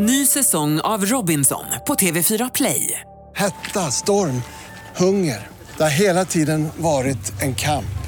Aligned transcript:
Ny 0.00 0.26
säsong 0.26 0.80
av 0.80 1.04
Robinson 1.04 1.64
på 1.86 1.94
TV4 1.94 2.50
Play. 2.54 3.00
Hetta, 3.36 3.80
storm, 3.80 4.42
hunger. 4.96 5.46
Det 5.76 5.82
har 5.82 5.90
hela 5.90 6.24
tiden 6.24 6.68
varit 6.76 7.42
en 7.42 7.54
kamp. 7.54 7.98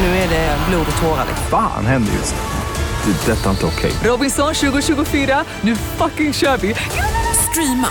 Nu 0.00 0.06
är 0.06 0.28
det 0.28 0.56
blod 0.68 0.86
och 0.96 1.02
tårar. 1.02 1.26
Fan 1.50 1.86
händer 1.86 2.12
just 2.12 2.34
nu. 2.34 3.12
Det. 3.12 3.32
är 3.32 3.36
Detta 3.36 3.46
är 3.46 3.50
inte 3.50 3.66
okej. 3.66 3.92
Robinson 4.04 4.54
2024, 4.54 5.44
nu 5.60 5.76
fucking 5.76 6.32
kör 6.32 6.56
vi! 6.56 6.74
Streama 7.50 7.88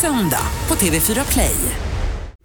söndag 0.00 0.46
på 0.66 0.74
TV4 0.74 1.32
Play. 1.32 1.54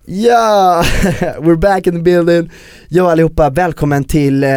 Ja, 0.05 0.83
we're 1.39 1.59
back 1.59 1.87
in 1.87 1.93
the 1.93 1.99
building. 1.99 2.51
Ja 2.87 3.11
allihopa, 3.11 3.49
välkommen 3.49 4.03
till 4.03 4.43
eh, 4.43 4.49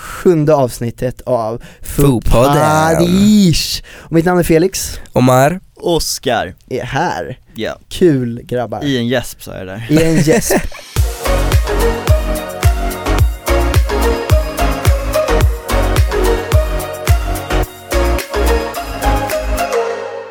sjunde 0.00 0.54
avsnittet 0.54 1.20
av. 1.20 1.62
Och 3.92 4.12
mitt 4.12 4.24
namn 4.24 4.38
är 4.40 4.42
Felix, 4.42 5.00
Omar, 5.12 5.60
Oscar, 5.74 6.54
är 6.68 6.84
här. 6.84 7.38
ja, 7.54 7.76
Kul 7.88 8.40
grabbar. 8.44 8.84
i 8.84 8.98
en 8.98 9.08
gäsp 9.08 9.42
sa 9.42 9.56
jag 9.56 9.66
där 9.66 9.86
I 9.90 10.02
en 10.04 10.16
gäsp. 10.22 10.54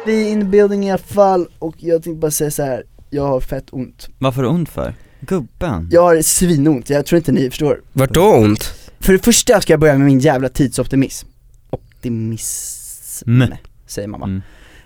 Vi 0.06 0.28
är 0.28 0.32
in 0.32 0.52
building 0.52 0.86
i 0.88 0.92
alla 0.92 0.98
fall 0.98 1.48
och 1.60 1.76
jag 1.78 2.04
tänkte 2.04 2.20
bara 2.20 2.32
säga 2.32 2.52
så 2.52 2.64
här. 2.64 2.84
jag 3.10 3.24
har 3.28 3.40
fett 3.42 3.66
ont. 3.72 4.10
Varför 4.18 4.46
ont 4.46 4.70
för? 4.70 4.94
Gubben? 5.20 5.90
Jag 5.92 6.02
har 6.02 6.22
svinont, 6.22 6.90
jag 6.90 7.06
tror 7.06 7.18
inte 7.18 7.32
ni 7.32 7.50
förstår. 7.50 7.82
vart 7.94 8.14
då 8.14 8.34
ont? 8.34 8.74
För 9.00 9.14
det 9.14 9.20
första 9.20 9.62
ska 9.62 9.74
jag 9.74 9.80
börja 9.80 9.98
med 9.98 10.06
min 10.08 10.20
jävla 10.20 10.50
tidsoptimism. 10.50 11.28
Optimism, 11.70 13.30
Mm. 13.32 13.54
säger 13.88 14.08
mamma. 14.08 14.26
Mm. 14.26 14.42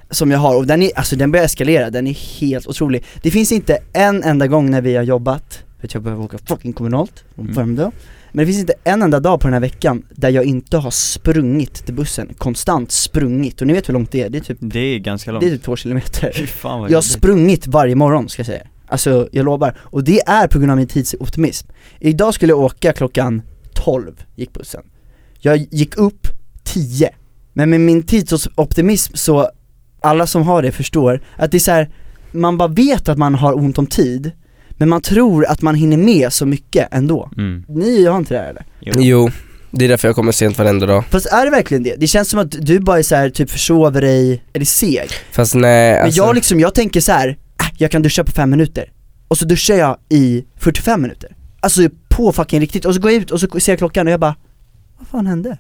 Som 0.09 0.31
jag 0.31 0.40
har, 0.40 0.55
och 0.58 0.67
den 0.67 0.81
är, 0.81 0.91
alltså 0.98 1.16
den 1.16 1.31
börjar 1.31 1.45
eskalera, 1.45 1.90
den 1.90 2.08
är 2.08 2.13
helt 2.40 2.68
otrolig. 2.68 3.04
Det 3.21 3.31
finns 3.31 3.52
inte 3.52 3.77
en 3.93 4.23
enda 4.23 4.48
gång 4.48 4.71
när 4.71 4.82
vi 4.82 4.96
har 4.96 5.04
jobbat, 5.04 5.63
för 5.79 5.88
att 5.88 5.93
jag 5.93 6.04
behöver 6.04 6.23
åka 6.23 6.38
fucking 6.46 6.73
kommunalt, 6.73 7.23
från 7.35 7.46
Mm. 7.46 7.55
Värmdö. 7.55 7.91
Men 8.32 8.46
det 8.46 8.51
finns 8.51 8.60
inte 8.60 8.73
en 8.84 9.01
enda 9.01 9.20
dag 9.20 9.40
på 9.40 9.48
den 9.48 9.54
här 9.54 9.62
veckan 9.62 10.04
där 10.12 10.29
jag 10.29 10.45
inte 10.45 10.77
har 10.77 10.91
sprungit 10.91 11.73
till 11.85 11.93
bussen, 11.93 12.34
konstant 12.38 12.91
sprungit. 12.91 13.62
Och 13.62 13.68
ni 13.68 13.73
vet 13.73 13.90
hur 13.90 13.93
långt 13.93 14.12
det 14.12 14.21
är, 14.21 14.29
det 14.29 14.38
är 14.38 14.41
typ, 14.41 14.57
Det 14.62 14.79
är 14.79 14.99
ganska 14.99 15.32
långt 15.32 15.41
det 15.41 15.48
är 15.48 15.51
typ 15.51 15.63
två 15.63 15.76
kilometer. 15.76 16.32
Fan 16.48 16.82
vad 16.82 16.91
Jag 16.91 16.98
har 16.98 17.01
sprungit 17.01 17.68
varje 17.68 17.95
morgon 17.95 18.29
ska 18.29 18.40
jag 18.40 18.48
säga. 18.48 18.68
Alltså 18.88 19.29
jag 19.32 19.45
lovar. 19.45 19.77
Och 19.79 20.04
det 20.04 20.20
är 20.27 20.48
på 20.48 20.60
grund 20.60 20.71
av 20.71 20.77
min 20.77 20.88
tidsoptimism. 20.88 21.68
Idag 21.99 22.34
skulle 22.34 22.51
jag 22.51 22.60
åka 22.60 22.93
klockan 22.93 23.41
12, 23.84 24.23
gick 24.35 24.53
bussen. 24.53 24.81
Jag 25.39 25.57
gick 25.71 25.98
upp 25.98 26.27
10. 26.63 27.09
Men 27.53 27.70
med 27.70 27.81
min 27.81 28.03
tidsoptimism 28.03 29.15
så, 29.15 29.49
alla 30.01 30.27
som 30.27 30.43
har 30.43 30.62
det 30.62 30.71
förstår 30.71 31.21
att 31.35 31.51
det 31.51 31.57
är 31.57 31.59
så 31.59 31.71
här, 31.71 31.89
man 32.31 32.57
bara 32.57 32.67
vet 32.67 33.09
att 33.09 33.17
man 33.17 33.35
har 33.35 33.57
ont 33.57 33.77
om 33.77 33.87
tid, 33.87 34.31
men 34.70 34.89
man 34.89 35.01
tror 35.01 35.45
att 35.45 35.61
man 35.61 35.76
hinner 35.76 35.98
med 35.98 36.34
så 36.34 36.45
mycket 36.45 36.87
ändå. 36.91 37.29
mm. 37.37 37.63
Ni 37.67 38.05
har 38.05 38.17
inte 38.17 38.34
det 38.34 38.39
här 38.39 38.49
eller? 38.49 38.65
Jo. 38.81 38.93
Jo, 38.98 39.29
det 39.71 39.85
är 39.85 39.89
därför 39.89 40.07
jag 40.07 40.15
kommer 40.15 40.31
sent 40.31 40.57
varenda 40.57 40.85
dag. 40.85 41.04
Fast 41.09 41.26
är 41.26 41.45
det 41.45 41.51
verkligen 41.51 41.84
det? 41.84 41.95
Det 41.95 42.07
känns 42.07 42.29
som 42.29 42.39
att 42.39 42.51
du 42.51 42.79
bara 42.79 42.99
är 42.99 43.04
så 43.04 43.15
här, 43.15 43.29
typ 43.29 43.49
försover 43.49 44.01
dig, 44.01 44.43
eller 44.54 44.65
seg. 44.65 45.09
Fast 45.31 45.55
nej, 45.55 45.93
Men 45.93 46.04
alltså, 46.04 46.17
jag 46.17 46.35
liksom, 46.35 46.59
jag 46.59 46.76
tänker 46.76 47.01
så 47.01 47.11
här, 47.11 47.27
äh, 47.27 47.67
jag 47.77 47.91
kan 47.91 48.01
duscha 48.01 48.23
på 48.23 48.31
fem 48.31 48.49
minuter 48.49 48.91
Och 49.27 49.37
så 49.37 49.45
duschar 49.45 49.76
jag 49.76 49.98
i 50.09 50.45
45 50.57 51.01
minuter 51.01 51.35
Alltså 51.59 51.89
på 52.16 52.32
fucking 52.32 52.60
riktigt, 52.60 52.86
och 52.86 52.96
så 52.96 53.02
går 53.02 53.12
jag 53.12 53.22
ut 53.22 53.32
och 53.32 53.40
så 53.40 53.60
ser 53.60 53.72
jag 53.72 53.80
klockan 53.80 54.08
och 54.08 54.14
jag 54.14 54.20
bara 54.20 54.36
Vad 54.98 55.08
fan 55.08 55.28
hände? 55.28 55.58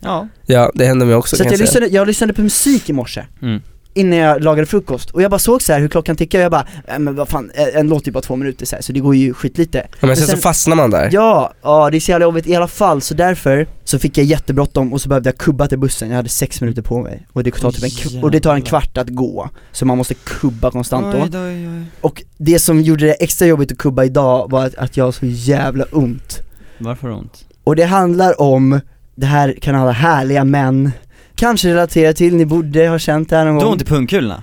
Ja, 0.00 0.28
ja 0.46 0.72
det 0.74 0.86
händer 0.86 1.06
mig 1.06 1.14
också 1.14 1.36
Så 1.36 1.42
kan 1.42 1.52
jag, 1.52 1.60
jag 1.60 1.68
säga. 1.68 1.80
lyssnade, 1.80 1.86
jag 1.86 2.06
lyssnade 2.06 2.32
på 2.32 2.42
musik 2.42 2.90
i 2.90 2.92
morse 2.92 3.26
mm. 3.42 3.62
Innan 3.94 4.18
jag 4.18 4.44
lagade 4.44 4.66
frukost, 4.66 5.10
och 5.10 5.22
jag 5.22 5.30
bara 5.30 5.38
såg 5.38 5.62
så 5.62 5.72
här 5.72 5.80
hur 5.80 5.88
klockan 5.88 6.16
tickade 6.16 6.42
och 6.42 6.44
jag 6.44 6.52
bara, 6.52 6.66
äh, 6.86 6.98
men 6.98 7.14
vad 7.16 7.28
fan, 7.28 7.50
en 7.74 7.88
låt 7.88 8.06
är 8.06 8.12
bara 8.12 8.20
två 8.20 8.36
minuter 8.36 8.66
så, 8.66 8.76
här, 8.76 8.82
så 8.82 8.92
det 8.92 9.00
går 9.00 9.14
ju 9.14 9.34
skitlite. 9.34 9.86
Ja, 10.00 10.06
men 10.06 10.16
sen, 10.16 10.26
sen- 10.26 10.36
så 10.36 10.42
fastnar 10.42 10.76
man 10.76 10.90
där. 10.90 11.08
Ja, 11.12 11.52
ja 11.62 11.90
det 11.90 11.98
är 11.98 12.00
så 12.00 12.10
jävla 12.10 12.24
jobbigt 12.26 12.46
i 12.46 12.54
alla 12.54 12.68
fall, 12.68 13.00
så 13.02 13.14
därför 13.14 13.66
så 13.84 13.98
fick 13.98 14.18
jag 14.18 14.24
jättebråttom 14.26 14.92
och 14.92 15.00
så 15.00 15.08
behövde 15.08 15.28
jag 15.28 15.38
kubba 15.38 15.66
till 15.68 15.78
bussen, 15.78 16.08
jag 16.08 16.16
hade 16.16 16.28
sex 16.28 16.60
minuter 16.60 16.82
på 16.82 17.02
mig. 17.02 17.26
Och 17.32 17.44
det 17.44 17.50
tar, 17.50 17.72
typ 17.72 18.14
en, 18.14 18.24
och 18.24 18.30
det 18.30 18.40
tar 18.40 18.54
en 18.54 18.62
kvart 18.62 18.98
att 18.98 19.08
gå, 19.08 19.48
så 19.72 19.86
man 19.86 19.98
måste 19.98 20.14
kubba 20.14 20.70
konstant 20.70 21.06
då. 21.12 21.18
Oj, 21.22 21.30
oj, 21.46 21.68
oj. 21.68 21.84
Och 22.00 22.22
det 22.36 22.58
som 22.58 22.80
gjorde 22.80 23.06
det 23.06 23.12
extra 23.12 23.46
jobbigt 23.46 23.72
att 23.72 23.78
kubba 23.78 24.04
idag 24.04 24.50
var 24.50 24.66
att, 24.66 24.74
att 24.74 24.96
jag 24.96 25.04
har 25.04 25.12
så 25.12 25.26
jävla 25.26 25.84
ont. 25.92 26.40
Varför 26.78 27.10
ont? 27.10 27.44
Och 27.64 27.76
det 27.76 27.84
handlar 27.84 28.40
om, 28.40 28.80
det 29.14 29.26
här 29.26 29.56
kan 29.60 29.74
alla 29.74 29.92
härliga 29.92 30.44
män 30.44 30.92
kanske 31.36 31.68
relatera 31.68 32.12
till, 32.12 32.34
ni 32.36 32.46
borde 32.46 32.88
ha 32.88 32.98
känt 32.98 33.30
det 33.30 33.36
här 33.36 33.44
någon 33.44 33.54
Du 33.54 33.58
har 33.60 33.64
gång 33.64 33.72
ont 33.72 33.82
i 33.82 33.84
pungkulorna? 33.84 34.42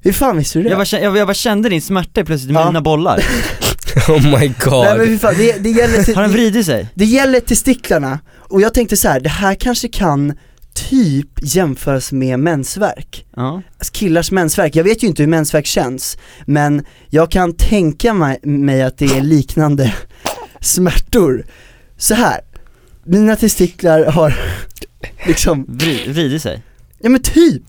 Hur 0.00 0.12
fan 0.12 0.36
visste 0.36 0.58
du 0.58 0.62
det? 0.62 0.68
Jag 0.70 0.78
bara, 0.78 1.00
jag, 1.00 1.16
jag 1.16 1.26
bara 1.26 1.34
kände 1.34 1.68
din 1.68 1.82
smärta 1.82 2.24
plötsligt 2.24 2.50
i 2.50 2.54
Ja. 2.54 2.66
mina 2.66 2.80
bollar 2.80 3.18
Oh 4.08 4.40
my 4.40 4.48
god. 4.64 4.84
Nej 4.84 4.98
men 4.98 5.08
hur 5.08 5.18
fan, 5.18 5.34
det, 5.38 5.52
det 5.58 5.70
gäller 5.70 6.02
till, 6.02 6.14
Har 6.14 6.22
den 6.22 6.30
det, 6.30 6.36
vridit 6.36 6.66
sig? 6.66 6.88
det 6.94 7.04
gäller 7.04 7.40
testiklarna, 7.40 8.18
och 8.36 8.60
jag 8.60 8.74
tänkte 8.74 8.96
så 8.96 9.08
här, 9.08 9.20
det 9.20 9.28
här 9.28 9.54
kanske 9.54 9.88
kan 9.88 10.32
typ 10.90 11.28
jämföras 11.42 12.12
med 12.12 12.38
mensvärk 12.38 13.26
Ja 13.36 13.62
Alltså, 13.78 13.92
Killars 13.92 14.30
mensvärk, 14.30 14.76
jag 14.76 14.84
vet 14.84 15.02
ju 15.02 15.06
inte 15.06 15.22
hur 15.22 15.28
mensvärk 15.30 15.66
känns, 15.66 16.18
men 16.46 16.84
jag 17.10 17.30
kan 17.30 17.52
tänka 17.56 18.14
mig, 18.14 18.38
mig 18.42 18.82
att 18.82 18.98
det 18.98 19.04
är 19.06 19.20
liknande 19.22 19.94
smärtor 20.60 21.44
Så 21.98 22.14
här, 22.14 22.40
mina 23.04 23.36
testiklar 23.36 24.04
har 24.04 24.34
liksom, 25.26 25.64
Vri, 25.68 26.12
vridit 26.12 26.42
sig? 26.42 26.62
ja 27.00 27.08
men 27.10 27.22
typ, 27.22 27.62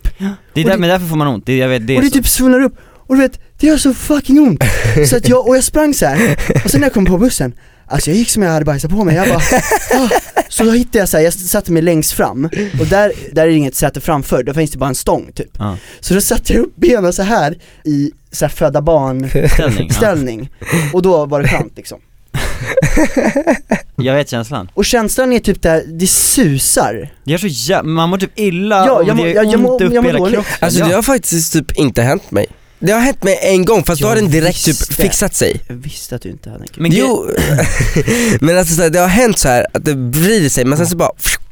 Det 0.53 0.61
är 0.61 0.63
där, 0.65 0.71
det- 0.71 0.77
men 0.77 0.89
därför 0.89 1.05
får 1.07 1.15
man 1.15 1.27
ont, 1.27 1.45
det, 1.45 1.57
jag 1.57 1.69
vet, 1.69 1.87
det 1.87 1.93
är 1.93 1.97
och 1.97 2.03
det 2.03 2.09
så. 2.09 2.13
typ 2.15 2.27
svullnar 2.27 2.59
upp, 2.63 2.75
och 3.07 3.15
du 3.15 3.21
vet, 3.21 3.39
det 3.59 3.67
gör 3.67 3.77
så 3.77 3.93
fucking 3.93 4.39
ont 4.39 4.63
Så 5.09 5.17
att 5.17 5.27
jag, 5.29 5.47
och 5.47 5.55
jag 5.55 5.63
sprang 5.63 5.93
så 5.93 6.05
här. 6.05 6.37
och 6.65 6.71
sen 6.71 6.79
när 6.81 6.85
jag 6.87 6.93
kom 6.93 7.05
på 7.05 7.17
bussen, 7.17 7.53
alltså 7.87 8.09
jag 8.09 8.17
gick 8.17 8.29
som 8.29 8.43
jag 8.43 8.51
hade 8.51 8.65
bajsat 8.65 8.91
på 8.91 9.03
mig, 9.03 9.15
jag 9.15 9.27
bara 9.27 9.37
ah. 10.03 10.09
Så 10.49 10.63
då 10.63 10.71
hittade 10.71 10.97
jag 10.99 11.09
så 11.09 11.17
här, 11.17 11.23
jag 11.23 11.33
satte 11.33 11.71
mig 11.71 11.81
längst 11.81 12.11
fram, 12.11 12.45
och 12.79 12.85
där, 12.87 13.11
där 13.31 13.43
är 13.43 13.47
det 13.47 13.53
inget 13.53 13.75
säte 13.75 14.01
framför, 14.01 14.43
där 14.43 14.53
finns 14.53 14.71
det 14.71 14.77
bara 14.77 14.89
en 14.89 14.95
stång 14.95 15.31
typ 15.35 15.49
Ja. 15.59 15.77
Så 15.99 16.13
då 16.13 16.21
satte 16.21 16.53
jag 16.53 16.61
upp 16.61 16.75
benen 16.75 17.13
så 17.13 17.23
här 17.23 17.57
i 17.83 18.11
så 18.31 18.45
här 18.45 18.49
föda 18.49 18.81
barn 18.81 19.29
Ställning, 19.53 19.87
ja. 19.89 19.93
ställning, 19.95 20.49
och 20.93 21.01
då 21.01 21.25
var 21.25 21.41
det 21.41 21.47
skönt 21.47 21.77
liksom 21.77 21.99
Jag 23.95 24.15
vet 24.15 24.29
känslan 24.29 24.69
Och 24.73 24.85
känslan 24.85 25.33
är 25.33 25.39
typ 25.39 25.61
där, 25.61 25.83
det 25.87 26.07
susar 26.07 27.09
Det 27.23 27.31
gör 27.31 27.37
så 27.37 27.47
jä- 27.47 27.83
man 27.83 28.09
mår 28.09 28.17
typ 28.17 28.31
illa 28.39 28.85
Ja, 28.85 28.91
och 28.91 29.01
jag 29.01 29.07
det 29.07 29.13
mår- 29.13 29.27
gör 29.27 29.35
jag- 29.35 29.45
jag 29.45 29.53
ont 29.53 29.61
mår- 29.63 29.83
upp 29.83 29.93
jag 29.93 30.03
i 30.03 30.07
hela 30.07 30.19
kroppen 30.19 30.43
Alltså 30.59 30.79
ja. 30.79 30.87
det 30.87 30.93
har 30.95 31.01
faktiskt 31.01 31.53
typ 31.53 31.71
inte 31.71 32.01
hänt 32.01 32.31
mig. 32.31 32.45
Det 32.79 32.91
har 32.91 32.99
hänt 32.99 33.23
mig 33.23 33.39
en 33.41 33.65
gång 33.65 33.83
fast 33.83 34.01
då 34.01 34.07
har 34.07 34.15
Jag 34.15 34.23
den 34.23 34.31
direkt 34.31 34.65
typ 34.65 34.67
visste. 34.81 34.95
fixat 34.95 35.35
sig. 35.35 35.61
Jag 35.67 35.75
visste 35.75 36.15
att 36.15 36.21
du 36.21 36.29
inte 36.29 36.49
hade 36.49 36.61
en 36.61 36.67
kille 36.67 36.81
Men 36.81 36.91
Jo, 36.91 37.25
men 38.41 38.57
alltså 38.57 38.75
så 38.75 38.81
här, 38.81 38.89
det 38.89 38.99
har 38.99 39.07
hänt 39.07 39.39
så 39.39 39.47
här 39.47 39.65
att 39.73 39.85
det 39.85 39.93
vrider 39.93 40.49
sig 40.49 40.65
men 40.65 40.77
sen 40.77 40.87
så 40.87 40.95
bara 40.97 41.11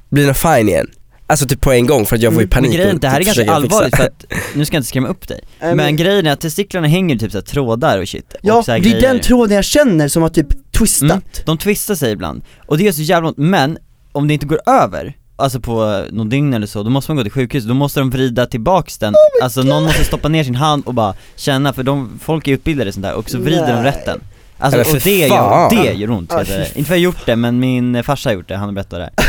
blir 0.09 0.25
den 0.25 0.35
fine 0.35 0.69
igen. 0.69 0.87
Alltså 1.27 1.47
typ 1.47 1.61
på 1.61 1.71
en 1.71 1.87
gång 1.87 2.05
för 2.05 2.15
att 2.15 2.21
jag 2.21 2.33
får 2.33 2.41
ju 2.41 2.47
panik 2.47 2.69
Men 2.71 2.77
grejen, 2.77 2.95
och 2.95 3.01
det 3.01 3.07
här 3.07 3.15
är 3.21 3.23
typ 3.23 3.35
ganska 3.35 3.53
allvarligt 3.53 3.95
för 3.95 4.03
att, 4.03 4.23
nu 4.55 4.65
ska 4.65 4.75
jag 4.75 4.79
inte 4.79 4.89
skrämma 4.89 5.07
upp 5.07 5.27
dig 5.27 5.41
Men 5.61 5.95
grejen 5.95 6.27
är 6.27 6.31
att 6.31 6.41
testiklarna 6.41 6.87
hänger 6.87 7.15
typ 7.17 7.31
såhär 7.31 7.43
trådar 7.45 7.99
och 7.99 8.07
shit 8.07 8.35
Ja, 8.41 8.53
och 8.57 8.65
så 8.65 8.71
här 8.71 8.79
det 8.79 8.89
är 8.89 8.91
grejer. 8.91 9.07
den 9.07 9.19
tråden 9.19 9.55
jag 9.55 9.65
känner 9.65 10.07
som 10.07 10.21
har 10.21 10.29
typ 10.29 10.47
twistat. 10.77 11.11
Mm, 11.11 11.21
De 11.45 11.57
twistar 11.57 11.95
sig 11.95 12.11
ibland, 12.11 12.41
och 12.67 12.77
det 12.77 12.83
gör 12.83 12.91
så 12.91 13.01
jävla 13.01 13.27
ont, 13.29 13.37
men 13.37 13.77
om 14.11 14.27
det 14.27 14.33
inte 14.33 14.45
går 14.45 14.59
över 14.69 15.17
Alltså 15.35 15.59
på 15.59 16.05
någon 16.11 16.29
dygn 16.29 16.53
eller 16.53 16.67
så, 16.67 16.83
då 16.83 16.89
måste 16.89 17.11
man 17.11 17.17
gå 17.17 17.23
till 17.23 17.31
sjukhus, 17.31 17.63
då 17.63 17.73
måste 17.73 17.99
de 17.99 18.09
vrida 18.09 18.45
tillbaks 18.45 18.97
den. 18.97 19.13
Alltså 19.43 19.61
någon 19.63 19.83
måste 19.83 20.03
stoppa 20.03 20.29
ner 20.29 20.43
sin 20.43 20.55
hand 20.55 20.83
och 20.85 20.93
bara 20.93 21.13
känna, 21.35 21.73
för 21.73 21.83
de, 21.83 22.19
folk 22.23 22.47
är 22.47 22.51
utbildade 22.51 22.89
i 22.89 22.93
sånt 22.93 23.03
där, 23.03 23.13
och 23.13 23.29
så 23.29 23.37
vrider 23.39 23.67
de 23.67 23.73
Nej. 23.73 23.83
rätt 23.83 24.05
den 24.05 24.21
Alltså 24.57 24.79
och 24.79 24.87
för 24.87 24.99
det 24.99 25.17
gör, 25.17 25.69
det 25.69 25.93
gör 25.93 26.11
ont 26.11 26.31
jag 26.31 26.41
Ja, 26.41 26.45
fy 26.45 26.79
Inte 26.79 26.87
för 26.87 26.95
jag 26.95 26.99
har 26.99 27.03
gjort 27.03 27.25
det, 27.25 27.35
men 27.35 27.59
min 27.59 28.03
farsa 28.03 28.29
har 28.29 28.33
gjort 28.35 28.47
det, 28.47 28.55
han 28.55 28.65
har 28.69 28.73
berättat 28.73 28.99
det. 28.99 29.11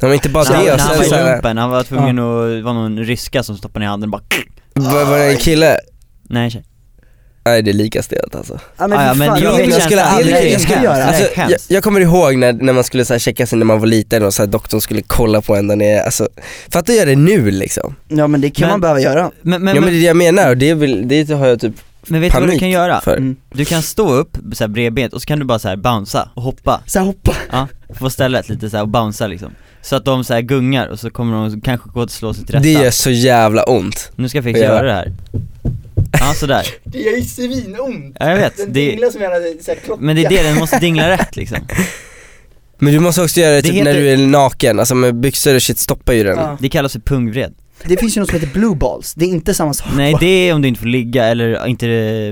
Ja, 0.00 0.08
men 0.08 0.14
inte 0.14 0.28
bara 0.28 0.44
När 0.44 0.54
han, 0.54 0.64
det 0.64 0.70
när 0.70 0.78
han 0.78 0.88
sen 0.88 0.98
var 0.98 1.04
så 1.04 1.28
i 1.28 1.32
lumpen, 1.32 1.58
han 1.58 1.70
var 1.70 1.82
tvungen 1.82 2.18
att, 2.18 2.48
det 2.50 2.62
var 2.62 2.72
någon 2.72 2.98
ryska 2.98 3.42
som 3.42 3.56
stoppade 3.56 3.84
ner 3.84 3.90
handen 3.90 4.14
och 4.14 4.20
bara 4.20 4.24
var, 4.92 5.04
var 5.04 5.18
det 5.18 5.32
en 5.32 5.38
kille? 5.38 5.76
Nej 6.22 6.50
tjej 6.50 6.64
Nej 7.44 7.62
det 7.62 7.70
är 7.70 7.74
lika 7.74 8.02
stelt 8.02 8.34
alltså. 8.34 8.60
Ja 8.78 8.86
men, 8.88 8.98
Ah, 8.98 9.06
ja, 9.06 9.14
men 9.14 9.42
jag 9.42 9.68
jag 9.68 9.82
skulle 9.82 10.02
aldrig- 10.02 10.52
jag 10.52 10.60
skulle 10.60 10.88
Alltså, 10.88 11.80
kommer 11.80 12.00
ihåg 12.00 12.36
när, 12.36 12.52
när 12.52 12.72
man 12.72 12.84
skulle 12.84 13.04
så 13.04 13.14
här, 13.14 13.18
checka 13.18 13.46
sig 13.46 13.58
när 13.58 13.66
man 13.66 13.80
var 13.80 13.86
liten 13.86 14.24
och 14.24 14.34
så 14.34 14.42
här, 14.42 14.46
doktorn 14.46 14.80
skulle 14.80 15.02
kolla 15.06 15.40
på 15.40 15.56
en 15.56 15.68
där 15.68 15.76
nere, 15.76 16.02
alltså, 16.02 16.28
för 16.68 16.78
att 16.78 16.88
göra 16.88 17.04
det 17.04 17.16
nu 17.16 17.50
liksom. 17.50 17.94
Ja 18.08 18.26
men 18.26 18.40
det 18.40 18.50
kan 18.50 18.62
Men- 18.62 18.70
man 18.70 18.80
behöva 18.80 19.00
göra 19.00 19.30
Men, 19.42 19.64
men, 19.64 19.74
ja 19.74 19.80
men 19.80 19.90
det 19.90 19.96
är 19.96 20.00
det 20.00 20.06
jag 20.06 20.16
menar 20.16 20.50
och 20.50 20.56
det, 20.56 20.74
vill, 20.74 21.08
det 21.08 21.30
har 21.30 21.46
jag 21.46 21.60
typ 21.60 21.74
men 22.06 22.20
vet 22.20 22.32
du 22.32 22.34
vad 22.34 22.42
du 22.42 22.46
panik 22.48 22.60
kan 22.60 22.70
göra? 22.70 23.00
för. 23.00 23.16
mm. 23.16 23.36
Du 23.52 23.64
kan 23.64 23.82
stå 23.82 24.12
upp 24.12 24.36
så 24.52 24.64
här 24.64 24.68
bredbent 24.68 25.12
och 25.12 25.20
så 25.20 25.26
kan 25.26 25.38
du 25.38 25.44
bara 25.44 25.58
så 25.58 25.68
här 25.68 25.76
bouncea 25.76 26.28
och 26.34 26.42
hoppa, 26.42 26.80
Så 26.86 26.98
här, 26.98 27.06
hoppa 27.06 27.34
ja, 27.52 27.68
på 27.98 28.10
stället 28.10 28.48
lite 28.48 28.70
så 28.70 28.76
här 28.76 28.82
och 28.82 28.88
bouncea 28.88 29.26
liksom 29.26 29.54
Så 29.82 29.96
att 29.96 30.04
de 30.04 30.24
så 30.24 30.34
här 30.34 30.40
gungar 30.40 30.86
och 30.86 31.00
så 31.00 31.10
kommer 31.10 31.48
de 31.50 31.60
kanske 31.60 31.90
gå 31.90 32.00
och 32.02 32.10
slå 32.10 32.34
sig 32.34 32.46
till 32.46 32.54
rätta 32.54 32.62
Det 32.62 32.72
gör 32.72 32.90
så 32.90 33.10
jävla 33.10 33.62
ont. 33.62 34.12
Nu 34.16 34.28
ska 34.28 34.38
jag 34.38 34.44
fixa 34.44 34.62
göra 34.62 34.82
det 34.86 34.92
här 34.92 35.12
Ja 36.20 36.34
sådär, 36.34 36.66
Det 36.84 36.98
gör 36.98 37.16
ju 37.16 37.22
svinont. 37.22 38.16
Ja 38.20 38.30
jag 38.30 38.36
vet, 38.36 38.74
det, 38.74 39.12
som 39.12 39.22
jag 39.22 39.30
hade 39.30 39.62
såhär 39.62 39.78
klocka 39.84 40.02
men 40.02 40.16
det 40.16 40.24
är 40.24 40.28
det, 40.28 40.42
den 40.42 40.58
måste 40.58 40.78
dingla 40.78 41.10
rätt 41.10 41.36
liksom. 41.36 41.58
Men 42.78 42.92
du 42.92 43.00
måste 43.00 43.22
också 43.22 43.40
göra 43.40 43.50
det 43.50 43.56
Det 43.56 43.62
typ 43.62 43.72
heter- 43.74 43.92
när 43.92 44.00
du 44.00 44.08
är 44.10 44.16
naken, 44.16 44.78
alltså 44.78 44.94
med 44.94 45.14
byxor 45.14 45.54
och 45.54 45.62
shit 45.62 45.78
stoppar 45.78 46.12
ju 46.12 46.24
den. 46.24 46.38
Ja. 46.38 46.56
Det 46.60 46.68
kallas 46.68 46.92
för 46.92 47.00
pungvred. 47.00 47.54
Det 47.84 47.96
finns 47.96 48.16
ju 48.16 48.20
något 48.20 48.30
som 48.30 48.40
heter 48.40 48.52
blue 48.52 48.76
balls, 48.76 49.14
det 49.14 49.24
är 49.24 49.28
inte 49.28 49.54
samma 49.54 49.74
sak. 49.74 49.86
Nej 49.96 50.16
det 50.20 50.26
är 50.26 50.54
om 50.54 50.62
du 50.62 50.68
inte 50.68 50.80
får 50.80 50.86
ligga 50.86 51.24
eller 51.24 51.66
inte 51.66 51.86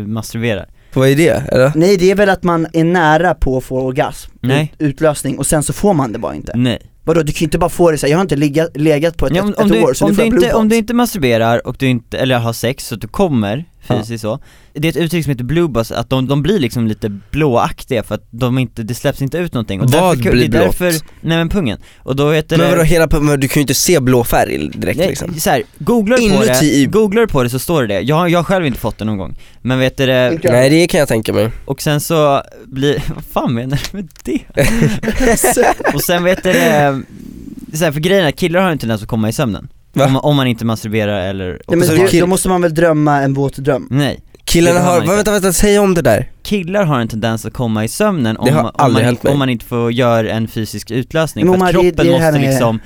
masturberar. 0.06 0.68
Vad 0.92 1.08
är 1.08 1.16
det? 1.16 1.42
Eller? 1.52 1.72
Nej 1.74 1.96
det 1.96 2.10
är 2.10 2.14
väl 2.14 2.28
att 2.28 2.42
man 2.42 2.66
är 2.72 2.84
nära 2.84 3.34
på 3.34 3.56
att 3.56 3.64
få 3.64 3.80
orgasm, 3.80 4.30
Nej. 4.40 4.74
Ut, 4.78 4.88
utlösning. 4.88 5.38
Och 5.38 5.46
sen 5.46 5.62
så 5.62 5.72
får 5.72 5.94
man 5.94 6.12
det 6.12 6.18
bara 6.18 6.34
inte. 6.34 6.52
Nej. 6.54 6.78
Vadå 7.04 7.22
du 7.22 7.32
kan 7.32 7.38
ju 7.38 7.44
inte 7.44 7.58
bara 7.58 7.70
få 7.70 7.90
det 7.90 7.98
så 7.98 8.06
här, 8.06 8.10
jag 8.10 8.18
har 8.18 8.22
inte 8.22 8.36
ligga, 8.36 8.68
legat 8.74 9.16
på 9.16 9.26
ett, 9.26 9.36
Ja, 9.36 9.42
om, 9.42 9.48
ett, 9.50 9.58
om, 9.58 9.66
ett 9.66 9.72
du, 9.72 9.82
år 9.82 9.94
så 9.94 10.04
om, 10.04 10.10
du 10.10 10.16
får 10.16 10.24
inte, 10.24 10.52
om 10.52 10.68
du 10.68 10.76
inte 10.76 10.94
masturberar 10.94 11.66
och 11.66 11.76
du 11.78 11.86
inte, 11.86 12.18
eller 12.18 12.38
har 12.38 12.52
sex 12.52 12.86
så 12.86 12.94
att 12.94 13.00
du 13.00 13.08
kommer 13.08 13.64
fysiskt 13.82 14.22
så 14.22 14.38
Det 14.72 14.88
är 14.88 14.90
ett 14.90 14.96
uttryck 14.96 15.24
som 15.24 15.30
heter 15.30 15.44
blue 15.44 15.68
balls, 15.68 15.92
att 15.92 16.10
de, 16.10 16.26
de 16.26 16.42
blir 16.42 16.58
liksom 16.58 16.86
lite 16.86 17.08
blåaktiga 17.30 18.02
för 18.02 18.14
att 18.14 18.24
de 18.30 18.58
inte, 18.58 18.82
det 18.82 18.94
släpps 18.94 19.22
inte 19.22 19.38
ut 19.38 19.54
någonting 19.54 19.80
och 19.80 19.90
Vad 19.90 20.18
därför, 20.18 20.30
blir 20.32 20.48
det 20.48 20.58
är 20.58 20.62
därför, 20.62 20.90
blått? 20.90 21.04
nej 21.20 21.38
men 21.38 21.48
pungen, 21.48 21.78
och 21.98 22.16
då 22.16 22.32
heter 22.32 22.58
Men 22.58 22.66
det 22.66 22.72
vadå 22.72 22.82
hela, 22.82 23.08
men 23.20 23.40
du 23.40 23.48
kan 23.48 23.54
ju 23.54 23.60
inte 23.60 23.74
se 23.74 24.00
blå 24.00 24.24
färg 24.24 24.68
direkt 24.74 24.98
Nej, 24.98 25.08
liksom 25.08 25.34
så 25.34 25.50
här, 25.50 25.62
googlar 25.78 26.16
du 26.16 26.30
på 26.30 26.44
det, 26.44 26.62
i- 26.66 26.86
googlar 26.86 27.26
på 27.26 27.42
det 27.42 27.50
så 27.50 27.58
står 27.58 27.82
det 27.82 27.88
det. 27.88 28.00
Jag, 28.00 28.30
jag 28.30 28.38
har 28.38 28.44
själv 28.44 28.66
inte 28.66 28.78
fått 28.80 28.98
det 28.98 29.04
någon 29.04 29.18
gång. 29.18 29.38
Men 29.62 29.78
vet 29.78 29.96
du 29.96 30.06
det, 30.06 30.30
Inte. 30.32 30.52
Nej 30.52 30.70
det 30.70 30.86
kan 30.86 31.00
jag 31.00 31.08
tänka 31.08 31.32
mig 31.32 31.50
och 31.64 31.82
sen 31.82 32.00
så 32.00 32.42
blir, 32.66 33.02
vad 33.14 33.24
fan 33.24 33.54
menar 33.54 33.80
du 33.90 33.96
med 33.96 34.08
det? 34.24 34.40
och 35.94 36.00
sen 36.02 36.24
vet 36.24 36.42
du 36.42 36.52
det, 36.52 37.02
så 37.74 37.84
här, 37.84 37.92
för 37.92 38.00
grejen 38.00 38.24
är 38.24 38.28
att 38.28 38.36
killar 38.36 38.60
har 38.60 38.70
en 38.70 38.78
tendens 38.78 39.02
att 39.02 39.08
komma 39.08 39.28
i 39.28 39.32
sömnen. 39.32 39.68
Om, 39.94 40.12
man- 40.12 40.22
om 40.22 40.36
man 40.36 40.46
inte 40.46 40.64
masturberar 40.64 41.20
eller, 41.28 41.60
Ja, 41.68 41.76
men 41.76 41.88
kill- 42.08 42.20
då 42.20 42.26
måste 42.26 42.48
man 42.48 42.62
väl 42.62 42.74
drömma 42.74 43.22
en 43.22 43.34
våt 43.34 43.56
dröm? 43.56 43.86
nej. 43.90 44.20
Killarna 44.44 44.80
har 44.80 45.00
inte. 45.00 45.14
vänta 45.16 45.30
vänta, 45.32 45.52
säg 45.52 45.78
om 45.78 45.94
det 45.94 46.02
där 46.02 46.30
Killar 46.42 46.84
har 46.84 47.00
en 47.00 47.08
tendens 47.08 47.44
att 47.46 47.52
komma 47.52 47.84
i 47.84 47.88
sömnen 47.88 48.36
om, 48.36 48.54
man- 48.54 48.66
om, 48.74 48.92
man, 48.92 49.16
om 49.32 49.38
man 49.38 49.48
inte 49.48 49.64
får 49.64 49.92
göra 49.92 50.30
en 50.30 50.48
fysisk 50.48 50.90
utlösning, 50.90 51.46
Men 51.50 51.58
för 51.60 51.66
att 51.66 51.72
kroppen 51.72 51.92
det 51.96 52.02
är 52.02 52.04
det 52.04 52.10
måste 52.12 52.32
med- 52.32 52.50
liksom 52.50 52.80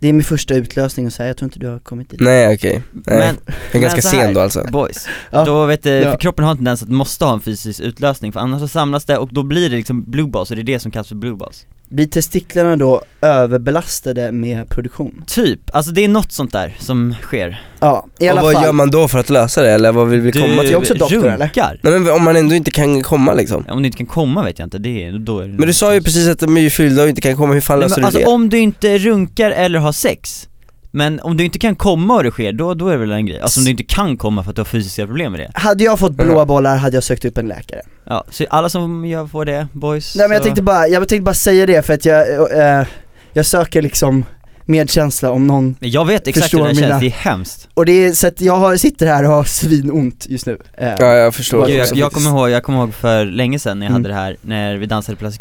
Det 0.00 0.08
är 0.08 0.12
min 0.12 0.24
första 0.24 0.54
utlösning 0.54 1.06
och 1.06 1.12
så 1.12 1.22
här, 1.22 1.28
jag 1.28 1.36
tror 1.36 1.46
inte 1.46 1.58
du 1.58 1.66
har 1.66 1.78
kommit 1.78 2.10
dit 2.10 2.20
Nej 2.20 2.54
okej, 2.54 2.82
nej, 2.92 3.18
Men, 3.18 3.36
är 3.72 3.78
ganska 3.78 4.08
här, 4.08 4.24
sen 4.24 4.34
då 4.34 4.40
alltså 4.40 4.64
Boys, 4.72 5.06
Ja. 5.30 5.44
då 5.44 5.66
vet 5.66 5.82
du, 5.82 5.90
Ja. 5.90 6.10
för 6.10 6.18
kroppen 6.18 6.44
har 6.44 6.50
en 6.50 6.56
tendens 6.56 6.82
att 6.82 6.88
måste 6.88 7.24
ha 7.24 7.32
en 7.32 7.40
fysisk 7.40 7.80
utlösning 7.80 8.32
för 8.32 8.40
annars 8.40 8.60
så 8.60 8.68
samlas 8.68 9.04
det 9.04 9.18
och 9.18 9.28
då 9.32 9.42
blir 9.42 9.70
det 9.70 9.76
liksom 9.76 10.10
blue 10.10 10.26
balls 10.28 10.50
och 10.50 10.56
det 10.56 10.62
är 10.62 10.64
det 10.64 10.78
som 10.80 10.90
kallas 10.92 11.08
för 11.08 11.14
blue 11.14 11.36
balls 11.36 11.66
Blir 11.90 12.06
testiklarna 12.06 12.76
då 12.76 13.02
överbelastade 13.20 14.32
med 14.32 14.68
produktion? 14.68 15.24
Typ, 15.26 15.60
alltså 15.72 15.92
det 15.92 16.04
är 16.04 16.08
något 16.08 16.32
sånt 16.32 16.52
där 16.52 16.76
som 16.78 17.14
sker 17.22 17.62
Ja, 17.80 18.06
i 18.18 18.28
alla 18.28 18.40
Och 18.40 18.46
vad 18.46 18.54
fall 18.54 18.64
gör 18.64 18.72
man 18.72 18.90
då 18.90 19.08
för 19.08 19.18
att 19.18 19.30
lösa 19.30 19.62
det 19.62 19.70
eller 19.70 19.92
vad 19.92 20.08
vill 20.08 20.20
vi 20.20 20.32
komma 20.32 20.62
är 20.62 20.66
till? 20.66 20.76
också 20.76 20.94
doktor, 20.94 21.26
eller? 21.26 21.38
runkar. 21.46 21.80
Nej 21.82 21.98
men 21.98 22.12
om 22.12 22.24
man 22.24 22.36
ändå 22.36 22.54
inte 22.54 22.70
kan 22.70 23.02
komma 23.02 23.34
liksom 23.34 23.64
Ja, 23.68 23.72
Om 23.74 23.82
du 23.82 23.86
inte 23.86 23.98
kan 23.98 24.06
komma 24.06 24.44
vet 24.44 24.58
jag 24.58 24.66
inte, 24.66 24.78
det 24.78 25.04
är, 25.04 25.12
då 25.18 25.38
är 25.40 25.48
det 25.48 25.54
Men 25.58 25.66
du 25.66 25.72
sa 25.74 25.94
ju 25.94 26.02
precis 26.02 26.28
att 26.28 26.38
de 26.38 26.56
är 26.56 26.60
ju 26.60 26.70
fyllda 26.70 27.02
och 27.02 27.08
inte 27.08 27.20
kan 27.20 27.36
komma, 27.36 27.54
hur 27.54 27.60
fan 27.60 27.78
Nej, 27.78 27.88
löser 27.88 28.00
men, 28.00 28.04
alltså 28.04 28.18
du 28.18 28.24
det? 28.24 28.30
om 28.30 28.48
du 28.48 28.58
inte 28.58 28.98
runkar 28.98 29.50
eller 29.50 29.78
har 29.78 29.92
sex 29.92 30.48
Men 30.90 31.20
om 31.20 31.36
du 31.36 31.44
inte 31.44 31.58
kan 31.58 31.76
komma 31.76 32.14
och 32.14 32.24
det 32.24 32.30
sker, 32.30 32.52
då, 32.52 32.74
då 32.74 32.88
är 32.88 32.92
det 32.92 32.98
väl 32.98 33.12
en 33.12 33.26
grej. 33.26 33.40
Alltså 33.40 33.60
om 33.60 33.64
du 33.64 33.70
inte 33.70 33.82
kan 33.82 34.16
komma 34.16 34.42
för 34.42 34.50
att 34.50 34.56
du 34.56 34.60
har 34.60 34.64
fysiska 34.66 35.06
problem 35.06 35.32
med 35.32 35.40
det. 35.40 35.50
Hade 35.54 35.84
jag 35.84 35.98
fått 35.98 36.12
blåa 36.12 36.46
bollar 36.46 36.76
hade 36.76 36.96
jag 36.96 37.04
sökt 37.04 37.24
upp 37.24 37.38
en 37.38 37.48
läkare. 37.48 37.80
Ja, 38.04 38.24
så 38.30 38.44
alla 38.50 38.68
som 38.68 39.04
gör 39.04 39.26
får 39.26 39.44
det, 39.44 39.68
boys 39.72 40.16
Nej 40.16 40.28
men 40.28 40.34
jag 40.34 40.40
så- 40.42 40.44
tänkte 40.44 40.62
bara, 40.62 40.88
jag 40.88 41.08
tänkte 41.08 41.22
bara 41.24 41.34
säga 41.34 41.66
det 41.66 41.82
för 41.86 41.94
att 41.94 42.04
jag, 42.04 42.52
eh, 42.58 42.86
jag 43.32 43.46
söker 43.46 43.82
liksom 43.82 44.24
medkänsla 44.68 45.30
om 45.30 45.46
någon. 45.46 45.76
Jag 45.80 46.04
vet 46.04 46.26
exakt 46.28 46.54
hur 46.54 46.58
det 46.58 46.64
mina- 46.74 46.88
känns, 46.88 47.00
det 47.00 47.06
är 47.06 47.10
hemskt. 47.10 47.68
Och 47.74 47.86
det 47.86 47.92
är 47.92 48.12
så 48.12 48.26
att 48.26 48.40
jag 48.40 48.56
har, 48.56 48.76
sitter 48.76 49.06
här 49.06 49.24
och 49.24 49.30
har 49.30 49.44
svinont 49.44 50.26
just 50.28 50.46
nu. 50.46 50.58
Eh, 50.78 50.88
Ja 50.98 51.14
jag 51.14 51.34
förstår. 51.34 51.70
jag, 51.70 51.88
jag 51.96 52.12
kommer 52.12 52.30
ihåg, 52.30 52.50
jag 52.50 52.62
kommer 52.62 52.78
ihåg 52.78 52.94
för 52.94 53.24
länge 53.24 53.58
sedan 53.58 53.78
när 53.78 53.86
jag 53.86 53.90
Mm. 53.90 54.02
hade 54.02 54.14
det 54.14 54.20
här, 54.20 54.36
när 54.42 54.76
vi 54.76 54.86
dansade 54.86 55.16
Plaza 55.16 55.38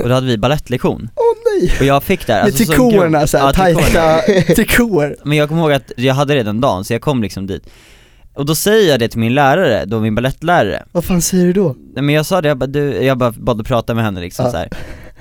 och 0.00 0.08
då 0.08 0.14
hade 0.14 0.26
vi 0.26 0.38
ballettlektion 0.38 1.08
Åh 1.16 1.22
nej! 1.60 1.72
Och 1.80 1.86
jag 1.86 2.02
fick 2.02 2.26
det 2.26 2.32
här, 2.32 2.40
Med 2.40 2.46
alltså, 2.46 2.64
så 2.64 2.72
trikåerna 2.72 3.18
grov- 3.18 3.26
såhär, 3.26 3.44
Ja, 3.46 3.52
tajta 3.52 4.18
trikåer. 4.54 5.16
Men 5.24 5.38
jag 5.38 5.48
kommer 5.48 5.62
ihåg 5.62 5.72
att 5.72 5.92
jag 5.96 6.14
hade 6.14 6.34
redan 6.34 6.60
dagen, 6.60 6.84
så 6.84 6.92
jag 6.92 7.02
kom 7.02 7.22
liksom 7.22 7.46
dit. 7.46 7.62
Och 8.34 8.46
då 8.46 8.54
säger 8.54 8.90
jag 8.90 9.00
det 9.00 9.08
till 9.08 9.18
min 9.20 9.34
lärare, 9.34 9.84
då 9.84 10.00
min 10.00 10.14
ballettlärare 10.14 10.82
Vad 10.92 11.04
fan 11.04 11.22
säger 11.22 11.44
du 11.46 11.52
då? 11.52 11.76
Nej 11.94 12.02
men 12.02 12.14
jag 12.14 12.26
sa 12.26 12.40
det, 12.40 12.48
jag 12.48 12.58
bara, 12.58 12.66
du, 12.66 13.02
jag 13.02 13.18
bara 13.18 13.30
bad 13.32 13.60
att 13.60 13.66
prata 13.66 13.94
med 13.94 14.04
henne 14.04 14.20
liksom 14.20 14.44
Ja. 14.44 14.50
så, 14.50 14.56
här. 14.56 14.68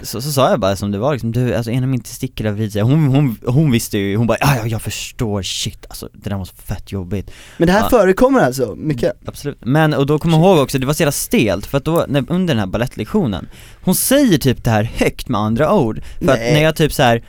Så 0.03 0.21
Så 0.21 0.31
sa 0.31 0.50
jag 0.50 0.59
bara 0.59 0.75
som 0.75 0.92
det 0.92 0.98
var 0.98 1.13
liksom, 1.13 1.31
du 1.31 1.56
alltså 1.56 1.71
en 1.71 1.83
av 1.83 1.89
min 1.89 2.01
testikel 2.01 2.45
har 2.45 2.53
vridit 2.53 2.74
sig, 2.74 2.81
hon, 2.81 3.07
hon, 3.07 3.38
hon 3.45 3.71
visste 3.71 3.98
ju, 3.98 4.15
hon 4.18 4.27
bara 4.27 4.38
ja, 4.42 4.56
ja 4.57 4.68
jag 4.68 4.81
förstår, 4.81 5.42
shit 5.42 5.86
alltså 5.89 6.09
det 6.13 6.30
där 6.30 6.38
måste 6.38 6.56
vara 6.68 6.77
fett 6.77 6.92
jobbigt 6.92 7.31
Men 7.57 7.68
det 7.68 7.74
här 7.74 7.81
Ja. 7.81 7.89
förekommer 7.89 8.39
alltså, 8.39 8.75
mycket? 8.77 9.13
Absolut, 9.25 9.57
men 9.62 9.94
och 9.94 10.06
då 10.06 10.19
kommer 10.19 10.38
jag 10.38 10.45
ihåg 10.45 10.57
också, 10.63 10.77
det 10.80 10.86
var 10.86 10.94
så 10.94 11.01
jävla 11.03 11.12
stelt 11.12 11.65
för 11.65 11.77
att 11.77 11.86
då, 11.86 12.06
när, 12.07 12.25
under 12.30 12.53
den 12.53 12.59
här 12.59 12.68
ballettlektionen 12.68 13.48
Hon 13.83 13.95
säger 13.95 14.38
typ 14.38 14.63
det 14.63 14.69
här 14.69 14.83
högt 14.83 15.30
med 15.30 15.42
andra 15.42 15.74
ord, 15.74 16.01
för 16.19 16.31
att 16.31 16.39
Nej. 16.39 16.54
när 16.54 16.62
jag 16.62 16.75
typ 16.75 16.94
så 16.94 17.04
här 17.04 17.24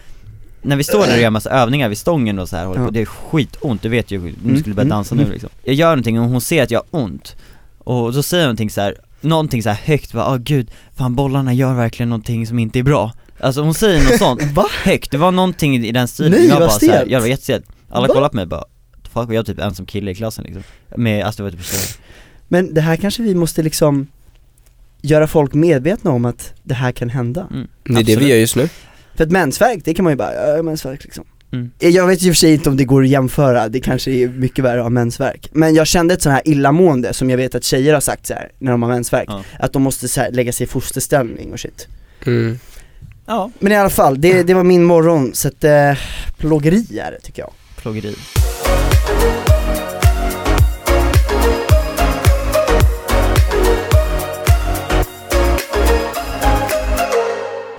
när 0.63 0.77
vi 0.77 0.85
står 0.85 1.07
där 1.07 1.15
och 1.17 1.21
gör 1.23 1.31
massa 1.31 1.51
övningar 1.51 1.89
vid 1.89 1.99
stången 1.99 2.39
och 2.39 2.49
så 2.49 2.57
här 2.57 2.67
håller 2.67 2.81
Ja. 2.81 2.87
på, 2.87 2.93
det 2.93 3.01
är 3.01 3.05
skitont, 3.07 3.83
du 3.83 3.89
vet 3.89 4.11
ju, 4.11 4.19
nu 4.21 4.35
Mm, 4.45 4.61
skulle 4.61 4.75
börja 4.75 4.85
mm, 4.85 4.97
dansa 4.97 5.15
nu 5.15 5.23
mm. 5.23 5.33
liksom 5.33 5.51
Jag 5.65 5.75
gör 5.75 5.89
någonting 5.89 6.21
och 6.21 6.29
hon 6.29 6.41
ser 6.41 6.63
att 6.63 6.71
jag 6.71 6.83
har 6.91 7.01
ont 7.01 7.37
Och 7.79 8.13
då 8.13 8.23
säger 8.23 8.43
hon 8.45 8.47
någonting 8.49 8.71
så 8.71 8.81
här, 8.81 8.97
någonting 9.23 9.63
så 9.63 9.69
här 9.69 9.77
högt, 9.85 10.13
bara 10.13 10.31
åh 10.31 10.37
gud, 10.39 10.71
fan 10.97 11.15
bollarna 11.15 11.55
gör 11.55 11.75
verkligen 11.75 12.09
någonting 12.09 12.47
som 12.47 12.59
inte 12.59 12.79
är 12.79 12.83
bra. 12.83 13.13
Alltså 13.41 13.63
hon 13.63 13.75
säger 13.75 14.05
något 14.11 14.19
sånt. 14.19 14.43
Va? 14.55 14.67
högt, 14.85 15.11
det 15.11 15.19
var 15.19 15.31
någonting 15.31 15.77
i 15.77 15.93
den 15.93 16.09
stilen, 16.09 16.31
Nej, 16.33 16.47
jag 16.49 16.59
bara 16.59 16.69
så 16.71 16.87
här, 16.87 16.93
stelt. 16.97 17.11
jag 17.11 17.21
var 17.21 17.27
jättestelt. 17.27 17.65
Alla 17.91 18.09
Va? 18.09 18.15
kollade 18.15 18.31
på 18.31 18.37
mig 18.37 18.47
bara, 18.47 18.65
fuck? 19.13 19.29
Jag 19.29 19.35
är 19.35 19.43
typ 19.43 19.59
ensam 19.59 19.87
kille 19.87 20.11
i 20.11 20.15
klassen 20.15 20.45
liksom. 20.45 20.63
Med, 20.97 21.25
alltså 21.25 21.43
det 21.43 21.45
var 21.45 21.51
typ 21.51 21.65
så 21.65 21.99
Men 22.49 22.75
det 22.75 22.81
här 22.81 22.97
kanske 22.97 23.23
vi 23.23 23.35
måste 23.35 23.63
liksom 23.63 24.07
göra 25.03 25.27
folk 25.27 25.55
medvetna 25.55 26.11
om 26.11 26.25
att 26.25 26.53
det 26.63 26.75
här 26.75 26.93
kan 26.93 27.11
hända. 27.11 27.47
Mm, 27.51 27.69
Det 27.85 27.91
är 27.91 27.95
det 27.95 28.01
absolut. 28.01 28.19
vi 28.23 28.29
gör 28.31 28.37
just 28.37 28.57
nu. 28.57 28.69
För 29.15 29.25
ett 29.25 29.31
mensvärk, 29.31 29.81
det 29.85 29.95
kan 29.95 30.05
man 30.05 30.13
ju 30.13 30.17
bara, 30.17 30.35
ja 30.35 30.41
jag 30.49 30.57
har 30.57 30.63
mensvärk 30.63 31.05
liksom 31.05 31.25
Mm. 31.53 31.71
Jag 31.79 32.07
vet 32.07 32.23
ju 32.23 32.31
för 32.31 32.37
sig 32.37 32.53
inte 32.55 32.69
om 32.69 32.77
det 32.77 32.85
går 32.85 33.03
att 33.03 33.09
jämföra, 33.09 33.69
det 33.69 33.81
kanske 33.81 34.11
är 34.11 34.29
mycket 34.29 34.65
värre 34.65 34.79
att 34.79 34.85
ha 34.85 34.91
mensvärk. 34.91 35.49
Men 35.53 35.75
jag 35.75 35.87
kände 35.87 36.15
ett 36.15 36.23
sånt 36.23 36.33
här 36.33 36.49
illamående 36.49 37.15
som 37.15 37.31
jag 37.31 37.37
vet 37.37 37.55
att 37.55 37.65
tjejer 37.65 37.95
har 37.95 38.01
sagt 38.01 38.27
så 38.27 38.35
här 38.35 38.51
när 38.59 38.71
de 38.73 38.83
har 38.83 38.91
mensvärk 38.91 39.25
Ja. 39.29 39.45
Att 39.59 39.73
de 39.73 39.83
måste 39.83 40.09
så 40.09 40.21
här, 40.21 40.31
lägga 40.31 40.53
sig 40.53 40.65
i 40.65 40.69
fosterställning 40.69 41.53
och 41.53 41.61
shit. 41.61 41.87
Mm. 42.27 42.59
Ja, 43.27 43.51
Men 43.59 43.73
i 43.73 43.77
alla 43.77 43.91
fall, 43.91 44.21
det, 44.21 44.43
det 44.43 44.55
var 44.55 44.65
min 44.65 44.85
morgon, 44.85 45.31
så 45.35 45.49
att 45.49 45.65
eh, 45.65 45.99
plågeri 46.39 46.99
är 46.99 47.11
det 47.11 47.21
tycker 47.21 47.43
jag. 47.43 47.51
Plågeri. 47.77 48.15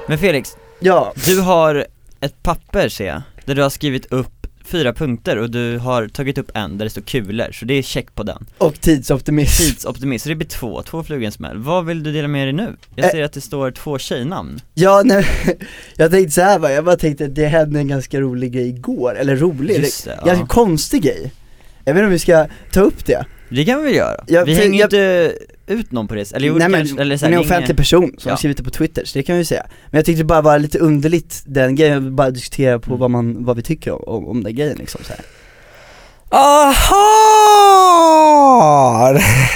Men 0.07 0.17
Felix, 0.17 0.57
Ja, 0.79 1.13
du 1.25 1.39
har 1.41 1.85
ett 2.19 2.43
papper 2.43 2.89
ser 2.89 3.07
jag, 3.07 3.21
där 3.45 3.55
du 3.55 3.61
har 3.61 3.69
skrivit 3.69 4.05
upp 4.11 4.47
fyra 4.65 4.93
punkter 4.93 5.37
och 5.37 5.49
du 5.49 5.77
har 5.77 6.07
tagit 6.07 6.37
upp 6.37 6.51
en 6.53 6.77
där 6.77 6.85
det 6.85 6.89
står 6.89 7.01
kulor, 7.01 7.51
så 7.51 7.65
det 7.65 7.73
är 7.73 7.81
check 7.81 8.15
på 8.15 8.23
den 8.23 8.45
och 8.57 8.81
tidsoptimism 8.81 9.63
Tidsoptimist, 9.63 10.23
så 10.23 10.29
det 10.29 10.35
blir 10.35 10.47
två, 10.47 10.81
två 10.81 11.03
flugor 11.03 11.29
smäll. 11.29 11.57
Vad 11.57 11.85
vill 11.85 12.03
du 12.03 12.11
dela 12.11 12.27
med 12.27 12.45
dig 12.47 12.53
nu? 12.53 12.75
Jag 12.95 13.05
Eh. 13.05 13.11
ser 13.11 13.23
att 13.23 13.33
det 13.33 13.41
står 13.41 13.71
två 13.71 13.97
tjejnamn 13.97 14.61
Ja, 14.73 15.01
nej, 15.05 15.25
jag 15.95 16.11
tänkte 16.11 16.31
så 16.31 16.41
här 16.41 16.59
bara, 16.59 16.71
jag 16.71 16.85
bara 16.85 16.95
tänkte 16.97 17.25
att 17.25 17.35
det 17.35 17.45
hände 17.45 17.79
en 17.79 17.87
ganska 17.87 18.19
rolig 18.21 18.51
grej 18.51 18.67
igår, 18.67 19.15
eller 19.19 19.35
rolig, 19.35 19.77
Just 19.79 20.05
det, 20.05 20.09
ganska 20.25 20.33
ja. 20.43 20.45
konstig 20.47 21.01
grej 21.03 21.31
Jag 21.85 21.93
vet 21.93 21.99
inte 21.99 22.05
om 22.05 22.11
vi 22.11 22.19
ska 22.19 22.47
ta 22.71 22.79
upp 22.81 23.05
det? 23.05 23.25
Det 23.49 23.65
kan 23.65 23.83
vi 23.83 23.95
göra? 23.95 24.23
Ja, 24.27 24.43
vi 24.45 24.53
hänger 24.53 24.79
jag- 24.79 24.87
inte 24.87 25.33
ut 25.67 25.91
någon 25.91 26.07
på 26.07 26.15
det, 26.15 26.33
eller 26.33 26.51
Nej 26.53 26.69
men, 26.69 26.79
kanske, 26.79 27.01
eller 27.01 27.17
så 27.17 27.25
hon 27.25 27.33
här, 27.33 27.39
är 27.39 27.43
en 27.43 27.45
offentlig 27.47 27.65
inget- 27.69 27.77
person 27.77 28.15
som 28.17 28.29
Ja. 28.29 28.37
skrivit 28.37 28.57
det 28.57 28.63
på 28.63 28.69
twitter, 28.69 29.05
så 29.05 29.19
det 29.19 29.23
kan 29.23 29.37
vi 29.37 29.45
säga 29.45 29.65
Men 29.91 29.97
jag 29.97 30.05
tyckte 30.05 30.19
det 30.21 30.25
bara 30.25 30.41
var 30.41 30.59
lite 30.59 30.79
underligt, 30.79 31.43
den 31.45 31.75
grejen, 31.75 32.03
jag 32.03 32.13
bara 32.13 32.31
diskutera 32.31 32.79
på 32.79 32.89
Mm. 32.91 32.99
vad 32.99 33.11
man, 33.11 33.45
vad 33.45 33.55
vi 33.55 33.61
tycker 33.61 33.91
om, 34.09 34.15
om, 34.23 34.27
om 34.27 34.43
den 34.43 34.55
grejen 34.55 34.77
liksom 34.77 35.01
så 35.03 35.13
här. 35.13 35.21
Aha! 36.33 36.89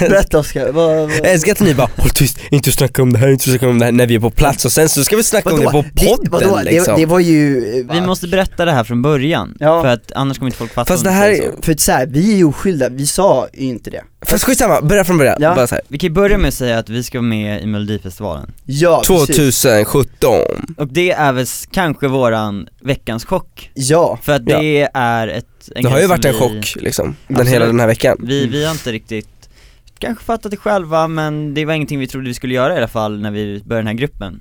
Berätta 0.00 0.38
Oskar, 0.38 0.72
vad, 0.72 0.96
vad 0.96 1.10
Jag 1.12 1.30
älskar 1.32 1.52
att 1.52 1.60
ni 1.60 1.74
bara 1.74 1.88
håll 1.96 2.10
tyst, 2.10 2.38
inte 2.50 2.72
snacka 2.72 3.02
om 3.02 3.12
det 3.12 3.18
här, 3.18 3.28
inte 3.28 3.44
snacka 3.50 3.68
om 3.68 3.78
det 3.78 3.84
här 3.84 3.92
när 3.92 4.06
vi 4.06 4.14
är 4.14 4.20
på 4.20 4.30
plats 4.30 4.64
och 4.64 4.72
sen 4.72 4.88
så 4.88 5.04
ska 5.04 5.16
vi 5.16 5.22
snacka 5.22 5.50
om 5.54 5.60
det 5.60 5.64
på 5.66 5.82
podden 5.82 6.30
vadå? 6.30 6.60
liksom 6.64 6.94
Det, 6.94 7.00
det 7.00 7.06
var 7.06 7.18
ju, 7.20 7.60
Vi 7.92 8.00
måste 8.00 8.28
berätta 8.28 8.64
det 8.64 8.72
här 8.72 8.84
från 8.84 9.02
början, 9.02 9.56
Ja. 9.60 9.82
för 9.82 9.88
att 9.88 10.12
annars 10.14 10.38
kommer 10.38 10.46
inte 10.48 10.58
folk 10.58 10.72
fatta 10.72 10.92
Fast 10.92 11.04
det 11.04 11.10
vi 11.10 11.16
här 11.16 11.36
så. 11.36 11.62
för 11.62 11.74
så 11.78 11.92
här, 11.92 12.06
vi 12.06 12.32
är 12.32 12.36
ju 12.36 12.44
oskyldiga, 12.44 12.88
vi 12.88 13.06
sa 13.06 13.48
ju 13.52 13.64
inte 13.64 13.90
det 13.90 14.02
Fast 14.26 14.44
skitsamma, 14.44 14.80
börja 14.80 15.04
från 15.04 15.18
början, 15.18 15.36
Ja. 15.40 15.54
bara 15.54 15.66
så 15.66 15.74
här. 15.74 15.82
Vi 15.88 15.98
kan 15.98 16.08
ju 16.08 16.14
börja 16.14 16.38
med 16.38 16.48
att 16.48 16.54
säga 16.54 16.78
att 16.78 16.88
vi 16.88 17.02
ska 17.02 17.18
vara 17.18 17.28
med 17.28 17.62
i 17.62 17.66
Melodifestivalen 17.66 18.52
Ja, 18.64 19.02
precis. 19.06 19.36
2017 19.62 20.30
Och 20.76 20.86
det 20.88 21.10
är 21.10 21.32
väl 21.32 21.46
kanske 21.70 22.08
våran 22.08 22.68
veckans 22.80 23.24
chock 23.24 23.70
Ja, 23.74 24.18
För 24.22 24.32
att 24.32 24.46
det 24.46 24.88
är 24.94 25.28
ett 25.28 25.44
en 25.74 25.82
Det 25.82 25.88
har 25.88 26.00
ju 26.00 26.06
varit 26.06 26.24
en 26.24 26.32
vi, 26.32 26.38
chock 26.38 26.76
liksom, 26.82 27.16
den 27.26 27.36
Absolut. 27.36 27.54
hela 27.54 27.66
den 27.66 27.80
här 27.80 27.86
veckan. 27.86 28.16
Vi, 28.20 28.46
vi 28.46 28.64
har 28.64 28.72
inte 28.72 28.92
riktigt 28.92 29.28
kanske 29.98 30.24
fattat 30.24 30.50
det 30.50 30.56
själva 30.56 31.08
men 31.08 31.54
det 31.54 31.64
var 31.64 31.74
ingenting 31.74 31.98
vi 31.98 32.06
trodde 32.06 32.26
vi 32.28 32.34
skulle 32.34 32.54
göra 32.54 32.74
i 32.74 32.76
alla 32.76 32.88
fall 32.88 33.20
när 33.20 33.30
vi 33.30 33.62
började 33.64 33.80
den 33.82 33.86
här 33.86 33.94
gruppen. 33.94 34.40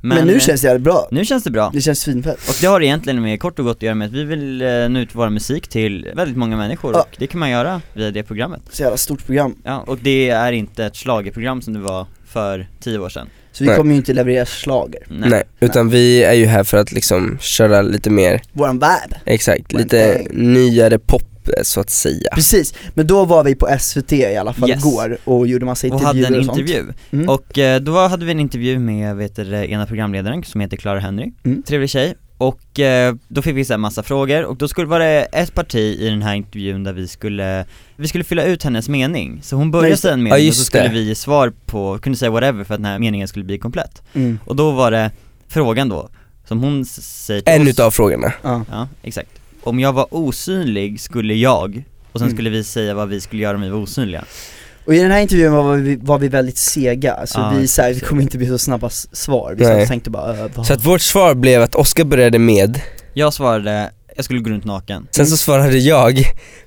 Men, 0.00 0.26
nu 0.26 0.32
eh, 0.34 0.38
känns 0.38 0.60
det 0.60 0.78
bra, 0.78 1.08
nu 1.10 1.24
känns 1.24 1.44
det 1.44 1.50
bra. 1.50 1.70
Det 1.74 1.80
känns 1.80 2.00
svinfett. 2.00 2.48
Och 2.48 2.56
det 2.60 2.66
har 2.66 2.82
egentligen 2.82 3.22
med 3.22 3.40
kort 3.40 3.58
och 3.58 3.64
gott 3.64 3.76
att 3.76 3.82
göra 3.82 3.94
med 3.94 4.06
att 4.06 4.12
vi 4.12 4.24
vill 4.24 4.62
eh, 4.62 4.68
nå 4.88 4.98
ut 4.98 5.08
vår 5.12 5.28
musik 5.30 5.68
till 5.68 6.08
väldigt 6.14 6.36
många 6.36 6.56
människor 6.56 6.92
Ja. 6.94 7.00
och 7.00 7.16
det 7.18 7.26
kan 7.26 7.40
man 7.40 7.50
göra 7.50 7.80
via 7.92 8.10
det 8.10 8.22
programmet. 8.22 8.60
Så 8.70 8.82
jävla 8.82 8.96
stort 8.96 9.26
program. 9.26 9.54
Ja, 9.64 9.84
och 9.86 9.98
det 9.98 10.28
är 10.30 10.52
inte 10.52 10.84
ett 10.84 10.96
schlagerprogram 10.96 11.62
som 11.62 11.72
det 11.74 11.80
var 11.80 12.06
för 12.26 12.68
tio 12.80 12.98
år 12.98 13.08
sedan 13.08 13.28
Så 13.58 13.64
vi 13.64 13.68
Nej. 13.68 13.76
kommer 13.76 13.90
ju 13.92 13.96
inte 13.96 14.12
leverera 14.12 14.46
slager, 14.46 15.00
Nej. 15.08 15.42
utan 15.60 15.90
vi 15.90 16.22
är 16.24 16.32
ju 16.32 16.46
här 16.46 16.64
för 16.64 16.76
att 16.78 16.92
liksom 16.92 17.38
köra 17.40 17.82
lite 17.82 18.10
mer, 18.10 18.40
våran 18.52 18.74
vibe 18.74 19.20
exakt, 19.24 19.74
One 19.74 19.82
lite 19.82 20.14
thing. 20.14 20.52
nyare 20.52 20.98
pop 20.98 21.22
eh, 21.48 21.62
så 21.62 21.80
att 21.80 21.90
säga. 21.90 22.30
Precis, 22.34 22.74
men 22.94 23.06
då 23.06 23.24
var 23.24 23.44
vi 23.44 23.54
på 23.54 23.68
SVT 23.80 24.12
i 24.12 24.36
alla 24.36 24.52
fall 24.52 24.68
Yes. 24.70 24.78
igår 24.86 25.18
och 25.24 25.46
gjorde 25.46 25.64
massa 25.66 25.86
och 25.86 25.92
intervjuer 25.94 26.24
hade 26.26 26.34
en 26.36 26.40
och 26.40 26.46
sånt. 26.46 26.58
intervju. 26.58 26.92
Mm. 27.10 27.28
Och 27.28 27.58
eh, 27.58 27.80
då 27.80 27.98
hade 28.08 28.24
vi 28.24 28.30
en 28.32 28.40
intervju 28.40 28.78
med, 28.78 29.16
vet 29.16 29.36
du, 29.36 29.54
ena 29.70 29.86
programledaren 29.86 30.42
som 30.44 30.60
heter 30.60 30.76
Clara 30.76 30.98
Henry, 31.00 31.32
Mm. 31.44 31.62
trevlig 31.62 31.90
tjej 31.90 32.14
och 32.38 32.80
eh, 32.80 33.14
då 33.28 33.42
fick 33.42 33.56
vi 33.56 33.64
så 33.64 33.72
här 33.72 33.78
massa 33.78 34.02
frågor 34.02 34.44
och 34.44 34.56
då 34.56 34.68
skulle 34.68 34.86
vara 34.86 35.04
det 35.04 35.22
ett 35.22 35.54
parti 35.54 35.76
i 36.00 36.08
den 36.10 36.22
här 36.22 36.34
intervjun 36.34 36.84
där 36.84 36.92
vi 36.92 37.08
skulle, 37.08 37.64
vi 37.96 38.08
skulle 38.08 38.24
fylla 38.24 38.44
ut 38.44 38.62
hennes 38.62 38.88
mening. 38.88 39.40
Så 39.42 39.56
hon 39.56 39.66
Ja, 39.66 39.72
började 39.72 39.96
säga 39.96 40.14
en 40.14 40.18
Ja, 40.20 40.24
mening 40.24 40.32
och 40.32 40.40
just 40.40 40.58
så 40.58 40.64
skulle 40.64 40.82
det. 40.82 40.88
vi 40.94 41.02
ge 41.02 41.14
svar 41.14 41.52
på, 41.66 41.98
kunde 41.98 42.18
säga 42.18 42.30
whatever 42.30 42.64
för 42.64 42.74
att 42.74 42.78
den 42.78 42.84
här 42.84 42.98
meningen 42.98 43.28
skulle 43.28 43.44
bli 43.44 43.58
komplett. 43.58 44.02
Mm. 44.14 44.38
Och 44.44 44.56
då 44.56 44.70
var 44.70 44.90
det 44.90 45.10
frågan 45.48 45.88
då, 45.88 46.08
som 46.48 46.60
hon 46.60 46.84
säger 46.84 47.40
till 47.40 47.52
En 47.54 47.62
oss, 47.62 47.68
utav 47.68 47.90
frågorna. 47.90 48.32
Ja. 48.42 48.64
Ja, 48.70 48.88
exakt. 49.02 49.30
Om 49.62 49.80
jag 49.80 49.92
var 49.92 50.06
osynlig 50.10 51.00
skulle 51.00 51.34
jag, 51.34 51.82
och 52.12 52.20
sen 52.20 52.26
Mm. 52.28 52.36
skulle 52.36 52.50
vi 52.50 52.64
säga 52.64 52.94
vad 52.94 53.08
vi 53.08 53.20
skulle 53.20 53.42
göra 53.42 53.56
om 53.56 53.62
vi 53.62 53.68
var 53.68 53.78
osynliga. 53.78 54.24
Och 54.88 54.94
i 54.94 54.98
den 54.98 55.10
här 55.10 55.20
intervjun 55.20 55.52
var 55.52 55.76
vi, 55.76 55.96
var 55.96 56.18
vi 56.18 56.28
väldigt 56.28 56.58
sega, 56.58 57.12
alltså 57.14 57.38
Ja, 57.38 57.52
vi, 57.58 57.68
så 57.68 57.82
här, 57.82 57.92
vi 57.94 58.00
kommer 58.00 58.22
inte 58.22 58.38
bli 58.38 58.46
så 58.46 58.58
snabba 58.58 58.88
svar, 59.12 59.54
vi 59.58 59.64
Nej. 59.64 59.86
tänkte 59.86 60.10
bara 60.10 60.38
äh, 60.38 60.46
vad 60.54 60.66
Så 60.66 60.72
att 60.72 60.84
vårt 60.86 61.00
svar 61.00 61.34
blev 61.34 61.62
att 61.62 61.74
Oskar 61.74 62.04
började 62.04 62.38
med, 62.38 62.80
Jag 63.14 63.32
svarade, 63.34 63.90
jag 64.16 64.24
skulle 64.24 64.40
gå 64.40 64.50
runt 64.50 64.64
naken. 64.64 65.06
sen 65.10 65.26
så 65.26 65.36
svarade 65.36 65.78
jag, 65.78 66.22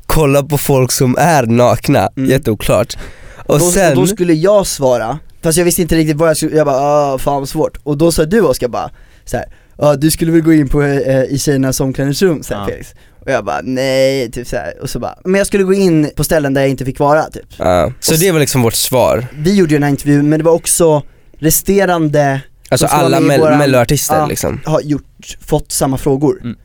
kolla 0.05 0.43
på 0.43 0.57
folk 0.57 0.91
som 0.91 1.15
är 1.19 1.43
nakna, 1.45 2.09
Mm. 2.17 2.29
jätteoklart. 2.29 2.97
Och 3.45 3.59
då, 3.59 3.71
sen, 3.71 3.95
då 3.95 4.07
skulle 4.07 4.33
jag 4.33 4.67
svara, 4.67 5.19
fast 5.43 5.57
jag 5.57 5.65
visste 5.65 5.81
inte 5.81 5.95
riktigt 5.95 6.17
vad 6.17 6.29
jag 6.29 6.37
skulle, 6.37 6.55
jag 6.55 6.65
bara 6.67 6.79
ah, 6.81 7.17
fan 7.17 7.39
vad 7.39 7.49
svårt. 7.49 7.77
Och 7.83 7.97
då 7.97 8.11
sa 8.11 8.25
du 8.25 8.41
Oskar 8.41 8.67
bara 8.67 8.89
så 9.25 9.37
här, 9.37 9.45
ah, 9.77 9.95
du 9.95 10.11
skulle 10.11 10.31
väl 10.31 10.41
gå 10.41 10.53
in 10.53 10.69
på, 10.69 10.83
eh, 10.83 11.23
i 11.23 11.37
tjejernas 11.39 11.79
omklädningsrum 11.79 12.43
så 12.43 12.53
här, 12.53 12.61
Ja. 12.61 12.67
Felix. 12.67 12.93
Och 13.25 13.31
jag 13.31 13.45
bara 13.45 13.61
nej, 13.63 14.31
typ 14.31 14.47
så 14.47 14.55
här. 14.55 14.73
och 14.81 14.89
så 14.89 14.99
bara, 14.99 15.15
men 15.25 15.35
jag 15.35 15.47
skulle 15.47 15.63
gå 15.63 15.73
in 15.73 16.09
på 16.15 16.23
ställen 16.23 16.53
där 16.53 16.61
jag 16.61 16.69
inte 16.69 16.85
fick 16.85 16.99
vara 16.99 17.23
typ. 17.23 17.45
ja, 17.57 17.93
så 17.99 18.13
det 18.15 18.31
var 18.31 18.39
liksom 18.39 18.61
vårt 18.61 18.73
svar. 18.73 19.25
Vi 19.37 19.55
gjorde 19.55 19.71
ju 19.71 19.75
den 19.75 19.83
här 19.83 19.89
intervjun 19.89 20.29
men 20.29 20.39
det 20.39 20.45
var 20.45 20.51
också 20.53 21.03
resterande 21.39 22.41
Alltså 22.69 22.87
alla 22.87 23.19
våran- 23.19 23.57
melloartister 23.57 24.15
Ja. 24.15 24.25
liksom. 24.25 24.59
har 24.65 24.81
gjort, 24.81 25.37
fått 25.45 25.71
samma 25.71 25.97
frågor. 25.97 26.39
Mm. 26.43 26.55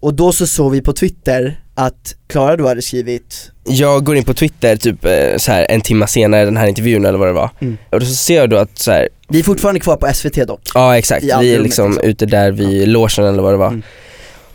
Och 0.00 0.14
då 0.14 0.32
så 0.32 0.46
såg 0.46 0.72
vi 0.72 0.82
på 0.82 0.92
Twitter 0.92 1.60
att 1.74 2.14
Klara 2.26 2.56
då 2.56 2.68
hade 2.68 2.82
skrivit, 2.82 3.50
Jag 3.64 4.04
går 4.04 4.16
in 4.16 4.24
på 4.24 4.34
Twitter 4.34 4.76
typ 4.76 5.04
eh, 5.04 5.36
så 5.36 5.52
här 5.52 5.66
en 5.70 5.80
timme 5.80 6.06
senare 6.06 6.44
den 6.44 6.56
här 6.56 6.66
intervjun 6.66 7.04
eller 7.04 7.18
vad 7.18 7.28
det 7.28 7.32
var. 7.32 7.50
Mm. 7.60 7.76
Och 7.90 8.00
då 8.00 8.06
så 8.06 8.14
ser 8.14 8.36
jag 8.36 8.50
då 8.50 8.56
att 8.56 8.78
så 8.78 8.90
här, 8.92 9.08
vi 9.28 9.38
är 9.38 9.42
fortfarande 9.42 9.80
kvar 9.80 9.96
på 9.96 10.12
SVT 10.14 10.46
dock. 10.46 10.60
ja 10.74 10.98
exakt, 10.98 11.24
vi 11.24 11.30
är 11.30 11.60
liksom 11.60 11.90
liksom. 11.90 11.98
ute 12.10 12.26
där 12.26 12.50
vid 12.50 12.88
logen 12.88 13.24
eller 13.26 13.42
vad 13.42 13.52
det 13.52 13.56
var. 13.58 13.68
Mm. 13.68 13.82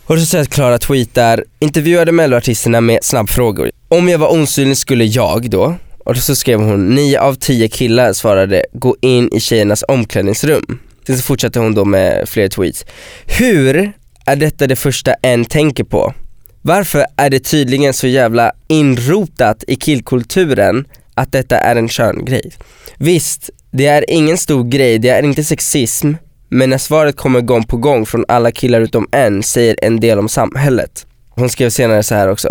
Och 0.08 0.20
så 0.20 0.26
ser 0.26 0.38
jag 0.38 0.44
att 0.44 0.50
Klara 0.50 0.78
tweetar, 0.78 1.44
intervjuade 1.60 2.12
melloartisterna 2.12 2.82
med 2.82 3.00
snabbfrågor. 3.04 3.72
Om 3.88 4.10
jag 4.10 4.20
var 4.20 4.42
osynlig 4.42 4.78
skulle 4.78 5.06
jag 5.06 5.50
då, 5.50 5.76
och 6.06 6.18
så 6.18 6.36
skrev 6.36 6.60
hon, 6.60 6.96
9 6.96 7.20
av 7.20 7.34
10 7.34 7.68
killar 7.68 8.14
svarade, 8.14 8.66
gå 8.74 8.96
in 9.02 9.30
i 9.34 9.40
tjejernas 9.40 9.84
omklädningsrum. 9.88 10.80
Sen 11.08 11.18
så 11.18 11.24
fortsatte 11.24 11.60
hon 11.60 11.76
då 11.76 11.86
med 11.86 12.30
fler 12.30 12.48
tweets. 12.48 12.86
Hur 13.26 13.92
är 14.26 14.36
detta 14.36 14.68
det 14.68 14.76
första 14.76 15.14
en 15.14 15.46
tänker 15.46 15.84
på? 15.84 16.14
Varför 16.62 17.06
är 17.18 17.30
det 17.30 17.40
tydligen 17.40 17.94
så 17.94 18.08
jävla 18.08 18.52
inrotat 18.68 19.64
i 19.68 19.76
killkulturen 19.76 20.86
att 21.14 21.32
detta 21.32 21.58
är 21.58 21.76
en 21.76 21.90
köngrej? 21.90 22.52
Visst, 22.98 23.50
det 23.72 23.86
är 23.88 24.06
ingen 24.10 24.38
stor 24.38 24.64
grej, 24.64 25.00
det 25.00 25.10
är 25.10 25.24
inte 25.24 25.44
sexism, 25.44 26.14
men 26.50 26.70
när 26.70 26.78
svaret 26.78 27.16
kommer 27.16 27.42
gång 27.42 27.64
på 27.64 27.78
gång 27.78 28.06
från 28.06 28.26
alla 28.28 28.52
killar 28.52 28.82
utom 28.82 29.08
en 29.12 29.44
säger 29.44 29.78
en 29.82 30.00
del 30.00 30.20
om 30.20 30.30
samhället. 30.30 31.06
Hon 31.30 31.50
skrev 31.50 31.70
senare 31.70 32.04
så 32.04 32.16
här 32.16 32.28
också. 32.28 32.50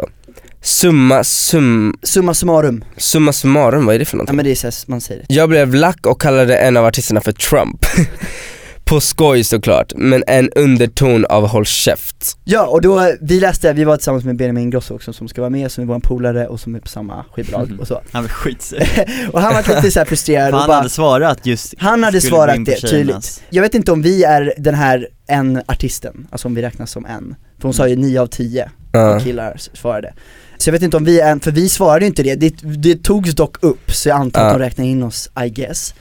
Summa 0.60 1.24
sum, 1.24 1.98
Summa 2.02 2.34
summarum, 2.34 2.84
summa 2.96 3.32
summarum, 3.32 3.86
vad 3.86 3.94
är 3.94 3.98
det 3.98 4.04
för 4.04 4.14
ja 4.14 4.16
någonting? 4.16 4.36
men 4.36 4.44
det 4.44 4.50
är 4.50 4.70
så 4.70 4.90
man 4.90 5.00
säger 5.00 5.24
det. 5.28 5.34
Jag 5.34 5.48
blev 5.48 5.74
lack 5.74 6.06
och 6.06 6.20
kallade 6.20 6.56
en 6.56 6.76
av 6.76 6.84
artisterna 6.84 7.20
för 7.20 7.32
Trump. 7.32 7.86
På 8.84 9.00
skoj 9.00 9.44
såklart, 9.44 9.92
men 9.96 10.24
en 10.26 10.50
underton 10.50 11.24
av 11.24 11.46
håll 11.46 11.64
käft. 11.66 12.36
Ja 12.44 12.66
och 12.66 12.80
då, 12.80 13.12
vi 13.20 13.40
läste, 13.40 13.72
vi 13.72 13.84
var 13.84 13.96
tillsammans 13.96 14.24
med 14.24 14.36
Benjamin 14.36 14.62
Ingrosso 14.62 14.94
också 14.94 15.12
som 15.12 15.28
ska 15.28 15.40
vara 15.40 15.50
med, 15.50 15.72
som 15.72 15.82
är 15.84 15.88
vår 15.88 16.00
polare 16.00 16.46
och 16.46 16.60
som 16.60 16.74
är 16.74 16.80
på 16.80 16.88
samma 16.88 17.24
skivbolag 17.32 17.76
och 17.80 17.88
så. 17.88 18.00
Han 18.12 18.22
var 18.22 18.28
skitsur. 18.28 18.82
Och 19.32 19.40
han 19.40 19.54
var 19.54 19.74
lite 19.76 19.90
såhär 19.90 20.04
frustrerad 20.06 20.54
och 20.54 20.58
Han 20.60 20.68
bara, 20.68 20.76
hade 20.76 20.90
svarat 20.90 21.46
just 21.46 21.74
han 21.78 22.04
hade 22.04 22.20
svarat 22.20 22.64
det 22.64 22.80
tydligt. 22.80 23.42
Jag 23.50 23.62
vet 23.62 23.74
inte 23.74 23.92
om 23.92 24.02
vi 24.02 24.24
är 24.24 24.54
den 24.58 24.74
här 24.74 25.08
en 25.26 25.62
artisten, 25.66 26.26
alltså 26.30 26.48
om 26.48 26.54
vi 26.54 26.62
räknas 26.62 26.90
som 26.90 27.06
en. 27.06 27.34
För 27.58 27.62
hon 27.62 27.74
sa 27.74 27.88
ju 27.88 27.96
9 27.96 28.20
av 28.20 28.26
10 28.26 28.70
Ja. 28.92 29.20
killar 29.20 29.56
svarade. 29.72 30.14
Så 30.58 30.68
jag 30.68 30.72
vet 30.72 30.82
inte 30.82 30.96
om 30.96 31.04
vi 31.04 31.20
är 31.20 31.30
en, 31.32 31.40
för 31.40 31.50
vi 31.50 31.68
svarade 31.68 32.00
ju 32.00 32.06
inte 32.06 32.22
det, 32.22 32.34
det, 32.34 32.54
det 32.62 33.02
togs 33.02 33.34
dock 33.34 33.62
upp 33.64 33.92
så 33.92 34.08
jag 34.08 34.16
antar 34.16 34.46
att 34.46 34.52
de 34.54 34.58
räknar 34.58 34.84
in 34.84 35.02
oss 35.02 35.30
I 35.46 35.48
guess. 35.48 35.94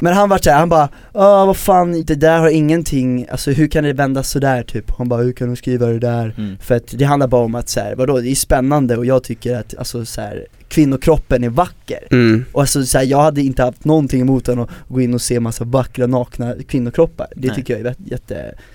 Men 0.00 0.12
han 0.14 0.28
var 0.28 0.38
såhär, 0.38 0.58
han 0.58 0.68
bara 0.68 0.88
ah 1.12 1.44
vad 1.44 1.56
fan, 1.56 2.02
det 2.04 2.14
där 2.14 2.38
har 2.38 2.48
ingenting, 2.48 3.26
alltså 3.30 3.50
hur 3.50 3.68
kan 3.68 3.84
det 3.84 3.92
vändas 3.92 4.30
sådär 4.30 4.62
typ? 4.62 4.90
Han 4.98 5.08
bara 5.08 5.22
hur 5.22 5.32
kan 5.32 5.46
de 5.48 5.56
skriva 5.56 5.86
det 5.86 5.98
där? 5.98 6.34
Mm. 6.38 6.58
För 6.60 6.74
att 6.74 6.86
det 6.98 7.04
handlar 7.04 7.28
bara 7.28 7.44
om 7.44 7.54
att 7.54 7.68
så 7.68 7.80
här, 7.80 7.94
vadå, 7.94 8.20
det 8.20 8.30
är 8.30 8.34
spännande 8.34 8.96
och 8.96 9.06
jag 9.06 9.22
tycker 9.22 9.56
att 9.56 9.74
alltså 9.78 10.04
så 10.04 10.20
här, 10.20 10.46
kvinnokroppen 10.68 11.44
är 11.44 11.48
vacker. 11.48 12.08
Mm. 12.10 12.44
Och 12.52 12.60
alltså 12.60 12.84
så 12.84 12.98
här, 12.98 13.04
jag 13.04 13.22
hade 13.22 13.42
inte 13.42 13.62
haft 13.62 13.84
någonting 13.84 14.20
emot 14.20 14.48
än 14.48 14.58
att 14.58 14.70
gå 14.88 15.00
in 15.00 15.14
och 15.14 15.22
se 15.22 15.40
massa 15.40 15.64
vackra 15.64 16.06
nakna 16.06 16.54
kvinnokroppar. 16.68 17.26
Det 17.36 17.46
Nej. 17.48 17.56
tycker 17.56 17.76
jag 17.76 17.86
är 17.86 17.90
jät- 17.90 18.10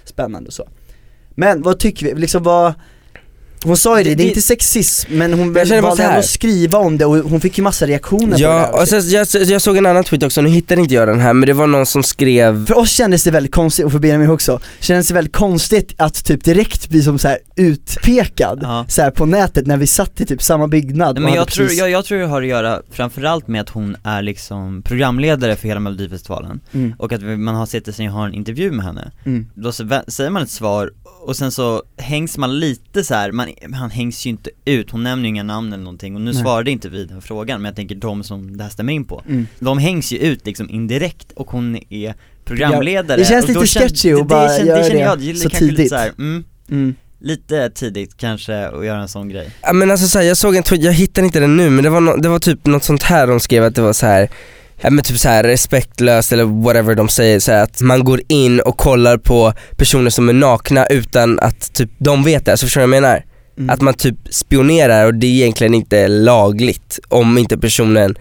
jättespännande 0.02 0.48
och 0.48 0.54
så. 0.54 0.68
Men 1.36 1.62
vad 1.62 1.80
tycker 1.80 2.06
vi, 2.06 2.22
liksom 2.22 2.44
vad 2.44 2.74
hon 3.64 3.78
sa 3.78 3.98
ju 3.98 4.04
det, 4.04 4.16
det 4.16 4.24
är 4.24 4.28
inte 4.28 4.42
sexism 4.42 5.18
men 5.18 5.34
hon 5.34 5.54
valde 5.54 5.76
ändå 5.76 5.88
att 6.04 6.26
skriva 6.26 6.78
om 6.78 6.98
det 6.98 7.06
och 7.06 7.18
hon 7.18 7.42
fick 7.42 7.58
ju 7.58 7.64
massa 7.64 7.86
reaktioner 7.88 8.32
på 8.32 8.38
det 8.38 8.42
Ja, 8.44 8.60
här. 8.60 8.82
och 8.82 8.88
sen, 8.88 9.10
jag, 9.10 9.28
jag 9.34 9.62
såg 9.62 9.78
en 9.78 9.86
annan 9.86 10.04
tweet 10.04 10.24
också, 10.24 10.42
nu 10.42 10.50
hittade 10.50 10.82
inte 10.82 10.94
jag 10.94 11.08
den 11.08 11.20
här 11.20 11.34
men 11.34 11.48
det 11.48 11.54
var 11.54 11.68
någon 11.68 11.86
som 11.86 12.04
skrev 12.04 12.66
För 12.66 12.78
oss 12.78 12.92
kändes 12.92 13.24
det 13.24 13.32
väldigt 13.32 13.52
konstigt, 13.56 13.86
och 13.86 13.92
för 13.92 14.00
Benjamin 14.00 14.30
också, 14.30 14.60
kändes 14.80 15.08
det 15.08 15.14
väldigt 15.14 15.36
konstigt 15.36 15.94
att 15.98 16.26
typ 16.26 16.44
direkt 16.44 16.90
bli 16.90 17.04
som 17.04 17.20
så 17.20 17.28
här 17.28 17.38
utpekad 17.62 18.60
Ja. 18.62 18.86
så 18.90 19.02
här 19.02 19.12
på 19.12 19.26
nätet 19.26 19.68
när 19.68 19.78
vi 19.78 19.88
satt 19.88 20.22
i 20.22 20.26
typ 20.26 20.42
samma 20.42 20.68
byggnad 20.68 21.16
Nej, 21.16 21.24
men 21.24 21.34
jag 21.34 21.40
hade 21.40 21.52
tror, 21.52 21.64
precis- 21.66 21.80
jag, 21.80 21.90
jag 21.90 22.06
tror 22.06 22.18
det 22.20 22.26
har 22.26 22.42
att 22.42 22.48
göra 22.48 22.82
framförallt 22.92 23.48
med 23.48 23.62
att 23.62 23.70
hon 23.70 23.96
är 24.04 24.22
liksom 24.22 24.82
programledare 24.82 25.56
för 25.56 25.68
hela 25.68 25.80
melodifestivalen 25.80 26.60
mm, 26.72 26.94
och 27.00 27.14
att 27.14 27.22
man 27.22 27.56
har 27.56 27.66
sett 27.66 27.96
sig 27.96 28.08
och 28.08 28.14
har 28.14 28.26
en 28.28 28.34
intervju 28.34 28.72
med 28.72 28.86
henne 28.86 29.12
mm. 29.26 29.48
Då 29.54 29.72
säger 29.72 30.30
man 30.30 30.44
ett 30.44 30.50
svar 30.50 30.92
och 31.26 31.36
sen 31.36 31.52
så 31.52 31.84
hängs 31.98 32.38
man 32.38 32.60
lite 32.60 33.04
så 33.04 33.14
här, 33.14 33.32
man, 33.32 33.48
han 33.74 33.90
hängs 33.90 34.26
ju 34.26 34.30
inte 34.30 34.50
ut, 34.66 34.92
hon 34.92 35.04
nämner 35.04 35.24
ju 35.24 35.30
inga 35.30 35.44
namn 35.44 35.74
eller 35.74 35.84
någonting 35.84 36.16
och 36.16 36.22
nu 36.22 36.32
Nej. 36.34 36.42
svarade 36.42 36.72
inte 36.72 36.90
vi 36.90 37.06
den 37.06 37.22
frågan 37.22 37.62
men 37.62 37.70
jag 37.70 37.76
tänker 37.76 37.96
de 37.96 38.24
som 38.24 38.58
det 38.58 38.64
här 38.64 38.72
stämmer 38.72 38.94
in 38.94 39.06
på 39.06 39.22
Mm. 39.28 39.48
De 39.60 39.78
hängs 39.78 40.12
ju 40.14 40.18
ut 40.18 40.46
liksom 40.46 40.70
indirekt 40.70 41.32
och 41.32 41.52
hon 41.52 41.78
är 41.90 42.16
programledare 42.46 43.18
Det 43.18 43.26
känns 43.26 43.48
lite 43.48 43.68
sketchy 43.68 44.12
att 44.14 44.20
det, 44.20 44.24
bara 44.26 44.48
det, 44.48 44.66
göra 44.66 44.78
det 44.78 44.84
känner 44.84 45.00
det 45.00 45.06
jag, 45.06 45.20
det 45.20 45.32
är 45.32 45.36
så 45.36 45.50
kanske 45.50 45.66
lite 45.66 45.76
tidigt. 45.76 45.90
så 45.90 45.96
här, 45.96 46.12
mm, 46.18 46.44
Mm. 46.70 46.96
Lite 47.22 47.70
tidigt 47.70 48.18
kanske 48.18 48.68
att 48.68 48.86
göra 48.86 49.02
en 49.02 49.08
sån 49.08 49.30
grej 49.30 49.50
Ja 49.62 49.74
men 49.74 49.92
alltså 49.92 50.08
så 50.08 50.20
här, 50.20 50.26
jag 50.26 50.38
såg 50.38 50.56
en 50.56 50.64
tweet, 50.64 50.84
jag 50.84 50.94
hittar 50.94 51.24
inte 51.24 51.40
den 51.40 51.58
nu 51.58 51.70
men 51.70 51.84
det 51.84 51.90
var, 51.90 52.02
no, 52.02 52.18
det 52.18 52.30
var 52.30 52.40
typ 52.40 52.66
något 52.66 52.84
sånt 52.84 53.04
här 53.04 53.28
de 53.28 53.40
skrev 53.40 53.64
att 53.64 53.76
det 53.76 53.82
var 53.82 53.94
så 53.94 54.06
här 54.06 54.30
Ja 54.84 54.90
men 54.90 55.04
typ 55.04 55.20
så 55.20 55.30
här 55.30 55.44
respektlöst 55.44 56.32
eller 56.32 56.44
whatever 56.44 56.96
de 56.96 57.10
säger 57.10 57.40
så 57.40 57.52
här, 57.52 57.64
att 57.64 57.82
man 57.82 58.04
går 58.04 58.22
in 58.28 58.60
och 58.60 58.78
kollar 58.78 59.18
på 59.18 59.54
personer 59.78 60.10
som 60.10 60.30
är 60.30 60.34
nakna 60.34 60.86
utan 60.86 61.40
att 61.40 61.74
typ 61.74 61.90
de 61.98 62.24
vet 62.24 62.46
det, 62.46 62.52
alltså 62.52 62.66
förstår 62.66 62.82
du 62.82 62.88
vad 62.88 62.96
jag 62.96 63.02
menar? 63.02 63.24
Mm. 63.58 63.70
Att 63.70 63.82
man 63.82 63.94
typ 63.94 64.16
spionerar 64.30 65.06
och 65.06 65.14
det 65.14 65.28
är 65.28 65.32
egentligen 65.32 65.74
inte 65.74 66.08
lagligt 66.08 67.00
om 67.08 67.38
inte 67.38 67.58
personen 67.58 68.16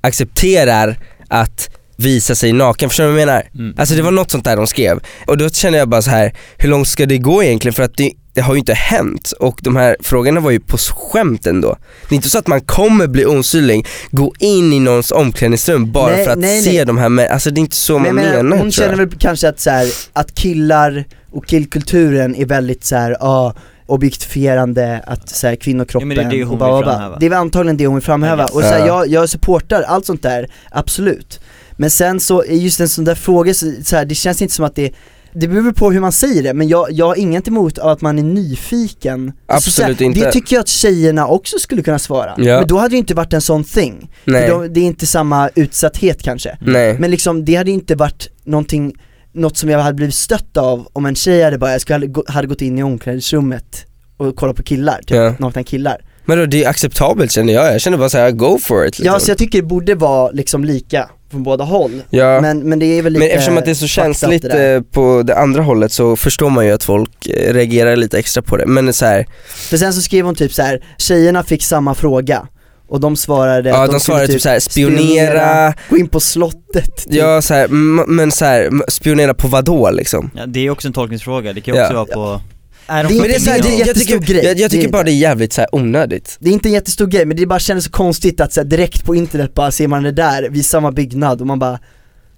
accepterar 0.00 0.98
att 1.28 1.70
visa 1.96 2.34
sig 2.34 2.52
naken, 2.52 2.88
förstår 2.88 3.04
du 3.04 3.10
vad 3.10 3.20
jag 3.20 3.26
menar? 3.26 3.48
mm. 3.54 3.74
Alltså 3.78 3.94
det 3.94 4.02
var 4.02 4.10
något 4.10 4.30
sånt 4.30 4.44
där 4.44 4.56
de 4.56 4.66
skrev 4.66 5.00
och 5.26 5.38
då 5.38 5.50
kände 5.50 5.78
jag 5.78 5.88
bara 5.88 6.02
så 6.02 6.10
här 6.10 6.32
hur 6.56 6.68
långt 6.68 6.88
ska 6.88 7.06
det 7.06 7.18
gå 7.18 7.42
egentligen 7.42 7.74
för 7.74 7.82
att 7.82 7.96
det, 7.96 8.12
det 8.34 8.40
har 8.40 8.54
ju 8.54 8.58
inte 8.58 8.74
hänt 8.74 9.32
och 9.40 9.58
de 9.62 9.76
här 9.76 9.96
frågorna 10.00 10.40
var 10.40 10.50
ju 10.50 10.60
på 10.60 10.76
skämt 10.76 11.46
ändå. 11.46 11.76
Det 12.08 12.14
är 12.14 12.16
inte 12.16 12.30
så 12.30 12.38
att 12.38 12.46
man 12.46 12.60
kommer 12.60 13.06
bli 13.06 13.26
osynlig, 13.26 13.86
gå 14.10 14.32
in 14.38 14.72
i 14.72 14.80
någons 14.80 15.12
omklädningsrum 15.12 15.92
bara 15.92 16.12
Nej, 16.12 16.24
för 16.24 16.32
att 16.32 16.38
nej, 16.38 16.62
se 16.62 16.72
nej. 16.72 16.84
de 16.84 16.98
här 16.98 17.08
med, 17.08 17.30
alltså 17.30 17.50
det 17.50 17.58
är 17.58 17.60
inte 17.60 17.76
så 17.76 17.98
Men, 17.98 18.14
man 18.14 18.24
jag 18.24 18.44
menar, 18.44 18.56
hon 18.56 18.72
känner 18.72 18.96
väl 18.96 19.10
kanske 19.18 19.48
att 19.48 19.60
så 19.60 19.70
här, 19.70 19.88
att 20.12 20.34
killar 20.34 21.04
och 21.32 21.46
killkulturen 21.46 22.34
är 22.34 22.46
väldigt 22.46 22.84
så 22.84 22.96
här, 22.96 23.16
ja 23.20 23.54
objektifierande, 23.86 25.02
att 25.06 25.28
så 25.28 25.46
här, 25.46 25.56
kvinnokroppen 25.56 26.10
Ja, 26.10 26.16
men 26.16 26.28
det 26.28 26.36
är 26.36 26.38
det 26.38 26.44
hon 26.44 26.60
och 26.60 26.78
vill 26.78 26.84
framhäva. 26.84 27.16
Det 27.20 27.26
är 27.26 27.30
väl 27.30 27.38
antagligen 27.38 27.76
det 27.76 27.86
hon 27.86 27.94
vill 27.94 28.04
framhäva, 28.04 28.44
och 28.44 28.60
så 28.60 28.66
här, 28.66 28.78
Ja. 28.78 28.86
jag, 28.86 29.08
jag 29.08 29.28
supportar 29.28 29.82
allt 29.82 30.06
sånt 30.06 30.22
där, 30.22 30.48
absolut 30.70 31.40
Men 31.76 31.90
sen 31.90 32.20
så, 32.20 32.44
just 32.48 32.80
en 32.80 32.88
sån 32.88 33.04
där 33.04 33.14
fråga, 33.14 33.54
så, 33.54 33.72
så 33.84 33.96
här, 33.96 34.04
det 34.04 34.14
känns 34.14 34.42
inte 34.42 34.54
som 34.54 34.64
att 34.64 34.74
det 34.76 34.92
det 35.34 35.48
beror 35.48 35.72
på 35.72 35.90
hur 35.92 36.00
man 36.00 36.12
säger 36.12 36.42
det, 36.42 36.54
men 36.54 36.68
jag, 36.68 36.86
jag 36.92 37.06
har 37.06 37.16
inget 37.18 37.48
emot 37.48 37.78
att 37.78 38.00
man 38.00 38.18
är 38.18 38.22
nyfiken 38.22 39.32
Alltså, 39.46 39.68
Absolut 39.70 39.98
så 39.98 40.04
här, 40.04 40.08
inte. 40.10 40.20
Det 40.24 40.32
tycker 40.32 40.56
jag 40.56 40.60
att 40.60 40.68
tjejerna 40.68 41.26
också 41.26 41.58
skulle 41.58 41.82
kunna 41.82 41.98
svara, 41.98 42.34
Ja. 42.36 42.58
men 42.58 42.66
då 42.66 42.78
hade 42.78 42.94
det 42.94 42.98
inte 42.98 43.14
varit 43.14 43.32
en 43.32 43.40
sån 43.40 43.64
thing 43.64 44.10
Nej. 44.24 44.48
Då, 44.48 44.66
Det 44.68 44.80
är 44.80 44.84
inte 44.84 45.06
samma 45.06 45.50
utsatthet 45.54 46.22
kanske 46.22 46.58
Nej. 46.60 46.98
Men 46.98 47.10
liksom, 47.10 47.44
det 47.44 47.54
hade 47.54 47.70
inte 47.70 47.94
varit 47.94 48.28
någonting, 48.44 48.94
något 49.32 49.56
som 49.56 49.68
jag 49.70 49.78
hade 49.78 49.94
blivit 49.94 50.14
stött 50.14 50.56
av 50.56 50.88
om 50.92 51.06
en 51.06 51.14
tjej 51.14 51.42
hade 51.42 51.58
bara, 51.58 51.72
jag 51.72 51.80
skulle, 51.80 52.10
hade 52.28 52.46
gått 52.46 52.62
in 52.62 52.78
i 52.78 52.82
omklädningsrummet 52.82 53.86
och 54.16 54.36
kollat 54.36 54.56
på 54.56 54.62
killar, 54.62 54.98
typ 54.98 55.10
Ja. 55.16 55.34
nakna 55.38 55.62
killar 55.64 55.96
Men 56.24 56.38
då, 56.38 56.46
det 56.46 56.64
är 56.64 56.68
acceptabelt 56.68 57.32
känner 57.32 57.52
jag, 57.52 57.74
jag 57.74 57.80
känner 57.80 57.98
bara 57.98 58.08
såhär, 58.08 58.30
go 58.30 58.58
for 58.58 58.86
it 58.86 58.98
liksom. 58.98 59.06
Ja 59.14 59.20
så 59.20 59.30
jag 59.30 59.38
tycker 59.38 59.58
det 59.62 59.68
borde 59.68 59.94
vara 59.94 60.30
liksom 60.30 60.64
lika 60.64 61.10
från 61.34 61.42
båda 61.42 61.64
håll 61.64 62.02
Ja. 62.10 62.40
men, 62.40 62.68
men 62.68 62.78
det 62.78 62.86
är 62.98 63.02
väl 63.02 63.12
lite 63.12 63.24
Men 63.26 63.30
eftersom 63.34 63.58
att 63.58 63.64
det 63.64 63.70
är 63.70 63.74
så 63.74 63.86
känsligt 63.86 64.42
det 64.42 64.74
eh, 64.74 64.80
på 64.82 65.22
det 65.24 65.36
andra 65.36 65.62
hållet 65.62 65.92
så 65.92 66.16
förstår 66.16 66.50
man 66.50 66.66
ju 66.66 66.72
att 66.72 66.84
folk 66.84 67.26
eh, 67.26 67.52
reagerar 67.54 67.96
lite 67.96 68.18
extra 68.18 68.42
på 68.42 68.56
det. 68.56 68.66
Men 68.66 68.92
så 68.92 69.06
här, 69.06 69.26
För 69.46 69.76
sen 69.76 69.92
så 69.92 70.02
skrev 70.02 70.24
hon 70.24 70.34
typ 70.34 70.52
så 70.52 70.62
här: 70.62 70.84
tjejerna 70.98 71.42
fick 71.42 71.62
samma 71.62 71.94
fråga 71.94 72.46
och 72.88 73.00
de 73.00 73.16
svarade 73.16 73.68
ja 73.70 73.84
att 73.84 73.90
de 73.90 74.00
skulle 74.00 74.16
svarar 74.16 74.26
typ 74.26 74.40
såhär, 74.42 74.60
spionera, 74.60 75.74
gå 75.90 75.96
in 75.96 76.08
på 76.08 76.20
slottet 76.20 76.96
typ. 76.96 77.14
ja 77.14 77.42
så 77.42 77.54
här, 77.54 77.64
m- 77.64 78.04
men 78.08 78.30
så 78.30 78.44
här, 78.44 78.62
m- 78.64 78.82
spionera 78.88 79.34
på 79.34 79.48
vad 79.48 79.64
då 79.64 79.90
liksom? 79.90 80.30
Ja, 80.36 80.46
det 80.46 80.66
är 80.66 80.70
också 80.70 80.88
en 80.88 80.92
tolkningsfråga, 80.94 81.52
det 81.52 81.60
kan 81.60 81.74
ju 81.74 81.80
Ja. 81.80 81.84
också 81.86 81.94
vara 81.94 82.06
på 82.36 82.40
är 82.86 83.04
de 83.04 83.14
Men 83.14 83.22
det 83.22 83.34
är 83.34 83.38
så 83.38 83.50
här, 83.50 83.62
det 83.62 83.68
är 83.68 83.72
en 83.72 83.76
det, 83.76 83.78
jag 83.78 83.86
jättestor 83.86 84.18
tycker, 84.18 84.34
grej. 84.34 84.60
jag, 84.60 84.70
tycker 84.70 84.88
bara 84.88 85.02
det. 85.02 85.10
är 85.10 85.14
jävligt 85.14 85.52
så 85.52 85.60
här 85.60 85.74
onödigt. 85.74 86.36
Det 86.40 86.48
är 86.48 86.52
inte 86.52 86.68
en 86.68 86.72
jättestor 86.72 87.06
grej 87.06 87.26
men 87.26 87.36
det 87.36 87.46
bara 87.46 87.58
kändes 87.58 87.84
så 87.84 87.90
konstigt 87.90 88.40
att 88.40 88.52
så 88.52 88.60
här, 88.60 88.64
direkt 88.68 89.04
på 89.04 89.14
internet 89.14 89.54
bara 89.54 89.70
ser 89.70 89.88
man 89.88 90.02
det 90.02 90.12
där 90.12 90.48
vid 90.50 90.66
samma 90.66 90.92
byggnad 90.92 91.40
och 91.40 91.46
man 91.46 91.58
bara 91.58 91.78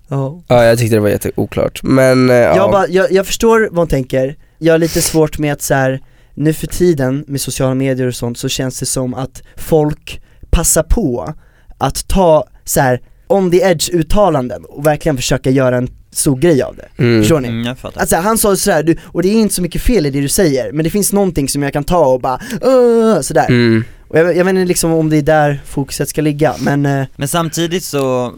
ja. 0.09 0.43
Ja 0.49 0.65
jag 0.65 0.79
tyckte 0.79 0.97
det 0.97 1.01
var 1.01 1.09
jätteoklart, 1.09 1.83
men 1.83 2.31
eh, 2.31 2.37
ja. 2.37 2.57
Jag, 2.57 2.71
bara, 2.71 2.89
jag, 2.89 3.13
jag 3.13 3.27
förstår 3.27 3.69
vad 3.71 3.79
hon 3.79 3.89
tänker, 3.89 4.37
jag 4.59 4.75
har 4.75 4.79
lite 4.79 5.03
svårt 5.03 5.39
med 5.39 5.53
att 5.53 5.63
så 5.63 5.75
här, 5.75 6.01
nu 6.35 6.53
för 6.53 6.67
tiden 6.67 7.25
med 7.29 7.41
sociala 7.41 7.75
medier 7.75 8.07
och 8.07 8.15
sånt 8.15 8.39
så 8.39 8.49
känns 8.49 8.81
det 8.81 8.87
som 8.87 9.15
att 9.15 9.43
folk 9.57 10.21
passar 10.51 10.83
på 10.83 11.35
att 11.79 12.09
ta 12.09 12.49
så 12.65 12.81
här 12.81 13.01
on 13.29 13.51
the 13.51 13.57
edge 13.57 13.91
uttalanden 13.93 14.65
och 14.65 14.87
verkligen 14.87 15.17
försöka 15.17 15.51
göra 15.51 15.77
en 15.77 15.89
stor 16.17 16.37
grej 16.37 16.63
av 16.63 16.77
det. 16.77 17.03
mm. 17.03 17.23
Förstår 17.23 17.41
ni? 17.41 17.49
Mm, 17.49 17.67
jag 17.67 17.79
fattar. 17.79 18.01
Alltså 18.01 18.17
han 18.17 18.39
sa 18.39 18.57
sådär, 18.57 18.83
du, 18.83 18.97
och 19.05 19.23
det 19.23 19.29
är 19.29 19.33
inte 19.33 19.55
så 19.55 19.63
mycket 19.63 19.83
fel 19.83 20.07
i 20.07 20.11
det 20.11 20.21
du 20.21 20.29
säger, 20.29 20.73
men 20.73 20.85
det 20.85 20.91
finns 20.91 21.13
någonting 21.13 21.49
som 21.49 21.63
jag 21.63 21.73
kan 21.73 21.85
ta 21.85 22.07
och 22.07 22.21
bara 22.21 22.41
uh, 22.67 23.21
sådär. 23.21 23.47
Mm. 23.49 23.85
Och 24.09 24.19
jag, 24.19 24.37
jag 24.37 24.45
vet 24.45 24.55
inte 24.55 24.65
liksom 24.65 24.93
om 24.93 25.11
det 25.11 25.17
är 25.17 25.23
där 25.23 25.61
fokuset 25.67 26.09
ska 26.09 26.23
ligga, 26.23 26.55
men 26.61 26.87
eh, 26.87 27.07
Men 27.17 27.29
samtidigt 27.29 27.85
så, 27.85 28.35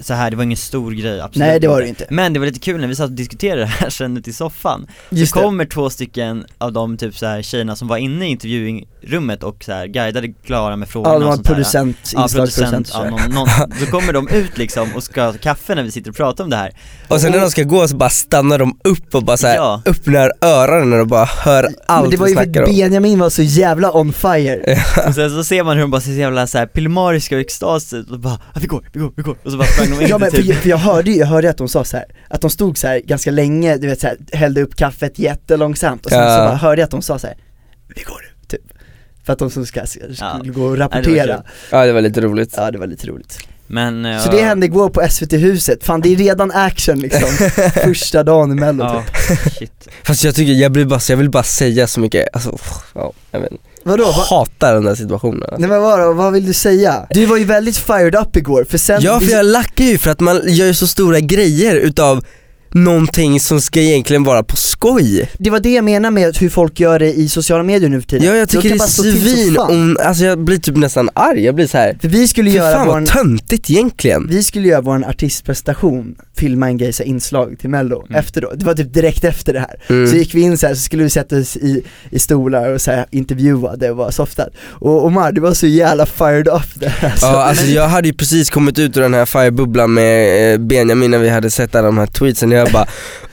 så 0.00 0.14
här, 0.14 0.30
det 0.30 0.36
var 0.36 0.44
ingen 0.44 0.56
stor 0.56 0.92
grej 0.92 1.20
absolut 1.20 1.48
nej 1.48 1.60
det 1.60 1.68
var 1.68 1.80
det 1.80 1.88
inte. 1.88 2.06
Men 2.10 2.32
det 2.32 2.38
var 2.38 2.46
lite 2.46 2.60
kul 2.60 2.80
när 2.80 2.88
vi 2.88 2.94
satt 2.96 3.06
och 3.06 3.12
diskuterade 3.16 3.60
det 3.60 3.66
här 3.66 3.90
sen 3.90 4.16
ute 4.16 4.30
i 4.30 4.32
soffan 4.32 4.86
Just 5.10 5.32
Så 5.32 5.38
det. 5.38 5.44
kommer 5.44 5.64
två 5.64 5.90
stycken 5.90 6.44
av 6.58 6.72
de 6.72 6.96
typ 6.96 7.16
så 7.18 7.26
här 7.26 7.42
tjejerna 7.42 7.76
som 7.76 7.88
var 7.88 7.96
inne 7.96 8.26
i 8.26 8.30
intervjurummet 8.30 9.42
och 9.42 9.64
så 9.64 9.72
här 9.72 9.86
guidade 9.86 10.28
Klara 10.46 10.76
med 10.76 10.88
frågorna 10.88 11.14
Ja, 11.14 11.18
de 11.18 11.24
och 11.24 11.30
var 11.30 11.36
där. 11.36 11.44
producent, 11.44 11.96
Ja, 12.14 12.22
inslagsproducent 12.22 12.70
producent, 12.92 13.14
och 13.14 13.20
ja, 13.20 13.26
någon, 13.28 13.34
någon, 13.68 13.78
så 13.80 13.86
kommer 13.86 14.12
de 14.12 14.28
ut 14.28 14.58
liksom 14.58 14.88
och 14.96 15.02
ska 15.04 15.22
ha 15.24 15.32
kaffe 15.32 15.74
när 15.74 15.82
vi 15.82 15.90
sitter 15.90 16.10
och 16.10 16.16
pratar 16.16 16.44
om 16.44 16.50
det 16.50 16.56
här 16.56 16.70
Och 17.08 17.20
sen 17.20 17.32
när 17.32 17.40
de 17.40 17.50
ska 17.50 17.62
gå 17.62 17.88
så 17.88 17.96
bara 17.96 18.10
stannar 18.10 18.58
de 18.58 18.78
upp 18.84 19.14
och 19.14 19.24
bara 19.24 19.36
så 19.36 19.46
här 19.46 19.56
Ja. 19.56 19.82
öppnar 19.86 20.32
öronen 20.40 21.00
och 21.00 21.06
bara 21.06 21.24
hör 21.24 21.62
Men 21.62 21.74
allt 21.86 22.10
det 22.10 22.16
var 22.16 22.28
ju 22.28 22.34
för 22.34 22.42
att 22.42 22.56
om. 22.56 22.64
Benjamin 22.64 23.18
var 23.18 23.30
så 23.30 23.42
jävla 23.42 23.92
on 23.96 24.12
fire. 24.12 24.76
Och 25.08 25.14
sen 25.14 25.30
så 25.30 25.44
ser 25.44 25.62
man 25.64 25.76
hur 25.76 25.82
de 25.82 25.90
bara 25.90 26.00
ser 26.00 26.10
så 26.12 26.18
jävla 26.18 26.46
så 26.46 26.58
här 26.58 26.66
pillemariska 26.66 27.34
och 27.34 27.40
extas 27.40 27.92
ut 27.92 28.10
och 28.10 28.20
bara 28.20 28.34
ah, 28.34 28.58
vi 28.60 28.66
går, 28.66 28.88
vi 28.92 29.00
går, 29.00 29.12
vi 29.16 29.22
går 29.22 29.36
och 29.44 29.50
så 29.52 29.56
bara 29.58 29.66
Ja 30.08 30.18
men 30.18 30.30
för, 30.30 30.36
typ 30.36 30.46
jag- 30.46 30.56
för 30.56 30.68
jag 30.68 30.76
hörde 30.76 31.10
ju, 31.10 31.16
jag 31.16 31.26
hörde 31.26 31.50
att 31.50 31.56
de 31.58 31.68
sa 31.68 31.84
så 31.84 31.96
här, 31.96 32.06
att 32.28 32.40
de 32.40 32.50
stod 32.50 32.78
så 32.78 32.86
här 32.86 32.98
ganska 33.00 33.30
länge, 33.30 33.76
du 33.76 33.86
vet 33.86 34.00
så 34.00 34.06
här, 34.06 34.16
hällde 34.32 34.62
upp 34.62 34.76
kaffet 34.76 35.18
jättelångsamt 35.18 36.04
och 36.06 36.10
sen 36.12 36.20
Ja. 36.20 36.36
så 36.36 36.44
bara 36.44 36.54
hörde 36.56 36.80
jag 36.80 36.84
att 36.84 36.90
de 36.90 37.02
sa 37.02 37.18
så 37.18 37.26
här, 37.26 37.36
vi 37.96 38.02
går 38.02 38.20
nu, 38.22 38.46
typ. 38.48 38.60
För 39.24 39.32
att 39.32 39.38
de 39.38 39.50
som 39.50 39.66
ska, 39.66 39.86
ska 39.86 40.00
Ja. 40.20 40.40
gå 40.44 40.62
och 40.64 40.76
det 40.76 40.82
rapportera. 40.82 41.36
kul. 41.36 41.44
Ja 41.70 41.86
det 41.86 41.92
var 41.92 42.00
lite 42.00 42.20
roligt. 42.20 42.54
Ja 42.56 42.70
det 42.70 42.78
var 42.78 42.86
lite 42.86 43.06
roligt. 43.06 43.38
Men 43.66 44.04
eh, 44.06 44.20
Så 44.20 44.30
det 44.30 44.42
hände 44.42 44.66
igår 44.66 44.88
på 44.90 45.08
SVT-huset, 45.10 45.84
fan 45.84 46.00
det 46.00 46.12
är 46.12 46.16
redan 46.16 46.50
action 46.50 46.98
liksom, 47.00 47.28
första 47.84 48.22
dagen 48.22 48.52
i 48.52 48.54
mello 48.54 48.84
Ja, 48.84 49.04
typ. 49.58 49.70
Fast 50.02 50.24
jag 50.24 50.34
tycker, 50.34 50.52
jag 50.52 50.72
blir 50.72 50.84
bara, 50.84 51.00
jag 51.08 51.16
vill 51.16 51.30
bara 51.30 51.42
säga 51.42 51.86
så 51.86 52.00
mycket, 52.00 52.28
alltså, 52.32 52.58
ja, 52.94 53.12
jag 53.30 53.40
vet. 53.40 53.52
Vadå? 53.84 54.04
Va? 54.04 54.24
hatar 54.30 54.74
den 54.74 54.84
där 54.84 54.94
situationen 54.94 55.42
alltså. 55.42 55.56
Nej 55.58 55.68
men 55.68 55.82
vadå, 55.82 56.12
vad 56.12 56.32
vill 56.32 56.46
du 56.46 56.52
säga? 56.52 57.06
Du 57.10 57.26
var 57.26 57.36
ju 57.36 57.44
väldigt 57.44 57.76
fired 57.76 58.14
up 58.14 58.36
igår, 58.36 58.66
för 58.70 58.78
sen 58.78 59.02
Ja 59.02 59.20
för 59.20 59.32
jag 59.32 59.46
lackar 59.46 59.84
ju 59.84 59.98
för 59.98 60.10
att 60.10 60.20
man 60.20 60.40
gör 60.44 60.66
ju 60.66 60.74
så 60.74 60.86
stora 60.86 61.20
grejer 61.20 61.76
utav 61.76 62.24
någonting 62.74 63.40
som 63.40 63.60
ska 63.60 63.80
egentligen 63.80 64.24
vara 64.24 64.42
på 64.42 64.56
skoj. 64.56 65.30
Det 65.38 65.50
var 65.50 65.60
det 65.60 65.72
jag 65.74 65.84
menar 65.84 66.10
med 66.10 66.36
hur 66.36 66.48
folk 66.48 66.80
gör 66.80 66.98
det 66.98 67.12
i 67.12 67.28
sociala 67.28 67.62
medier 67.62 67.90
nu 67.90 68.00
för 68.00 68.08
tiden 68.08 68.26
Ja 68.26 68.34
jag 68.36 68.48
tycker 68.48 68.68
det 68.68 68.74
är 68.74 68.78
svin, 68.86 69.58
om, 69.58 69.96
alltså 70.04 70.24
jag 70.24 70.38
blir 70.38 70.58
typ 70.58 70.76
nästan 70.76 71.10
arg, 71.14 71.44
jag 71.44 71.54
blir 71.54 71.66
så 71.66 71.78
här. 71.78 71.98
För 72.00 72.08
vi 72.08 72.28
skulle 72.28 72.50
Fy 72.50 72.56
göra 72.56 72.76
fan 72.76 72.86
vår 72.86 72.94
vad 73.00 73.06
töntigt 73.06 73.70
egentligen. 73.70 74.26
Vi 74.30 74.42
skulle 74.42 74.68
göra 74.68 74.80
vår 74.80 75.04
artistprestation, 75.08 76.14
filma 76.36 76.66
en 76.66 76.78
grej, 76.78 76.92
så 76.92 77.02
inslag 77.02 77.56
till 77.60 77.70
mello, 77.70 78.04
Mm. 78.08 78.18
efter 78.20 78.40
då, 78.40 78.52
det 78.56 78.64
var 78.64 78.74
typ 78.74 78.94
direkt 78.94 79.24
efter 79.24 79.52
det 79.52 79.60
här 79.60 79.76
Mm. 79.88 80.10
Så 80.10 80.16
gick 80.16 80.34
vi 80.34 80.40
in 80.40 80.58
så 80.58 80.66
här, 80.66 80.74
så 80.74 80.80
skulle 80.80 81.02
vi 81.02 81.10
sätta 81.10 81.36
oss 81.38 81.56
i, 81.56 81.82
i 82.10 82.18
stolar 82.18 82.70
och 82.70 82.80
så 82.80 82.90
här, 82.90 83.06
intervjua 83.10 83.76
det 83.76 83.90
och 83.90 83.96
vara 83.96 84.12
softad 84.12 84.48
Och 84.68 85.04
Omar, 85.06 85.32
du 85.32 85.40
var 85.40 85.54
så 85.54 85.66
jävla 85.66 86.06
fired 86.06 86.48
up 86.48 86.62
där 86.74 86.94
alltså. 87.04 87.26
Ja 87.26 87.42
alltså 87.44 87.64
jag 87.64 87.88
hade 87.88 88.08
ju 88.08 88.14
precis 88.14 88.50
kommit 88.50 88.78
ut 88.78 88.96
ur 88.96 89.00
den 89.00 89.14
här 89.14 89.26
firebubblan 89.26 89.94
med 89.94 90.52
eh, 90.52 90.58
Benjamin 90.58 91.10
när 91.10 91.18
vi 91.18 91.28
hade 91.28 91.50
sett 91.50 91.74
alla 91.74 91.86
de 91.86 91.98
här 91.98 92.06
tweetsen 92.06 92.52
jag 92.64 92.72
bara 92.72 92.86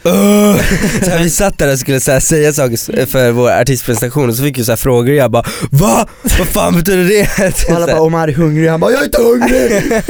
"Åh!" 0.04 0.56
så 1.04 1.10
här, 1.10 1.24
Vi 1.24 1.30
satt 1.30 1.58
där 1.58 1.72
och 1.74 1.80
skulle 1.80 2.00
så 2.00 2.12
här, 2.12 2.20
säga 2.20 2.54
saker 2.54 3.06
för 3.06 3.32
vår 3.32 3.52
artistpresentation 3.52 4.30
och 4.30 4.36
så 4.36 4.44
fick 4.44 4.58
vi 4.58 4.64
så 4.66 4.72
här 4.72 4.78
frågor 4.78 5.10
och 5.10 5.16
jag 5.16 5.32
bara 5.32 5.44
VA? 5.72 6.08
Vad 6.40 6.48
fan 6.48 6.76
betyder 6.76 7.04
det? 7.04 7.66
Och 7.70 7.76
alla 7.76 7.86
bara 7.88 8.02
Omar 8.02 8.28
är 8.28 8.34
hungrig, 8.34 8.68
han 8.70 8.80
bara 8.80 8.92
jag 8.92 9.02
är 9.02 9.06
inte 9.06 9.22
hungrig! 9.22 10.04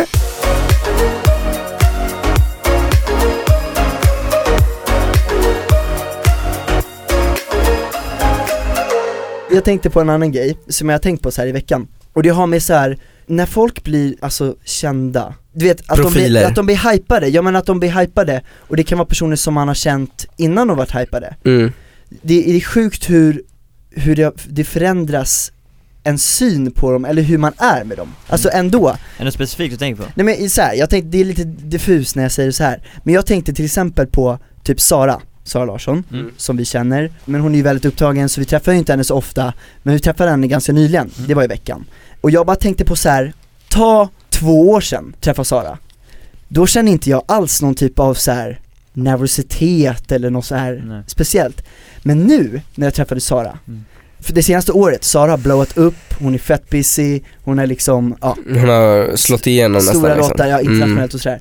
Jag 9.52 9.66
tänkte 9.66 9.90
på 9.90 10.02
en 10.02 10.10
annan 10.10 10.32
grej 10.32 10.58
som 10.68 10.90
jag 10.90 10.94
har 10.94 11.00
tänkt 11.00 11.24
på 11.24 11.32
så 11.32 11.42
här 11.42 11.48
i 11.48 11.52
veckan 11.52 11.88
Och 12.14 12.24
det 12.24 12.30
har 12.30 12.48
med 12.48 12.64
så 12.64 12.74
här 12.74 12.98
när 13.30 13.46
folk 13.46 13.84
blir 13.84 14.16
alltså 14.22 14.56
kända, 14.66 15.34
du 15.54 15.66
vet 15.66 15.92
att 15.92 15.98
de, 16.04 16.14
blir, 16.14 16.46
att 16.46 16.56
de 16.56 16.66
blir 16.66 16.92
hypade, 16.92 17.28
ja 17.28 17.42
men 17.42 17.56
att 17.56 17.66
de 17.66 17.80
blir 17.80 18.00
hypade 18.00 18.42
och 18.58 18.78
det 18.78 18.84
kan 18.84 18.98
vara 18.98 19.08
personer 19.08 19.36
som 19.36 19.54
man 19.54 19.68
har 19.68 19.76
känt 19.76 20.26
innan 20.38 20.68
de 20.68 20.78
varit 20.78 20.96
hypade 20.96 21.36
mm. 21.46 21.72
det, 22.10 22.42
det 22.42 22.56
är 22.56 22.62
sjukt 22.62 23.10
hur, 23.10 23.42
hur 23.92 24.16
det, 24.16 24.34
det 24.48 24.64
förändras 24.64 25.52
en 26.04 26.18
syn 26.18 26.72
på 26.72 26.92
dem, 26.92 27.06
eller 27.06 27.22
hur 27.22 27.38
man 27.38 27.54
är 27.58 27.84
med 27.84 27.98
dem. 27.98 28.16
Alltså 28.28 28.50
ändå. 28.54 28.88
Är 28.88 28.98
det 29.18 29.24
något 29.24 29.34
specifikt 29.34 29.72
du 29.72 29.78
tänker 29.78 30.04
på? 30.04 30.10
Nej 30.16 30.26
men 30.26 30.50
så 30.50 30.62
här, 30.62 30.74
jag 30.74 30.90
tänkte, 30.90 31.10
det 31.10 31.22
är 31.22 31.26
lite 31.26 31.44
diffus 31.44 32.16
när 32.16 32.24
jag 32.24 32.32
säger 32.32 32.52
så 32.52 32.64
här. 32.64 32.82
men 33.04 33.14
jag 33.14 33.26
tänkte 33.26 33.54
till 33.54 33.66
exempel 33.66 34.08
på 34.08 34.40
typ 34.64 34.82
Sara, 34.82 35.22
Sara 35.44 35.66
Larsson, 35.66 36.04
Mm. 36.12 36.32
som 36.38 36.58
vi 36.58 36.66
känner, 36.66 37.12
men 37.26 37.42
hon 37.42 37.52
är 37.54 37.58
ju 37.58 37.64
väldigt 37.64 37.86
upptagen 37.86 38.30
så 38.30 38.40
vi 38.42 38.46
träffar 38.46 38.72
ju 38.72 38.78
inte 38.78 38.94
henne 38.94 39.04
så 39.04 39.16
ofta, 39.16 39.54
men 39.84 39.94
vi 39.94 40.00
träffade 40.00 40.30
henne 40.30 40.48
ganska 40.48 40.72
nyligen, 40.74 41.10
Mm. 41.18 41.28
det 41.28 41.34
var 41.34 41.44
i 41.44 41.48
veckan. 41.48 41.86
Och 42.22 42.32
jag 42.32 42.46
bara 42.46 42.56
tänkte 42.56 42.86
på 42.86 42.96
så 42.96 43.10
här. 43.10 43.34
ta 43.70 44.10
två 44.30 44.70
år 44.70 44.82
sedan, 44.82 45.14
träffa 45.22 45.44
Sara, 45.44 45.78
då 46.48 46.68
känner 46.68 46.92
inte 46.92 47.10
jag 47.10 47.24
alls 47.28 47.62
någon 47.62 47.76
typ 47.76 48.00
av 48.00 48.14
så 48.14 48.32
här 48.32 48.60
nervositet 48.94 50.12
eller 50.12 50.30
något 50.30 50.46
så 50.46 50.56
här 50.56 50.84
Nej. 50.88 51.04
speciellt. 51.08 51.62
Men 52.04 52.20
nu, 52.20 52.62
när 52.76 52.88
jag 52.88 52.94
träffade 52.94 53.22
Sara, 53.22 53.60
Mm. 53.68 53.86
för 54.20 54.34
det 54.34 54.44
senaste 54.44 54.72
året, 54.72 55.04
Sara 55.04 55.32
har 55.32 55.38
blowat 55.38 55.78
upp, 55.78 55.96
hon 56.20 56.34
är 56.34 56.38
fett 56.38 56.70
busy, 56.70 57.22
hon 57.44 57.60
är 57.60 57.68
liksom, 57.68 58.16
ja, 58.22 58.38
Hon 58.48 58.70
har 58.70 59.16
slått 59.16 59.48
igenom 59.48 59.82
stora 59.82 59.94
nästan 59.94 60.18
liksom. 60.18 60.30
låtar, 60.32 60.48
ja 60.48 60.62
internationellt 60.62 61.14
och 61.14 61.22
sådär. 61.22 61.40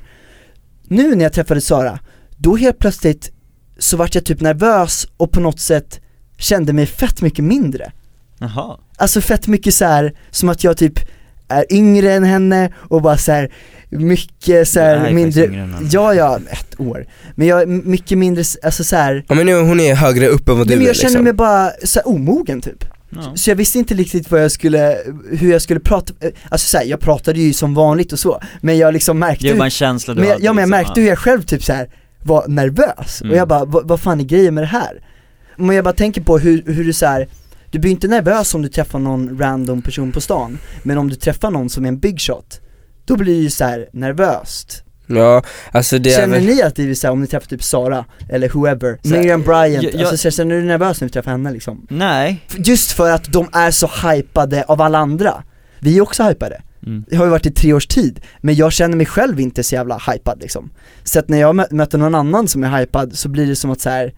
Nu 0.87 1.15
när 1.15 1.23
jag 1.25 1.33
träffade 1.33 1.61
Sara, 1.61 1.99
då 2.37 2.55
helt 2.55 2.79
plötsligt 2.79 3.31
så 3.79 3.97
vart 3.97 4.15
jag 4.15 4.25
typ 4.25 4.41
nervös 4.41 5.07
och 5.17 5.31
på 5.31 5.39
något 5.39 5.59
sätt 5.59 5.99
kände 6.37 6.73
mig 6.73 6.85
fett 6.85 7.21
mycket 7.21 7.45
mindre. 7.45 7.91
Jaha, 8.39 8.77
Alltså 8.97 9.21
fett 9.21 9.47
mycket 9.47 9.73
så 9.73 9.85
här 9.85 10.13
som 10.31 10.49
att 10.49 10.63
jag 10.63 10.77
typ 10.77 10.99
är 11.47 11.73
yngre 11.73 12.13
än 12.13 12.23
henne 12.23 12.73
och 12.77 13.01
bara 13.01 13.17
så 13.17 13.31
här 13.31 13.51
mycket 13.89 14.67
så 14.67 14.79
här 14.79 15.11
mindre, 15.11 15.69
ja 15.91 16.13
ja, 16.13 16.39
ett 16.49 16.79
år. 16.79 17.05
Men 17.35 17.47
jag 17.47 17.61
är 17.61 17.65
mycket 17.65 18.17
mindre, 18.17 18.43
alltså 18.63 18.83
så 18.83 18.95
här, 18.95 19.25
Ja 19.27 19.35
men 19.35 19.45
nu, 19.45 19.61
hon 19.61 19.79
är 19.79 19.95
högre 19.95 20.27
upp 20.27 20.49
än 20.49 20.57
vad 20.57 20.67
du 20.67 20.73
men 20.75 20.83
är 20.83 20.87
jag 20.87 20.95
känner 20.95 21.09
liksom. 21.09 21.23
mig 21.23 21.33
bara 21.33 21.71
så 21.83 21.99
här 21.99 22.07
omogen 22.07 22.61
typ. 22.61 22.85
ja. 23.09 23.35
Så 23.35 23.49
jag 23.49 23.55
visste 23.55 23.79
inte 23.79 23.93
riktigt 23.93 24.31
vad 24.31 24.43
jag 24.43 24.51
skulle, 24.51 24.97
hur 25.31 25.51
jag 25.51 25.61
skulle 25.61 25.79
prata, 25.79 26.13
alltså 26.49 26.67
så 26.67 26.77
här, 26.77 26.85
jag 26.85 26.99
pratade 26.99 27.39
ju 27.39 27.53
som 27.53 27.73
vanligt 27.73 28.13
och 28.13 28.19
så, 28.19 28.41
men 28.61 28.77
jag 28.77 28.93
liksom 28.93 29.19
märkte 29.19 29.47
Det 29.47 29.55
bara 29.55 29.65
en 29.65 29.71
känsla 29.71 30.13
du 30.13 30.19
men 30.19 30.27
jag, 30.27 30.35
hade, 30.35 30.45
ja 30.45 30.53
men 30.53 30.61
jag 30.61 30.67
liksom. 30.69 30.85
märkte 30.87 31.01
hur 31.01 31.07
jag 31.07 31.19
själv 31.19 31.41
typ 31.41 31.63
så 31.63 31.73
här 31.73 31.89
var 32.23 32.47
nervös, 32.47 33.21
Mm. 33.21 33.31
och 33.31 33.37
jag 33.37 33.47
bara, 33.47 33.65
vad, 33.65 33.99
fan 33.99 34.19
är 34.19 34.23
grejen 34.23 34.53
med 34.53 34.63
det 34.63 34.67
här? 34.67 35.03
Men 35.57 35.75
jag 35.75 35.85
bara 35.85 35.93
tänker 35.93 36.21
på 36.21 36.37
hur, 36.39 36.63
hur 36.65 36.83
du 36.83 36.93
så 36.93 37.05
här, 37.05 37.27
du 37.71 37.79
blir 37.79 37.91
inte 37.91 38.07
nervös 38.07 38.55
om 38.55 38.61
du 38.61 38.67
träffar 38.69 38.99
någon 38.99 39.39
random 39.39 39.81
person 39.81 40.11
på 40.11 40.21
stan, 40.21 40.57
men 40.83 40.97
om 40.97 41.09
du 41.09 41.15
träffar 41.15 41.51
någon 41.51 41.69
som 41.69 41.83
är 41.83 41.87
en 41.87 41.99
big 41.99 42.19
shot, 42.21 42.59
då 43.05 43.15
blir 43.17 43.33
det 43.35 43.41
ju 43.41 43.49
så 43.49 43.63
här 43.63 43.89
nervöst 43.93 44.83
Ja, 45.11 45.43
alltså 45.71 45.99
det 45.99 46.13
är 46.13 46.17
Känner 46.19 46.35
väl, 46.39 46.45
ni 46.45 46.61
att 46.61 46.75
det 46.75 46.89
är 46.89 46.93
såhär, 46.93 47.11
om 47.11 47.21
ni 47.21 47.27
träffar 47.27 47.47
typ 47.47 47.63
Sara, 47.63 48.05
eller 48.29 48.49
whoever, 48.49 48.97
Miriam 49.03 49.41
Bryant, 49.41 49.83
jag- 49.83 49.93
jag- 49.93 50.01
alltså 50.01 50.17
så 50.17 50.31
känner 50.31 50.55
du 50.55 50.61
nervös 50.63 51.01
när 51.01 51.07
du 51.07 51.11
träffar 51.11 51.31
henne 51.31 51.51
liksom? 51.51 51.87
Nej, 51.89 52.45
Just 52.57 52.91
för 52.91 53.11
att 53.11 53.23
de 53.33 53.49
är 53.53 53.71
så 53.71 53.89
hypade 54.09 54.63
av 54.67 54.81
alla 54.81 54.97
andra 54.97 55.43
Vi 55.79 55.97
är 55.97 56.01
också 56.01 56.23
hypade 56.23 56.61
mm. 56.85 57.03
Det 57.09 57.15
har 57.15 57.25
ju 57.25 57.31
varit 57.31 57.45
i 57.45 57.51
tre 57.51 57.73
års 57.73 57.87
tid, 57.87 58.19
men 58.41 58.55
jag 58.55 58.73
känner 58.73 58.97
mig 58.97 59.05
själv 59.05 59.39
inte 59.39 59.63
så 59.63 59.75
jävla 59.75 59.97
hypad 59.97 60.41
liksom 60.41 60.69
Så 61.03 61.19
att 61.19 61.29
när 61.29 61.37
jag 61.37 61.55
mö- 61.55 61.73
möter 61.73 61.97
någon 61.97 62.15
annan 62.15 62.47
som 62.47 62.63
är 62.63 62.79
hypad 62.79 63.17
så 63.17 63.29
blir 63.29 63.47
det 63.47 63.55
som 63.55 63.71
att 63.71 63.81
så 63.81 63.89
här. 63.89 64.13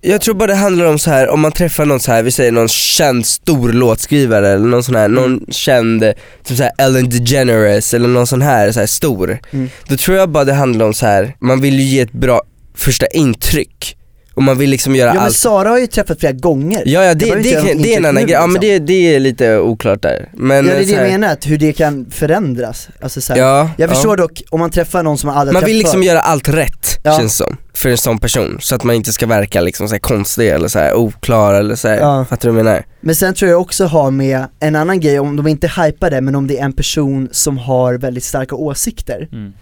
jag 0.00 0.20
tror 0.20 0.34
bara 0.34 0.46
det 0.46 0.54
handlar 0.54 0.84
om 0.86 0.98
så 0.98 1.10
här 1.10 1.28
om 1.28 1.40
man 1.40 1.52
träffar 1.52 1.84
någon 1.86 2.00
så 2.00 2.12
här, 2.12 2.22
vi 2.22 2.30
säger 2.30 2.52
någon 2.52 2.68
känd 2.68 3.26
stor 3.26 3.72
låtskrivare 3.72 4.48
eller 4.48 4.66
någon 4.66 4.82
sån 4.82 4.94
här, 4.96 5.08
någon 5.08 5.46
känd, 5.48 6.00
typ 6.44 6.56
så 6.56 6.62
här 6.62 6.72
Ellen 6.78 7.08
DeGeneres 7.10 7.94
eller 7.94 8.08
någon 8.08 8.26
sån 8.26 8.42
här, 8.42 8.72
så 8.72 8.80
här 8.80 8.86
stor 8.86 9.38
Mm. 9.50 9.68
Då 9.88 9.96
tror 9.96 10.16
jag 10.16 10.28
bara 10.28 10.44
det 10.44 10.52
handlar 10.52 10.86
om 10.86 10.94
så 10.94 11.06
här 11.06 11.36
man 11.40 11.60
vill 11.60 11.80
ju 11.80 11.84
ge 11.84 12.00
ett 12.00 12.12
bra 12.12 12.42
första 12.74 13.06
intryck 13.06 13.96
och 14.34 14.42
man 14.42 14.58
vill 14.58 14.70
liksom 14.70 14.94
göra 14.96 15.08
Ja 15.08 15.14
men 15.14 15.22
allt 15.22 15.36
Sara 15.36 15.68
har 15.68 15.78
ju 15.78 15.86
träffat 15.86 16.20
flera 16.20 16.32
gånger 16.32 16.82
Ja 16.86 17.04
ja 17.04 17.14
det, 17.14 17.24
det, 17.24 17.36
inte 17.36 17.48
göra 17.48 17.62
kan- 17.66 17.76
något 17.76 17.82
det 17.82 17.94
är 17.94 17.98
en 17.98 18.04
annan 18.06 18.22
grej, 18.22 18.32
ja 18.32 18.46
men 18.46 18.60
liksom. 18.60 18.68
det, 18.86 18.92
det 18.92 19.14
är 19.14 19.20
lite 19.20 19.58
oklart 19.58 20.02
där 20.02 20.28
men 20.32 20.56
Ja 20.66 20.72
det 20.74 20.78
är 20.78 20.80
eh, 20.80 20.86
det 20.86 20.92
jag 20.92 21.10
menar, 21.10 21.28
att 21.32 21.46
hur 21.46 21.58
det 21.58 21.72
kan 21.72 22.06
förändras, 22.10 22.88
alltså 23.00 23.20
så 23.20 23.32
här, 23.32 23.40
Ja, 23.40 23.70
Jag 23.78 23.90
ja. 23.90 23.94
förstår 23.94 24.16
dock, 24.16 24.42
om 24.50 24.60
man 24.60 24.70
träffar 24.70 25.02
någon 25.02 25.18
som 25.18 25.26
man 25.28 25.36
aldrig 25.36 25.52
Man 25.54 25.64
vill 25.64 25.76
liksom 25.78 26.00
förr. 26.00 26.06
göra 26.06 26.20
allt 26.20 26.48
rätt, 26.48 26.98
Ja. 27.02 27.18
känns 27.18 27.36
som, 27.36 27.56
för 27.74 27.88
en 27.88 27.98
sån 27.98 28.18
person. 28.18 28.58
Så 28.60 28.74
att 28.74 28.84
man 28.84 28.94
inte 28.96 29.12
ska 29.12 29.26
verka 29.26 29.60
liksom 29.60 29.88
så 29.88 29.94
här 29.94 29.98
konstig 30.00 30.48
eller 30.48 30.68
så 30.68 30.78
här 30.78 30.94
oklar 30.94 31.54
eller 31.54 31.74
så 31.74 31.88
här. 31.88 31.96
Ja. 31.98 32.24
fattar 32.30 32.48
du 32.48 32.52
vad 32.54 32.58
jag 32.60 32.64
menar? 32.64 32.84
Men 33.00 33.14
sen 33.14 33.34
tror 33.34 33.50
jag 33.50 33.60
också 33.60 33.84
har 33.86 34.10
med 34.10 34.44
en 34.60 34.76
annan 34.76 35.00
grej, 35.00 35.20
om 35.20 35.36
de 35.36 35.46
inte 35.46 35.66
hypar 35.84 36.10
det, 36.10 36.20
men 36.20 36.34
om 36.34 36.46
det 36.46 36.58
är 36.58 36.64
en 36.64 36.72
person 36.72 37.28
som 37.32 37.58
har 37.58 37.94
väldigt 37.94 38.24
starka 38.24 38.54
åsikter 38.56 39.28
Mm. 39.32 39.52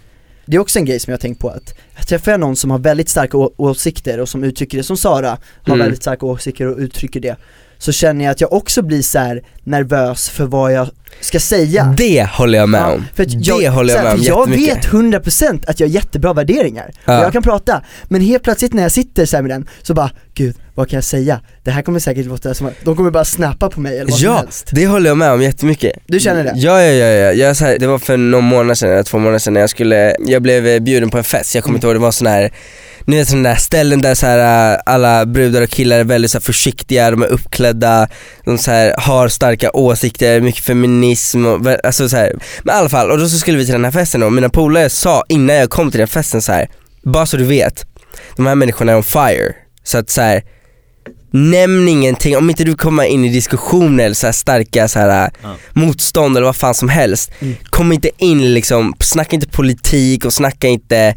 Det 0.51 0.57
är 0.57 0.61
också 0.61 0.79
en 0.79 0.85
grej 0.85 0.99
som 0.99 1.11
jag 1.11 1.17
har 1.17 1.21
tänkt 1.21 1.39
på 1.39 1.49
att 1.49 1.73
Träffar 2.07 2.31
jag 2.31 2.39
någon 2.39 2.55
som 2.55 2.71
har 2.71 2.79
väldigt 2.79 3.09
starka 3.09 3.37
åsikter 3.37 4.19
och 4.19 4.29
som 4.29 4.43
uttrycker 4.43 4.77
det, 4.77 4.83
som 4.83 4.97
Sara 4.97 5.29
har 5.63 5.73
Mm. 5.73 5.79
väldigt 5.79 6.01
starka 6.01 6.25
åsikter 6.25 6.67
och 6.67 6.77
uttrycker 6.77 7.19
det 7.19 7.35
Så 7.77 7.91
känner 7.91 8.25
jag 8.25 8.31
att 8.31 8.41
jag 8.41 8.53
också 8.53 8.81
blir 8.81 9.01
så 9.01 9.39
nervös 9.63 10.29
för 10.29 10.45
vad 10.45 10.73
jag 10.73 10.89
ska 11.19 11.39
säga 11.39 11.93
Det 11.97 12.27
håller 12.31 12.59
jag 12.59 12.69
med 12.69 12.81
Ja, 12.81 12.91
om. 12.93 13.05
för 13.15 13.23
att 13.23 13.29
det 13.29 13.37
jag, 13.61 13.71
håller 13.71 13.93
jag 13.95 14.03
med 14.03 14.13
om 14.13 14.21
Jag 14.23 14.49
vet 14.49 14.85
100% 14.85 15.63
att 15.67 15.79
jag 15.79 15.87
har 15.87 15.93
jättebra 15.93 16.33
värderingar, 16.33 16.91
Ja. 17.05 17.17
och 17.19 17.25
jag 17.25 17.33
kan 17.33 17.43
prata, 17.43 17.81
men 18.07 18.21
helt 18.21 18.43
plötsligt 18.43 18.73
när 18.73 18.83
jag 18.83 18.91
sitter 18.91 19.25
så 19.25 19.35
här 19.37 19.41
med 19.43 19.51
den, 19.51 19.67
så 19.81 19.93
bara 19.93 20.11
Gud, 20.33 20.55
vad 20.75 20.89
kan 20.89 20.97
jag 20.97 21.03
säga? 21.03 21.41
Det 21.63 21.71
här 21.71 21.81
kommer 21.81 21.99
säkert 21.99 22.25
låta 22.25 22.53
som 22.53 22.67
att, 22.67 22.73
de 22.83 22.95
kommer 22.95 23.11
bara 23.11 23.25
snappa 23.25 23.69
på 23.69 23.79
mig 23.81 23.93
eller 23.99 24.11
vad 24.11 24.19
som 24.19 24.25
Ja, 24.29 24.37
helst 24.37 24.69
det 24.71 24.87
håller 24.87 25.09
jag 25.09 25.17
med 25.17 25.31
om 25.31 25.41
jättemycket. 25.41 25.93
Du 26.07 26.19
känner 26.19 26.43
det? 26.43 26.53
Ja, 26.55 26.81
ja, 26.81 26.91
ja, 26.93 27.05
ja. 27.05 27.31
Jag, 27.31 27.57
så 27.57 27.65
här, 27.65 27.79
det 27.79 27.87
var 27.87 27.99
för 27.99 28.17
någon 28.17 28.43
månad 28.43 28.77
sedan, 28.77 28.89
eller 28.91 29.03
två 29.03 29.17
månader 29.17 29.39
sedan, 29.39 29.55
jag 29.55 29.69
skulle, 29.69 30.15
jag 30.19 30.41
blev 30.41 30.81
bjuden 30.81 31.09
på 31.09 31.17
en 31.17 31.23
fest, 31.23 31.55
jag 31.55 31.63
kommer 31.63 31.77
inte 31.77 31.87
ihåg, 31.87 31.95
det 31.95 31.99
var 31.99 32.11
sån 32.11 32.27
här 32.27 32.51
ni 33.05 33.17
vet 33.17 33.27
sådana 33.29 33.49
där 33.49 33.55
ställen 33.55 34.01
där 34.01 34.15
så 34.15 34.25
här, 34.25 34.73
äh, 34.73 34.79
alla 34.85 35.25
brudar 35.25 35.61
och 35.61 35.69
killar 35.69 35.99
är 35.99 36.03
väldigt 36.03 36.31
så 36.31 36.39
försiktiga, 36.41 37.11
de 37.11 37.21
är 37.23 37.27
uppklädda, 37.27 38.07
de 38.45 38.57
så 38.57 38.71
här, 38.71 38.95
har 38.97 39.27
starka 39.27 39.71
åsikter, 39.71 40.41
mycket 40.41 40.63
feminism 41.01 41.45
och, 41.45 41.85
alltså 41.85 42.09
så 42.09 42.15
här. 42.17 42.33
Men 42.63 42.75
i 42.75 42.77
alla 42.79 42.89
fall, 42.89 43.11
och 43.11 43.17
då 43.17 43.29
så 43.29 43.37
skulle 43.37 43.57
vi 43.57 43.65
till 43.65 43.73
den 43.73 43.83
här 43.83 43.91
festen 43.91 44.23
och 44.23 44.33
mina 44.33 44.49
polare 44.49 44.89
sa 44.89 45.23
innan 45.29 45.55
jag 45.55 45.69
kom 45.69 45.91
till 45.91 45.99
den 45.99 46.07
festen 46.07 46.41
så 46.41 46.51
här, 46.51 46.69
bara 47.03 47.25
så 47.25 47.37
du 47.37 47.43
vet, 47.43 47.85
de 48.35 48.45
här 48.47 48.55
människorna 48.55 48.91
är 48.91 48.95
on 48.97 49.03
fire. 49.03 49.55
Så 49.83 49.97
att 49.97 50.09
så 50.09 50.21
här, 50.21 50.43
Nämn 51.33 51.87
ingenting, 51.87 52.37
om 52.37 52.49
inte 52.49 52.63
du 52.63 52.75
kommer 52.75 53.03
in 53.03 53.25
i 53.25 53.29
diskussioner 53.29 54.03
eller 54.05 54.15
så 54.15 54.27
här 54.27 54.31
starka 54.33 54.87
så 54.87 54.99
här, 54.99 55.31
Ja. 55.43 55.55
motstånd 55.73 56.37
eller 56.37 56.45
vad 56.45 56.55
fan 56.55 56.73
som 56.73 56.89
helst 56.89 57.31
Mm. 57.39 57.55
Kom 57.69 57.91
inte 57.91 58.09
in 58.17 58.53
liksom, 58.53 58.93
snacka 58.99 59.35
inte 59.35 59.47
politik 59.47 60.25
och 60.25 60.33
snacka 60.33 60.67
inte 60.67 61.15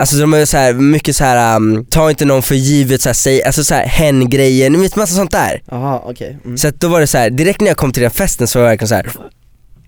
Alltså 0.00 0.16
de 0.16 0.34
är 0.34 0.44
så 0.44 0.56
här, 0.56 0.72
mycket 0.72 1.16
så 1.16 1.24
här, 1.24 1.56
um, 1.56 1.84
ta 1.84 2.10
inte 2.10 2.24
någon 2.24 2.42
för 2.42 2.54
givet, 2.54 3.02
så 3.02 3.08
här, 3.08 3.14
säg, 3.14 3.42
alltså 3.44 3.64
så 3.64 3.74
här, 3.74 3.86
hen-grejer, 3.86 4.70
ni 4.70 4.78
vet 4.78 4.96
massa 4.96 5.14
sånt 5.14 5.30
där 5.30 5.62
Jaha, 5.70 6.00
okej 6.04 6.38
mm. 6.44 6.58
Så 6.58 6.68
att 6.68 6.80
då 6.80 6.88
var 6.88 7.00
det 7.00 7.06
så 7.06 7.18
här, 7.18 7.30
direkt 7.30 7.60
när 7.60 7.68
jag 7.68 7.76
kom 7.76 7.92
till 7.92 8.02
den 8.02 8.10
festen 8.10 8.48
så 8.48 8.58
var 8.58 8.66
jag 8.66 8.70
verkligen 8.70 8.88
så 8.88 8.94
här. 8.94 9.10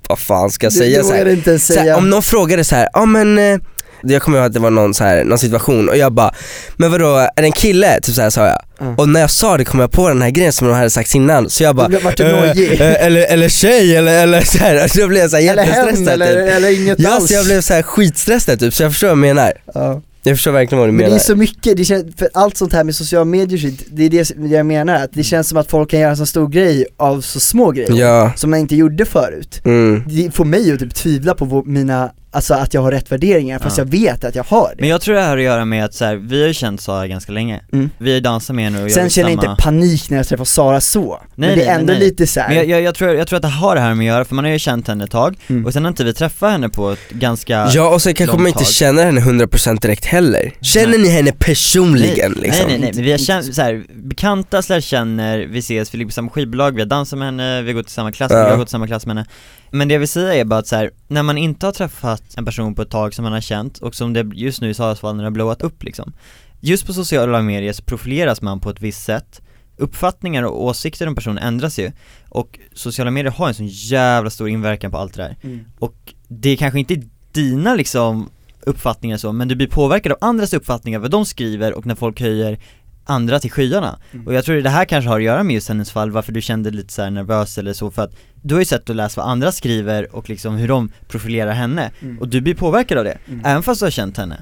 vad 0.09 0.19
fan 0.19 0.51
ska 0.51 0.67
jag 0.67 0.73
säga 0.73 0.99
du 0.99 1.05
så 1.05 1.13
här? 1.13 1.59
Så 1.59 1.75
här, 1.75 1.97
Om 1.97 2.11
någon 2.11 2.23
frågade 2.23 2.65
så 2.65 2.75
här, 2.75 2.89
ja 2.93 3.07
men 3.07 3.39
eh, 3.39 3.59
jag 4.03 4.23
kommer 4.23 4.39
ihåg 4.39 4.47
att 4.47 4.53
det 4.53 4.61
var 4.61 4.71
någon, 4.71 4.95
så 4.95 5.05
här, 5.05 5.25
någon 5.25 5.39
situation 5.39 5.89
och 5.89 5.97
jag 5.97 6.13
bara, 6.13 6.35
men 6.77 6.91
vadå, 6.91 7.17
är 7.17 7.31
det 7.43 7.43
en 7.43 7.53
kille? 7.53 8.01
Typ 8.01 8.15
så 8.15 8.23
här 8.23 8.31
sa 8.31 8.47
jag. 8.47 8.59
Ja. 8.81 8.95
Och 8.99 9.09
när 9.09 9.21
jag 9.21 9.31
sa 9.31 9.57
det 9.57 9.65
kom 9.65 9.81
jag 9.81 9.91
på 9.93 10.09
den 10.09 10.23
här 10.23 10.31
grejen 10.31 10.53
som 10.53 10.69
de 10.69 10.75
hade 10.75 10.91
sagt 10.91 11.15
innan, 11.15 11.51
så 11.51 11.63
jag 11.63 11.77
bara, 11.77 11.93
eh, 11.93 12.51
eh, 12.81 13.07
eller, 13.07 13.27
eller 13.33 13.49
tjej 13.49 13.97
eller, 13.97 14.23
eller 14.23 14.41
så 14.41 14.59
här, 14.59 14.77
alltså, 14.83 15.01
då 15.01 15.09
blev 15.09 15.21
jag 15.21 15.31
så 15.31 15.37
här 15.37 15.43
Eller 15.53 15.65
jättestressad 15.65 16.09
eller, 16.09 16.45
typ. 16.47 16.55
eller 16.57 16.81
inget 16.83 16.99
Ja, 17.01 17.15
alls 17.15 17.29
så 17.29 17.35
jag 17.35 17.45
blev 17.45 17.61
så 17.61 17.75
här 17.75 17.83
skitstressad 17.83 18.61
typ, 18.61 18.75
så 18.75 18.83
jag 18.83 18.93
förstår 18.93 19.09
vad 19.09 19.17
du 19.17 19.21
menar. 19.21 19.53
ja. 19.75 20.01
Jag 20.25 20.37
förstår 20.37 20.53
verkligen 20.53 20.79
vad 20.79 20.89
du 20.89 20.93
Men 20.93 20.99
det 20.99 21.05
menar. 21.05 21.17
är 21.17 21.21
så 21.25 21.37
mycket, 21.37 21.77
det 21.77 21.85
känns, 21.85 22.17
för 22.17 22.29
allt 22.35 22.57
sånt 22.57 22.73
här 22.73 22.85
med 22.85 22.95
sociala 22.95 23.25
medier 23.25 23.59
shit, 23.59 23.85
det 23.91 24.05
är 24.05 24.11
det 24.11 24.57
jag 24.57 24.67
menar, 24.67 24.95
att 24.95 25.11
det 25.13 25.23
känns 25.23 25.49
som 25.49 25.59
att 25.59 25.71
folk 25.71 25.91
kan 25.91 26.01
göra 26.01 26.11
en 26.11 26.17
så 26.17 26.27
stor 26.27 26.49
grej 26.49 26.87
av 26.97 27.21
så 27.21 27.41
små 27.41 27.71
grejer 27.71 27.93
Ja, 27.93 28.33
Som 28.37 28.51
man 28.51 28.59
inte 28.61 28.77
gjorde 28.77 29.05
förut 29.05 29.61
mm. 29.65 30.03
Det 30.07 30.31
får 30.35 30.45
mig 30.45 30.73
att 30.73 30.79
typ 30.81 30.95
tvivla 30.95 31.35
på 31.35 31.63
mina, 31.67 32.11
alltså 32.35 32.55
att 32.55 32.75
jag 32.75 32.81
har 32.83 32.91
rätt 32.91 33.13
värderingar 33.13 33.59
fast 33.59 33.79
Ja. 33.79 33.85
jag 33.85 33.91
vet 33.91 34.25
att 34.25 34.35
jag 34.35 34.45
har 34.45 34.69
det 34.69 34.81
Men 34.81 34.89
jag 34.89 35.01
tror 35.01 35.15
det 35.15 35.21
här 35.21 35.29
har 35.29 35.37
att 35.39 35.43
göra 35.45 35.65
med 35.65 35.85
att 35.85 35.95
så 35.95 36.05
här, 36.05 36.15
vi 36.17 36.41
har 36.41 36.49
ju 36.49 36.55
känt 36.55 36.81
Sara 36.81 37.07
ganska 37.07 37.33
länge, 37.33 37.61
Mm. 37.73 37.91
vi 37.99 38.15
har 38.15 38.21
dansat 38.21 38.57
med 38.57 38.65
henne 38.65 38.85
och 38.85 38.91
Sen 38.91 39.11
känner 39.11 39.31
jag 39.31 39.41
samma... 39.43 39.53
inte 39.53 39.63
panik 39.63 40.11
när 40.11 40.17
jag 40.17 40.27
träffar 40.29 40.45
Sara 40.45 40.81
så, 40.81 41.21
men 41.35 41.49
Nej, 41.49 41.57
det 41.57 41.63
är 41.63 41.67
nej, 41.67 41.75
ändå 41.81 41.93
nej. 41.93 42.01
lite 42.03 42.27
så 42.27 42.41
här. 42.41 42.49
Men 42.49 42.57
jag, 42.57 42.67
jag, 42.67 42.83
jag, 42.83 42.95
tror, 42.95 43.11
jag 43.15 43.27
tror 43.29 43.37
att 43.37 43.43
det 43.43 43.49
har 43.49 43.75
det 43.75 43.81
här 43.81 43.95
med 43.95 44.05
att 44.05 44.07
göra, 44.17 44.25
för 44.25 44.35
man 44.35 44.45
har 44.45 44.53
ju 44.53 44.59
känt 44.59 44.89
henne 44.89 45.05
ett 45.05 45.11
tag, 45.11 45.37
Mm. 45.49 45.67
och 45.67 45.73
sen 45.73 45.85
har 45.85 45.89
inte 45.89 46.05
vi 46.05 46.15
träffat 46.15 46.51
henne 46.51 46.69
på 46.69 46.91
ett 46.91 47.11
ganska 47.11 47.69
Ja 47.73 47.89
och 47.95 48.03
sen 48.03 48.15
kanske 48.15 48.37
man 48.37 48.47
inte 48.47 48.59
tag. 48.59 48.69
känner 48.69 49.05
henne 49.05 49.21
100% 49.21 49.81
direkt 49.83 50.05
heller. 50.05 50.53
Känner 50.61 50.99
ni 50.99 51.09
henne 51.09 51.33
personligen 51.33 52.33
nej, 52.37 52.43
liksom? 52.43 52.67
Nej 52.69 52.79
nej 52.79 52.81
nej, 52.81 52.93
men 52.95 53.05
vi 53.05 53.11
har 53.11 53.19
känt, 53.19 53.55
så 53.55 53.63
här, 53.63 53.83
bekanta 53.95 54.63
slash 54.63 54.81
känner, 54.81 55.39
vi 55.39 55.59
ses, 55.59 55.95
vi 55.95 55.99
ligger 55.99 56.09
på 56.09 56.13
samma 56.15 56.31
skivbolag, 56.31 56.75
vi 56.75 56.81
har 56.81 56.87
dansat 56.89 57.19
med 57.19 57.27
henne, 57.29 57.63
vi 57.63 57.69
har 57.69 57.75
gått 57.75 57.87
i 57.89 57.91
samma 57.91 58.13
klass, 58.13 58.33
Ja. 58.33 58.39
jag 58.39 58.51
har 58.51 58.57
gått 58.57 58.69
i 58.69 58.71
samma 58.71 58.87
klass 58.87 59.07
med 59.07 59.17
henne 59.17 59.29
Men 59.75 59.89
det 59.89 59.95
jag 59.95 59.99
vill 59.99 60.09
säga 60.09 60.35
är 60.35 60.45
bara 60.45 60.61
att 60.61 60.67
så 60.67 60.77
här, 60.77 60.91
när 61.09 61.23
man 61.23 61.39
inte 61.39 61.67
har 61.67 61.73
träffat 61.73 62.23
en 62.37 62.45
person 62.45 62.75
på 62.75 62.83
ett 62.83 62.91
tag 62.91 63.15
som 63.15 63.23
man 63.23 63.33
har 63.33 63.41
känt, 63.41 63.79
och 63.79 63.95
som 63.95 64.13
det 64.13 64.31
just 64.35 64.61
nu 64.61 64.71
i 64.71 64.75
Saras 64.75 65.01
fall 65.01 65.17
när 65.17 65.23
det 65.23 65.27
har 65.27 65.31
blowat 65.31 65.63
upp 65.63 65.83
liksom. 65.83 66.13
Just 66.61 66.87
på 66.87 66.93
sociala 66.93 67.43
medier 67.43 67.73
så 67.73 67.83
profileras 67.83 68.43
man 68.43 68.61
på 68.61 68.71
ett 68.71 68.81
visst 68.81 69.05
sätt. 69.05 69.41
Uppfattningar 69.77 70.43
och 70.43 70.65
åsikter 70.65 71.07
om 71.07 71.15
personen 71.15 71.39
ändras 71.39 71.79
ju. 71.79 71.93
Och 72.29 72.59
sociala 72.73 73.11
medier 73.11 73.33
har 73.33 73.49
en 73.49 73.55
sån 73.55 73.67
jävla 73.67 74.31
stor 74.31 74.49
inverkan 74.49 74.91
på 74.91 74.99
allt 74.99 75.15
det 75.15 75.23
där. 75.23 75.37
Mm. 75.43 75.65
Och 75.79 76.15
det 76.29 76.51
är 76.51 76.57
kanske 76.57 76.79
inte 76.79 77.03
dina 77.33 77.75
liksom 77.75 78.31
uppfattningar 78.61 79.17
så, 79.17 79.33
men 79.33 79.49
du 79.49 79.55
blir 79.55 79.67
påverkad 79.67 80.13
av 80.13 80.19
andras 80.21 80.55
uppfattningar, 80.55 80.99
vad 80.99 81.11
de 81.11 81.27
skriver 81.27 81.73
och 81.73 81.87
när 81.87 81.95
folk 81.95 82.21
höjer 82.21 82.59
andra 83.05 83.39
till 83.41 83.51
skyarna. 83.51 83.99
Mm. 84.13 84.27
Och 84.27 84.35
jag 84.35 84.45
tror 84.45 84.57
det 84.57 84.71
här 84.71 84.85
kanske 84.85 85.09
har 85.09 85.17
att 85.17 85.23
göra 85.25 85.43
med 85.43 85.55
just 85.55 85.69
hennes 85.69 85.91
fall, 85.91 86.11
varför 86.11 86.33
du 86.33 86.41
kände 86.41 86.71
lite 86.71 86.93
så 86.93 87.03
här 87.03 87.11
nervös 87.11 87.59
eller 87.59 87.73
så, 87.73 87.91
för 87.91 88.03
att 88.03 88.13
du 88.43 88.55
har 88.55 88.61
ju 88.61 88.65
sett 88.65 88.89
och 88.89 88.95
läst 88.97 89.17
vad 89.17 89.27
andra 89.29 89.53
skriver 89.53 90.17
och 90.17 90.29
liksom 90.31 90.57
hur 90.57 90.69
de 90.69 90.93
profilerar 91.09 91.53
henne, 91.53 91.91
Mm. 92.03 92.19
och 92.19 92.29
du 92.29 92.41
blir 92.41 92.55
påverkad 92.55 92.99
av 92.99 93.05
det, 93.05 93.19
Mm. 93.29 93.45
även 93.45 93.63
fast 93.63 93.81
du 93.81 93.87
har 93.87 93.91
känt 93.91 94.17
henne. 94.17 94.37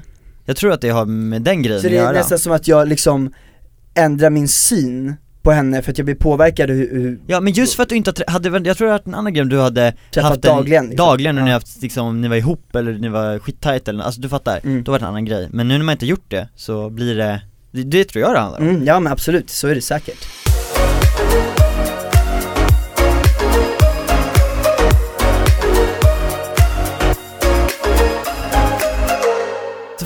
Jag 0.45 0.57
tror 0.57 0.71
att 0.73 0.81
det 0.81 0.89
har 0.89 1.05
med 1.05 1.41
den 1.41 1.61
grejen 1.63 1.81
Så 1.81 1.87
att 1.87 1.91
det 1.91 1.97
är 1.97 2.01
göra. 2.03 2.11
nästan 2.11 2.39
som 2.39 2.51
att 2.51 2.67
jag 2.67 2.87
liksom 2.87 3.33
ändrar 3.93 4.29
min 4.29 4.47
syn 4.47 5.15
på 5.41 5.51
henne 5.51 5.81
för 5.81 5.91
att 5.91 5.97
jag 5.97 6.05
blir 6.05 6.15
påverkad 6.15 6.69
hur, 6.69 6.89
hur 6.91 7.19
Ja 7.27 7.39
men 7.39 7.53
just 7.53 7.73
för 7.75 7.83
att 7.83 7.89
du 7.89 7.95
inte 7.95 8.13
hade, 8.27 8.61
jag 8.69 8.77
tror 8.77 8.91
att 8.91 9.07
en 9.07 9.15
annan 9.15 9.33
grej 9.33 9.41
om 9.43 9.49
du 9.49 9.59
hade 9.59 9.93
haft 10.15 10.35
en, 10.35 10.41
dagligen, 10.41 10.85
liksom. 10.89 11.05
dagligen 11.07 11.35
ni 11.35 11.41
Ja. 11.41 11.53
haft 11.53 11.81
liksom, 11.81 12.21
ni 12.21 12.27
var 12.27 12.35
ihop 12.35 12.75
eller 12.75 12.93
ni 12.93 13.09
var 13.09 13.39
skittajt 13.39 13.87
eller 13.87 14.03
alltså 14.03 14.21
du 14.21 14.29
fattar, 14.29 14.59
Mm. 14.63 14.83
då 14.83 14.91
var 14.91 14.99
det 14.99 15.05
en 15.05 15.09
annan 15.09 15.25
grej. 15.25 15.47
Men 15.51 15.67
nu 15.67 15.77
när 15.77 15.85
man 15.85 15.93
inte 15.93 16.05
gjort 16.05 16.25
det 16.27 16.47
så 16.55 16.89
blir 16.89 17.15
det, 17.15 17.41
det, 17.71 17.83
det 17.83 18.03
tror 18.05 18.21
jag 18.21 18.33
det 18.35 18.39
handlar 18.39 18.59
om. 18.59 18.69
mm, 18.69 18.85
Ja 18.85 18.99
men 18.99 19.13
absolut, 19.13 19.49
så 19.49 19.67
är 19.67 19.75
det 19.75 19.81
säkert 19.81 20.27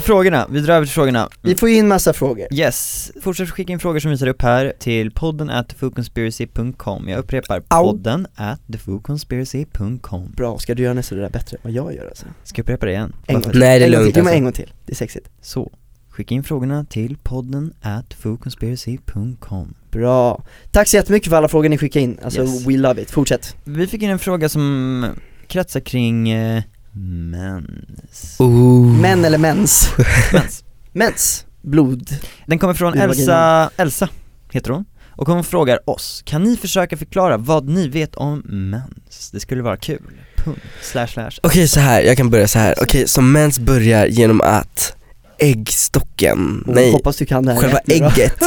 frågorna, 0.06 0.46
vi 0.50 0.60
drar 0.60 0.74
över 0.74 0.86
till 0.86 0.92
frågorna. 0.94 1.28
Vi 1.42 1.54
får 1.54 1.68
in 1.68 1.88
massa 1.88 2.12
frågor 2.12 2.46
Yes, 2.54 3.12
fortsätt 3.22 3.50
skicka 3.50 3.72
in 3.72 3.78
frågor 3.78 3.98
som 4.00 4.10
vi 4.10 4.18
tar 4.18 4.26
upp 4.26 4.42
här 4.42 4.72
till 4.78 5.10
podden 5.10 5.50
at 5.50 5.68
thefoodconspiracy.com 5.68 7.08
Jag 7.08 7.18
upprepar, 7.18 7.62
Au. 7.68 7.84
podden 7.92 8.26
at 8.34 8.60
thefoodconspiracy.com 8.72 10.32
Bra, 10.36 10.58
ska 10.58 10.74
du 10.74 10.82
göra 10.82 10.94
nästa 10.94 11.14
det 11.14 11.20
där 11.20 11.30
bättre 11.30 11.56
än 11.56 11.60
vad 11.62 11.72
jag 11.72 11.94
gör 11.94 12.06
alltså? 12.08 12.26
Ska 12.44 12.58
jag 12.60 12.64
upprepa 12.64 12.86
det 12.86 12.92
igen? 12.92 13.12
En 13.26 13.34
gång 13.34 13.42
till, 13.50 13.60
Nej, 13.60 13.78
det 13.78 13.84
är 13.84 13.88
en 13.88 13.92
gång 13.92 14.00
lugnt, 14.00 14.14
till. 14.14 14.20
Jo 14.20 14.24
men 14.24 14.28
alltså. 14.30 14.38
en 14.38 14.44
gång 14.44 14.52
till, 14.52 14.72
det 14.86 14.92
är 14.92 14.96
sexigt 14.96 15.28
Så, 15.40 15.72
skicka 16.16 16.34
in 16.34 16.42
frågorna 16.44 16.84
till 16.84 17.16
podden 17.22 17.72
at 17.82 18.14
foodconspiracy.com 18.14 19.74
Bra, 19.90 20.42
tack 20.70 20.88
så 20.88 20.96
jättemycket 20.96 21.30
för 21.30 21.36
alla 21.36 21.48
frågor 21.48 21.68
ni 21.68 21.78
skickade 21.78 22.02
in, 22.02 22.18
alltså 22.24 22.42
Yes. 22.42 22.66
we 22.66 22.76
love 22.76 23.02
it, 23.02 23.10
fortsätt 23.10 23.56
Vi 23.64 23.86
fick 23.86 24.02
in 24.02 24.10
en 24.10 24.18
fråga 24.18 24.48
som 24.48 25.06
kretsar 25.46 25.80
kring 25.80 26.30
eh, 26.30 26.62
mens. 26.92 28.36
Ooh. 28.38 29.00
Män 29.00 29.24
eller 29.24 29.38
mens? 29.38 29.88
mens. 30.32 30.64
Mens, 30.92 31.46
blod 31.62 32.10
Den 32.46 32.58
kommer 32.58 32.74
från 32.74 32.94
Elsa, 32.94 33.70
Elsa 33.76 34.08
heter 34.52 34.70
hon. 34.70 34.84
och 35.10 35.28
hon 35.28 35.44
frågar 35.44 35.90
oss, 35.90 36.22
kan 36.26 36.42
ni 36.42 36.56
försöka 36.56 36.96
förklara 36.96 37.36
vad 37.36 37.68
ni 37.68 37.88
vet 37.88 38.14
om 38.14 38.42
mens? 38.46 39.30
Det 39.32 39.40
skulle 39.40 39.62
vara 39.62 39.76
kul. 39.76 40.02
Punkt. 40.36 40.60
Slash 40.82 41.06
slash. 41.06 41.30
Okej 41.42 41.68
så 41.68 41.80
här, 41.80 42.02
jag 42.02 42.16
kan 42.16 42.30
börja 42.30 42.48
så 42.48 42.58
här. 42.58 42.74
okej 42.82 43.08
så 43.08 43.20
mens 43.20 43.58
börjar 43.58 44.06
genom 44.06 44.40
att 44.40 44.96
äggstocken, 45.38 46.64
nej 46.66 46.92
hoppas 46.92 47.16
du 47.16 47.26
kan 47.26 47.44
det 47.46 47.52
här 47.52 47.60
själva 47.60 47.78
ägget, 47.78 48.42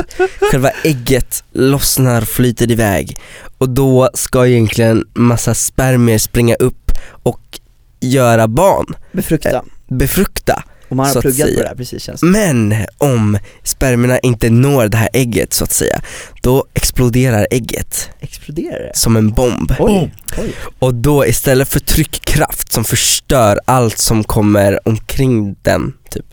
själva 0.52 0.70
ägget 0.84 1.44
lossnar, 1.52 2.22
flyter 2.22 2.72
iväg 2.72 3.18
och 3.58 3.70
då 3.70 4.10
ska 4.14 4.48
egentligen 4.48 5.06
massa 5.14 5.54
spermier 5.54 6.18
springa 6.18 6.56
upp 6.56 6.92
och 7.24 7.60
göra 8.00 8.48
barn, 8.48 8.86
Befrukta. 9.12 9.64
befrukta. 9.88 10.64
Och 10.90 10.96
man 10.96 11.06
så 11.06 11.14
har 11.14 11.18
att 11.18 11.22
pluggat 11.36 11.56
på 11.56 11.62
det 11.62 11.68
här 11.68 11.76
precis 11.76 12.04
känns 12.04 12.22
det. 12.22 12.28
Men 12.28 12.76
om 12.98 13.38
spermierna 13.64 14.20
inte 14.20 14.50
når 14.50 14.88
det 14.88 14.98
här 14.98 15.10
ägget 15.14 15.54
så 15.54 15.64
att 15.64 15.72
säga, 15.72 16.02
då 16.42 16.66
exploderar 16.74 17.48
ägget 17.52 18.10
Exploderar 18.20 18.80
det? 18.80 18.92
som 18.98 19.16
en 19.18 19.30
bomb. 19.32 19.74
Oj, 19.80 20.14
oj. 20.38 20.54
Och 20.80 20.94
då 20.94 21.26
istället 21.26 21.70
för 21.70 21.80
tryckkraft 21.80 22.72
som 22.72 22.84
förstör 22.84 23.60
allt 23.66 23.98
som 23.98 24.24
kommer 24.24 24.88
omkring 24.88 25.56
den 25.62 25.94
typ 26.12 26.26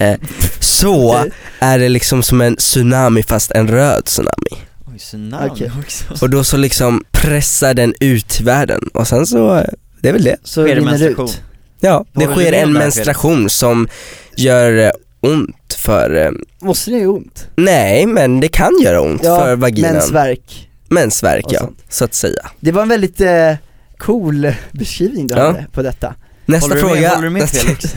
eh, 0.00 0.16
Så 0.60 1.24
är 1.58 1.78
det 1.78 1.88
liksom 1.88 2.22
som 2.22 2.40
en 2.40 2.56
tsunami 2.56 3.22
fast 3.22 3.50
en 3.50 3.68
röd 3.68 4.04
tsunami 4.04 4.64
Oj, 4.92 4.98
tsunami 4.98 5.48
Okej. 5.50 5.70
också. 5.84 6.04
Och 6.24 6.30
då 6.30 6.44
så 6.44 6.56
liksom 6.56 7.04
pressar 7.10 7.74
den 7.74 7.94
ut 8.00 8.40
världen 8.40 8.80
och 8.94 9.08
sen 9.08 9.26
så, 9.26 9.56
eh, 9.56 9.64
det 10.00 10.08
är 10.08 10.12
väl 10.12 10.24
det 10.24 10.36
Så 10.42 10.64
Sker 10.66 10.74
det 10.74 10.80
menstruation? 10.82 11.24
ut. 11.28 11.42
Ja, 11.80 12.04
det 12.12 12.26
sker 12.26 12.52
en 12.52 12.72
menstruation 12.72 13.50
som 13.50 13.88
gör 14.36 14.78
eh, 14.86 14.90
ont 15.20 15.74
för, 15.78 16.34
Måste 16.60 16.90
det 16.90 16.98
göra 16.98 17.10
ont? 17.10 17.48
nej 17.56 18.06
men 18.06 18.40
det 18.40 18.48
kan 18.48 18.72
göra 18.84 19.00
ont 19.00 19.22
för 19.22 19.56
vaginan 19.56 19.92
mensvärk. 19.92 20.68
Mensvärk 20.88 21.44
ja, 21.48 21.58
sånt. 21.60 21.78
så 21.88 22.04
att 22.04 22.14
säga 22.14 22.50
Det 22.60 22.72
var 22.72 22.82
en 22.82 22.88
väldigt 22.88 23.20
eh, 23.20 23.52
cool 23.98 24.52
beskrivning 24.72 25.26
du 25.26 25.34
Ja. 25.34 25.46
hade 25.46 25.66
på 25.72 25.82
detta. 25.82 26.14
Nästa 26.46 26.64
Håller 26.64 26.74
du 26.76 26.80
fråga 26.88 27.00
med, 27.00 27.10
håller 27.10 27.22
du 27.22 27.30
med. 27.30 27.48
Felix? 27.50 27.94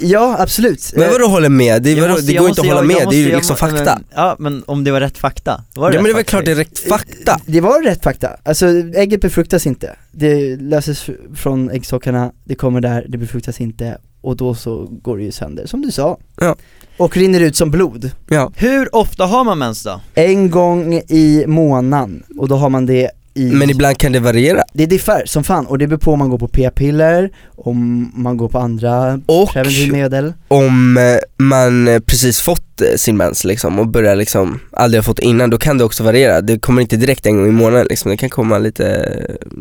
Ja, 0.00 0.36
absolut. 0.38 0.92
Men 0.94 1.02
Eh, 1.04 1.10
vadå 1.12 1.26
håller 1.26 1.48
med? 1.48 1.82
Det, 1.82 1.90
Jag 1.92 2.00
vadå, 2.00 2.12
måste- 2.12 2.26
det 2.26 2.32
jag 2.32 2.42
går 2.42 2.48
måste- 2.48 2.60
inte 2.60 2.72
att 2.72 2.78
hålla 2.78 2.92
jag- 2.92 3.00
jag 3.00 3.06
med, 3.06 3.12
det 3.14 3.16
är 3.16 3.28
ju 3.30 3.36
liksom 3.36 3.56
jag- 3.60 3.70
fakta 3.70 3.94
Men, 3.94 4.04
ja 4.14 4.36
men 4.38 4.62
om 4.66 4.84
det 4.84 4.90
var 4.90 5.00
rätt 5.00 5.18
fakta, 5.18 5.64
var 5.74 5.90
det 5.90 5.96
Ja 5.96 6.02
men 6.02 6.04
det 6.04 6.10
är 6.10 6.14
väl 6.14 6.24
fakta, 6.24 6.30
klart 6.30 6.44
det 6.44 6.50
är 6.50 6.54
rätt 6.54 6.78
fakta 6.78 7.40
Det 7.46 7.60
var 7.60 7.82
rätt 7.82 8.02
fakta, 8.02 8.28
alltså 8.44 8.66
ägget 8.94 9.20
befruktas 9.20 9.66
inte, 9.66 9.96
det 10.12 10.56
löses 10.56 11.06
från 11.34 11.70
äggstockarna, 11.70 12.32
det 12.44 12.54
kommer 12.54 12.80
där, 12.80 13.06
det 13.08 13.18
befruktas 13.18 13.60
inte 13.60 13.98
och 14.20 14.36
då 14.36 14.54
så 14.54 14.88
går 15.02 15.16
det 15.16 15.22
ju 15.22 15.32
sönder, 15.32 15.66
som 15.66 15.82
du 15.82 15.90
sa. 15.90 16.18
Ja. 16.40 16.56
Och 16.96 17.16
rinner 17.16 17.40
ut 17.40 17.56
som 17.56 17.70
blod. 17.70 18.10
Ja, 18.28 18.52
Hur 18.56 18.94
ofta 18.96 19.24
har 19.26 19.44
man 19.44 19.58
mens 19.58 19.82
då? 19.82 20.00
En 20.14 20.50
gång 20.50 20.94
i 20.94 21.44
månaden, 21.46 22.22
och 22.38 22.48
då 22.48 22.56
har 22.56 22.68
man 22.70 22.86
det 22.86 23.10
i 23.38 23.52
men 23.52 23.70
ibland 23.70 23.98
kan 23.98 24.12
det 24.12 24.20
variera. 24.20 24.62
Det 24.72 24.86
diffar 24.86 25.22
som 25.26 25.44
fan, 25.44 25.66
och 25.66 25.78
det 25.78 25.86
beror 25.86 25.98
på 25.98 26.12
om 26.12 26.18
man 26.18 26.30
går 26.30 26.38
på 26.38 26.48
p-piller, 26.48 27.30
om 27.56 28.12
man 28.14 28.36
går 28.36 28.48
på 28.48 28.58
andra 28.58 29.20
Och 29.26 29.52
preventivmedel. 29.52 30.32
om 30.48 30.96
eh, 30.96 31.44
man 31.44 31.88
eh, 31.88 32.00
precis 32.00 32.40
fått 32.40 32.80
eh, 32.80 32.96
sin 32.96 33.16
mens 33.16 33.44
liksom 33.44 33.78
och 33.78 33.88
börjar 33.88 34.16
liksom, 34.16 34.60
aldrig 34.72 34.98
har 34.98 35.04
fått 35.04 35.18
innan, 35.18 35.50
då 35.50 35.58
kan 35.58 35.78
det 35.78 35.84
också 35.84 36.04
variera. 36.04 36.40
Det 36.40 36.58
kommer 36.58 36.82
inte 36.82 36.96
direkt 36.96 37.26
en 37.26 37.36
gång 37.36 37.48
i 37.48 37.52
månaden 37.52 37.86
liksom, 37.90 38.10
det 38.10 38.16
kan 38.16 38.30
komma 38.30 38.58
lite, 38.58 39.16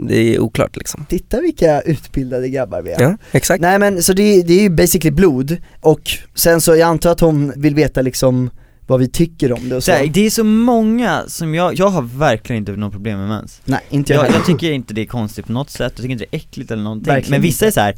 det 0.08 0.36
är 0.36 0.40
oklart 0.40 0.76
liksom. 0.76 1.06
Titta 1.10 1.42
vilka 1.42 1.82
utbildade 1.82 2.50
grabbar 2.50 2.82
vi 2.82 2.92
är. 2.92 3.02
Ja, 3.02 3.18
exakt. 3.32 3.62
Nej 3.62 3.80
men 3.80 4.04
så 4.04 4.14
det, 4.14 4.42
det 4.44 4.54
är 4.54 4.62
ju 4.62 4.70
basically 4.70 5.12
blod, 5.12 5.58
och 5.82 6.02
sen 6.36 6.62
så 6.62 6.76
jag 6.76 6.90
antar 6.90 7.12
att 7.12 7.20
hon 7.20 7.54
vill 7.56 7.76
veta 7.76 8.02
liksom 8.02 8.50
vad 8.88 9.00
vi 9.00 9.08
tycker 9.08 9.54
om 9.54 9.70
det 9.70 9.76
och 9.76 9.84
så, 9.84 9.92
här, 9.92 10.08
det 10.08 10.26
är 10.26 10.30
så 10.30 10.44
många 10.44 11.24
som 11.28 11.56
jag, 11.56 11.80
jag 11.80 11.90
har 11.90 12.02
verkligen 12.02 12.60
inte 12.60 12.72
något 12.72 12.92
problem 12.92 13.20
med 13.20 13.28
mens 13.28 13.62
Nej 13.66 13.82
inte 13.90 14.14
jag 14.14 14.26
jag, 14.26 14.36
jag 14.36 14.46
tycker 14.46 14.72
inte 14.72 14.94
det 14.94 15.02
är 15.02 15.06
konstigt 15.06 15.46
på 15.46 15.52
något 15.52 15.70
sätt, 15.70 15.80
jag 15.80 15.96
tycker 15.96 16.10
inte 16.10 16.26
det 16.30 16.38
är 16.38 16.40
äckligt 16.40 16.72
eller 16.72 16.84
någonting 16.84 17.14
Verkligen 17.14 17.32
Men 17.32 17.42
vissa 17.42 17.66
inte. 17.66 17.70
är 17.70 17.72
så 17.72 17.80
här. 17.80 17.96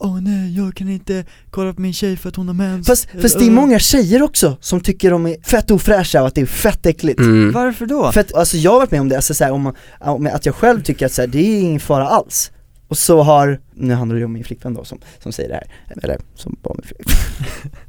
Åh 0.00 0.20
nej, 0.20 0.56
jag 0.56 0.74
kan 0.74 0.88
inte 0.88 1.24
kolla 1.50 1.72
på 1.72 1.80
min 1.80 1.92
tjej 1.92 2.16
för 2.16 2.28
att 2.28 2.36
hon 2.36 2.46
har 2.46 2.54
mens 2.54 2.86
Fast, 2.86 3.08
fast 3.22 3.38
det 3.38 3.46
är 3.46 3.50
många 3.50 3.78
tjejer 3.78 4.22
också 4.22 4.56
som 4.60 4.80
tycker 4.80 5.10
de 5.10 5.26
är 5.26 5.36
fett 5.42 5.70
ofräscha 5.70 6.20
och 6.20 6.28
att 6.28 6.34
det 6.34 6.40
är 6.40 6.46
fett 6.46 6.86
äckligt 6.86 7.20
mm. 7.20 7.52
Varför 7.52 7.86
då? 7.86 8.12
För 8.12 8.20
att, 8.20 8.34
alltså 8.34 8.56
jag 8.56 8.70
har 8.70 8.78
varit 8.78 8.90
med 8.90 9.00
om 9.00 9.08
det, 9.08 9.16
alltså 9.16 9.34
så 9.34 9.44
här, 9.44 9.52
om, 9.52 9.74
om 10.00 10.26
att 10.26 10.46
jag 10.46 10.54
själv 10.54 10.82
tycker 10.82 11.06
att 11.06 11.12
så 11.12 11.22
här, 11.22 11.26
det 11.26 11.38
är 11.38 11.60
ingen 11.60 11.80
fara 11.80 12.08
alls 12.08 12.50
Och 12.88 12.98
så 12.98 13.22
har, 13.22 13.60
nu 13.74 13.94
handlar 13.94 14.14
det 14.14 14.18
ju 14.18 14.24
om 14.24 14.32
min 14.32 14.44
flickvän 14.44 14.74
då 14.74 14.84
som, 14.84 14.98
som 15.22 15.32
säger 15.32 15.48
det 15.48 15.54
här, 15.54 15.96
eller 16.02 16.18
som 16.34 16.56
var 16.62 16.74
min 16.74 16.86
flickvän 16.86 17.16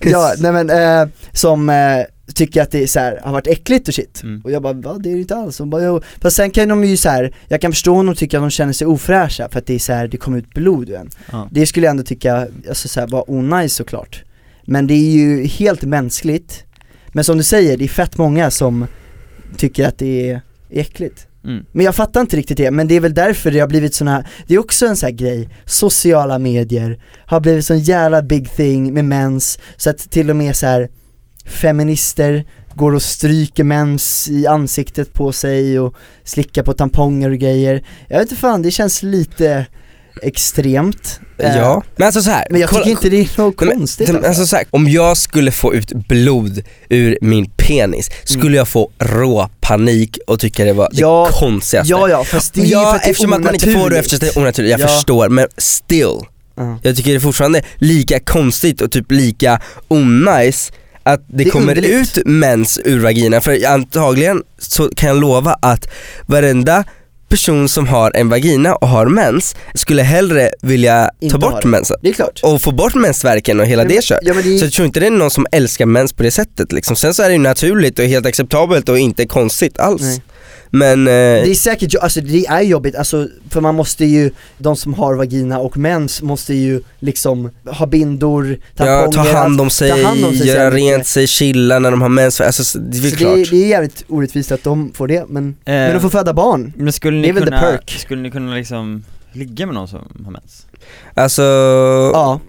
Ja, 0.00 0.34
nej 0.38 0.52
men, 0.52 0.70
eh, 0.70 1.08
som 1.32 1.70
eh, 1.70 2.04
tycker 2.34 2.62
att 2.62 2.70
det 2.70 2.82
är 2.82 2.86
så 2.86 3.00
här, 3.00 3.20
har 3.22 3.32
varit 3.32 3.46
äckligt 3.46 3.88
och 3.88 3.94
shit. 3.94 4.22
Mm. 4.22 4.40
Och 4.44 4.50
jag 4.50 4.62
bara, 4.62 4.72
va 4.72 4.98
det 4.98 5.08
är 5.10 5.14
det 5.14 5.20
inte 5.20 5.36
alls, 5.36 5.60
och 5.60 5.66
bara, 5.66 5.84
jo. 5.84 6.00
Fast 6.20 6.36
sen 6.36 6.50
kan 6.50 6.68
de 6.68 6.84
ju 6.84 6.96
så 6.96 7.08
här, 7.08 7.34
jag 7.48 7.60
kan 7.60 7.72
förstå 7.72 7.94
om 7.94 8.06
de 8.06 8.14
tycker 8.14 8.38
att 8.38 8.42
de 8.42 8.50
känner 8.50 8.72
sig 8.72 8.86
ofräscha 8.86 9.48
för 9.48 9.58
att 9.58 9.66
det 9.66 9.74
är 9.74 9.78
så 9.78 9.92
här, 9.92 10.08
det 10.08 10.16
kommer 10.16 10.38
ut 10.38 10.54
blod 10.54 10.88
ur 10.88 10.96
en. 10.96 11.10
Ja. 11.32 11.48
Det 11.50 11.66
skulle 11.66 11.86
jag 11.86 11.90
ändå 11.90 12.02
tycka, 12.02 12.46
alltså 12.68 12.88
så 12.88 13.00
här, 13.00 13.06
var 13.06 13.30
onajs 13.30 13.74
såklart. 13.74 14.24
Men 14.64 14.86
det 14.86 14.94
är 14.94 15.10
ju 15.10 15.44
helt 15.46 15.82
mänskligt. 15.82 16.64
Men 17.08 17.24
som 17.24 17.36
du 17.36 17.42
säger, 17.42 17.76
det 17.76 17.84
är 17.84 17.88
fett 17.88 18.18
många 18.18 18.50
som 18.50 18.86
tycker 19.56 19.88
att 19.88 19.98
det 19.98 20.30
är 20.30 20.40
äckligt 20.70 21.26
Mm. 21.44 21.64
Men 21.72 21.84
jag 21.84 21.94
fattar 21.94 22.20
inte 22.20 22.36
riktigt 22.36 22.56
det, 22.56 22.70
men 22.70 22.88
det 22.88 22.94
är 22.94 23.00
väl 23.00 23.14
därför 23.14 23.50
det 23.50 23.60
har 23.60 23.68
blivit 23.68 23.94
såna 23.94 24.10
här, 24.10 24.26
det 24.46 24.54
är 24.54 24.58
också 24.58 24.86
en 24.86 24.96
sån 24.96 25.06
här 25.06 25.14
grej, 25.14 25.48
sociala 25.64 26.38
medier 26.38 27.02
har 27.26 27.40
blivit 27.40 27.66
sån 27.66 27.78
jävla 27.78 28.22
big 28.22 28.50
thing 28.56 28.94
med 28.94 29.04
mens, 29.04 29.58
så 29.76 29.90
att 29.90 29.98
till 29.98 30.30
och 30.30 30.36
med 30.36 30.56
så 30.56 30.66
här 30.66 30.88
feminister 31.44 32.44
går 32.74 32.94
och 32.94 33.02
stryker 33.02 33.64
mens 33.64 34.28
i 34.30 34.46
ansiktet 34.46 35.12
på 35.12 35.32
sig 35.32 35.80
och 35.80 35.94
slickar 36.24 36.62
på 36.62 36.72
tamponger 36.72 37.30
och 37.30 37.38
grejer. 37.38 37.84
Jag 38.08 38.18
vet 38.18 38.30
inte 38.30 38.40
fan, 38.40 38.62
det 38.62 38.70
känns 38.70 39.02
lite 39.02 39.66
extremt. 40.22 41.20
Eh, 41.38 41.56
Ja, 41.56 41.82
men 41.96 42.06
alltså 42.06 42.22
så 42.22 42.30
här, 42.30 42.46
Men 42.50 42.60
jag 42.60 42.70
kolla- 42.70 42.84
tycker 42.84 42.90
inte 42.90 43.08
det 43.08 43.20
är 43.20 43.42
något 43.42 43.60
men, 43.60 43.78
konstigt 43.78 44.06
de- 44.06 44.26
alltså 44.28 44.46
så 44.46 44.56
här, 44.56 44.64
om 44.70 44.88
jag 44.88 45.16
skulle 45.16 45.52
få 45.52 45.74
ut 45.74 45.92
blod 45.92 46.62
ur 46.88 47.18
min 47.20 47.50
penis, 47.56 48.10
skulle 48.24 48.46
Mm. 48.46 48.54
jag 48.54 48.68
få 48.68 48.90
rå 48.98 49.48
panik 49.60 50.18
och 50.26 50.40
tycka 50.40 50.64
det 50.64 50.72
var 50.72 50.88
Ja, 50.92 51.28
det 51.32 51.38
konstigaste 51.38 51.90
Ja 51.90 52.08
ja, 52.08 52.24
fast 52.24 52.54
det 52.54 52.60
är 52.60 52.66
Ja, 52.66 52.80
för 52.90 52.96
att 52.96 53.02
det 53.02 53.06
är 53.08 53.10
eftersom 53.10 53.32
att 53.32 53.40
man 53.42 53.54
inte 53.54 53.66
får 53.66 53.72
det 53.72 53.78
onaturligt. 53.80 54.00
eftersom 54.12 54.18
det 54.26 54.36
är 54.36 54.42
onaturligt, 54.42 54.70
jag 54.70 54.80
Ja. 54.80 54.86
förstår 54.94 55.28
men 55.28 55.46
still 55.56 56.16
Ja. 56.56 56.78
Jag 56.82 56.96
tycker 56.96 57.10
det 57.10 57.16
är 57.16 57.20
fortfarande 57.20 57.62
lika 57.78 58.20
konstigt 58.20 58.80
och 58.80 58.90
typ 58.92 59.10
lika 59.12 59.60
onajs 59.88 60.72
att 61.02 61.20
det, 61.28 61.44
Det 61.44 61.50
kommer 61.50 61.76
underligt. 61.78 62.16
ut 62.16 62.26
mens 62.26 62.80
ur 62.84 63.00
vaginan 63.00 63.40
för 63.42 63.66
antagligen 63.66 64.42
så 64.58 64.88
kan 64.96 65.08
jag 65.08 65.20
lova 65.20 65.56
att 65.62 65.88
varenda 66.26 66.84
person 67.30 67.68
som 67.68 67.86
har 67.88 68.12
en 68.14 68.28
vagina 68.28 68.74
och 68.74 68.88
har 68.88 69.06
mens 69.06 69.56
skulle 69.74 70.02
hellre 70.02 70.50
vilja 70.62 71.10
Inte 71.20 71.32
ta 71.32 71.50
bort 71.50 71.64
mensen 71.64 71.96
Det 72.02 72.08
är 72.08 72.12
klart. 72.12 72.40
och 72.42 72.62
få 72.62 72.72
bort 72.72 72.94
mensvärken 72.94 73.60
och 73.60 73.66
hela 73.66 73.84
det 73.84 74.04
kör. 74.04 74.18
Ja 74.22 74.34
det 74.34 74.58
Så 74.58 74.64
jag 74.64 74.72
tror 74.72 74.86
inte 74.86 75.00
det 75.00 75.06
är 75.06 75.10
någon 75.10 75.30
som 75.30 75.46
älskar 75.52 75.86
mens 75.86 76.12
på 76.12 76.22
det 76.22 76.30
sättet 76.30 76.72
liksom. 76.72 76.96
Sen 76.96 77.14
så 77.14 77.22
är 77.22 77.26
det 77.28 77.32
ju 77.32 77.38
naturligt 77.38 77.98
och 77.98 78.04
helt 78.04 78.26
acceptabelt 78.26 78.88
och 78.88 78.98
inte 78.98 79.26
konstigt 79.26 79.78
alls. 79.78 80.02
Nej. 80.02 80.22
Men, 80.72 81.06
eh, 81.06 81.12
Det 81.12 81.50
är 81.50 81.54
säkert, 81.54 81.94
alltså 81.94 82.20
det 82.20 82.46
är 82.46 82.60
jobbigt, 82.62 82.94
alltså, 82.96 83.28
för 83.50 83.60
man 83.60 83.74
måste 83.74 84.04
ju, 84.04 84.30
de 84.58 84.76
som 84.76 84.94
har 84.94 85.14
vagina 85.14 85.58
och 85.58 85.76
mens 85.76 86.22
måste 86.22 86.54
ju 86.54 86.82
liksom 86.98 87.50
ha 87.66 87.86
bindor, 87.86 88.56
ja, 88.76 88.84
tamponger, 88.84 89.32
ta 89.32 89.38
hand 89.38 89.60
om 89.60 89.66
allt- 89.66 89.72
sig, 89.72 89.90
ta 89.90 90.08
hand 90.08 90.24
om 90.24 90.34
sig 90.34 90.46
göra 90.46 90.70
rent 90.70 91.06
sig, 91.06 91.26
chilla 91.26 91.78
när 91.78 91.90
de 91.90 92.02
har 92.02 92.08
mens, 92.08 92.40
alltså 92.40 92.64
så 92.64 92.78
det 92.78 92.98
är 92.98 93.02
väl 93.02 93.10
Så 93.10 93.16
klart. 93.16 93.34
det, 93.34 93.40
är- 93.40 93.50
det 93.50 93.64
är 93.64 93.68
jävligt 93.68 94.04
orättvist 94.08 94.52
att 94.52 94.62
de 94.64 94.92
får 94.94 95.08
det, 95.08 95.24
men, 95.28 95.56
men 95.64 95.86
Eh, 95.88 95.92
de 95.94 96.00
får 96.00 96.08
föda 96.10 96.32
barn. 96.32 96.72
Men 96.76 96.92
skulle 96.92 97.16
det 97.16 97.22
ni 97.22 97.28
är 97.28 97.32
väl 97.32 97.42
the 97.42 97.46
kunna, 97.48 97.60
perk. 97.60 97.96
skulle 98.00 98.22
ni 98.22 98.30
kunna 98.30 98.54
liksom 98.54 99.04
ligga 99.32 99.66
med 99.66 99.74
någon 99.74 99.88
som 99.88 99.98
har 100.24 100.32
mens? 100.32 100.66
Alltså, 101.14 101.42
Ja, 102.12 102.40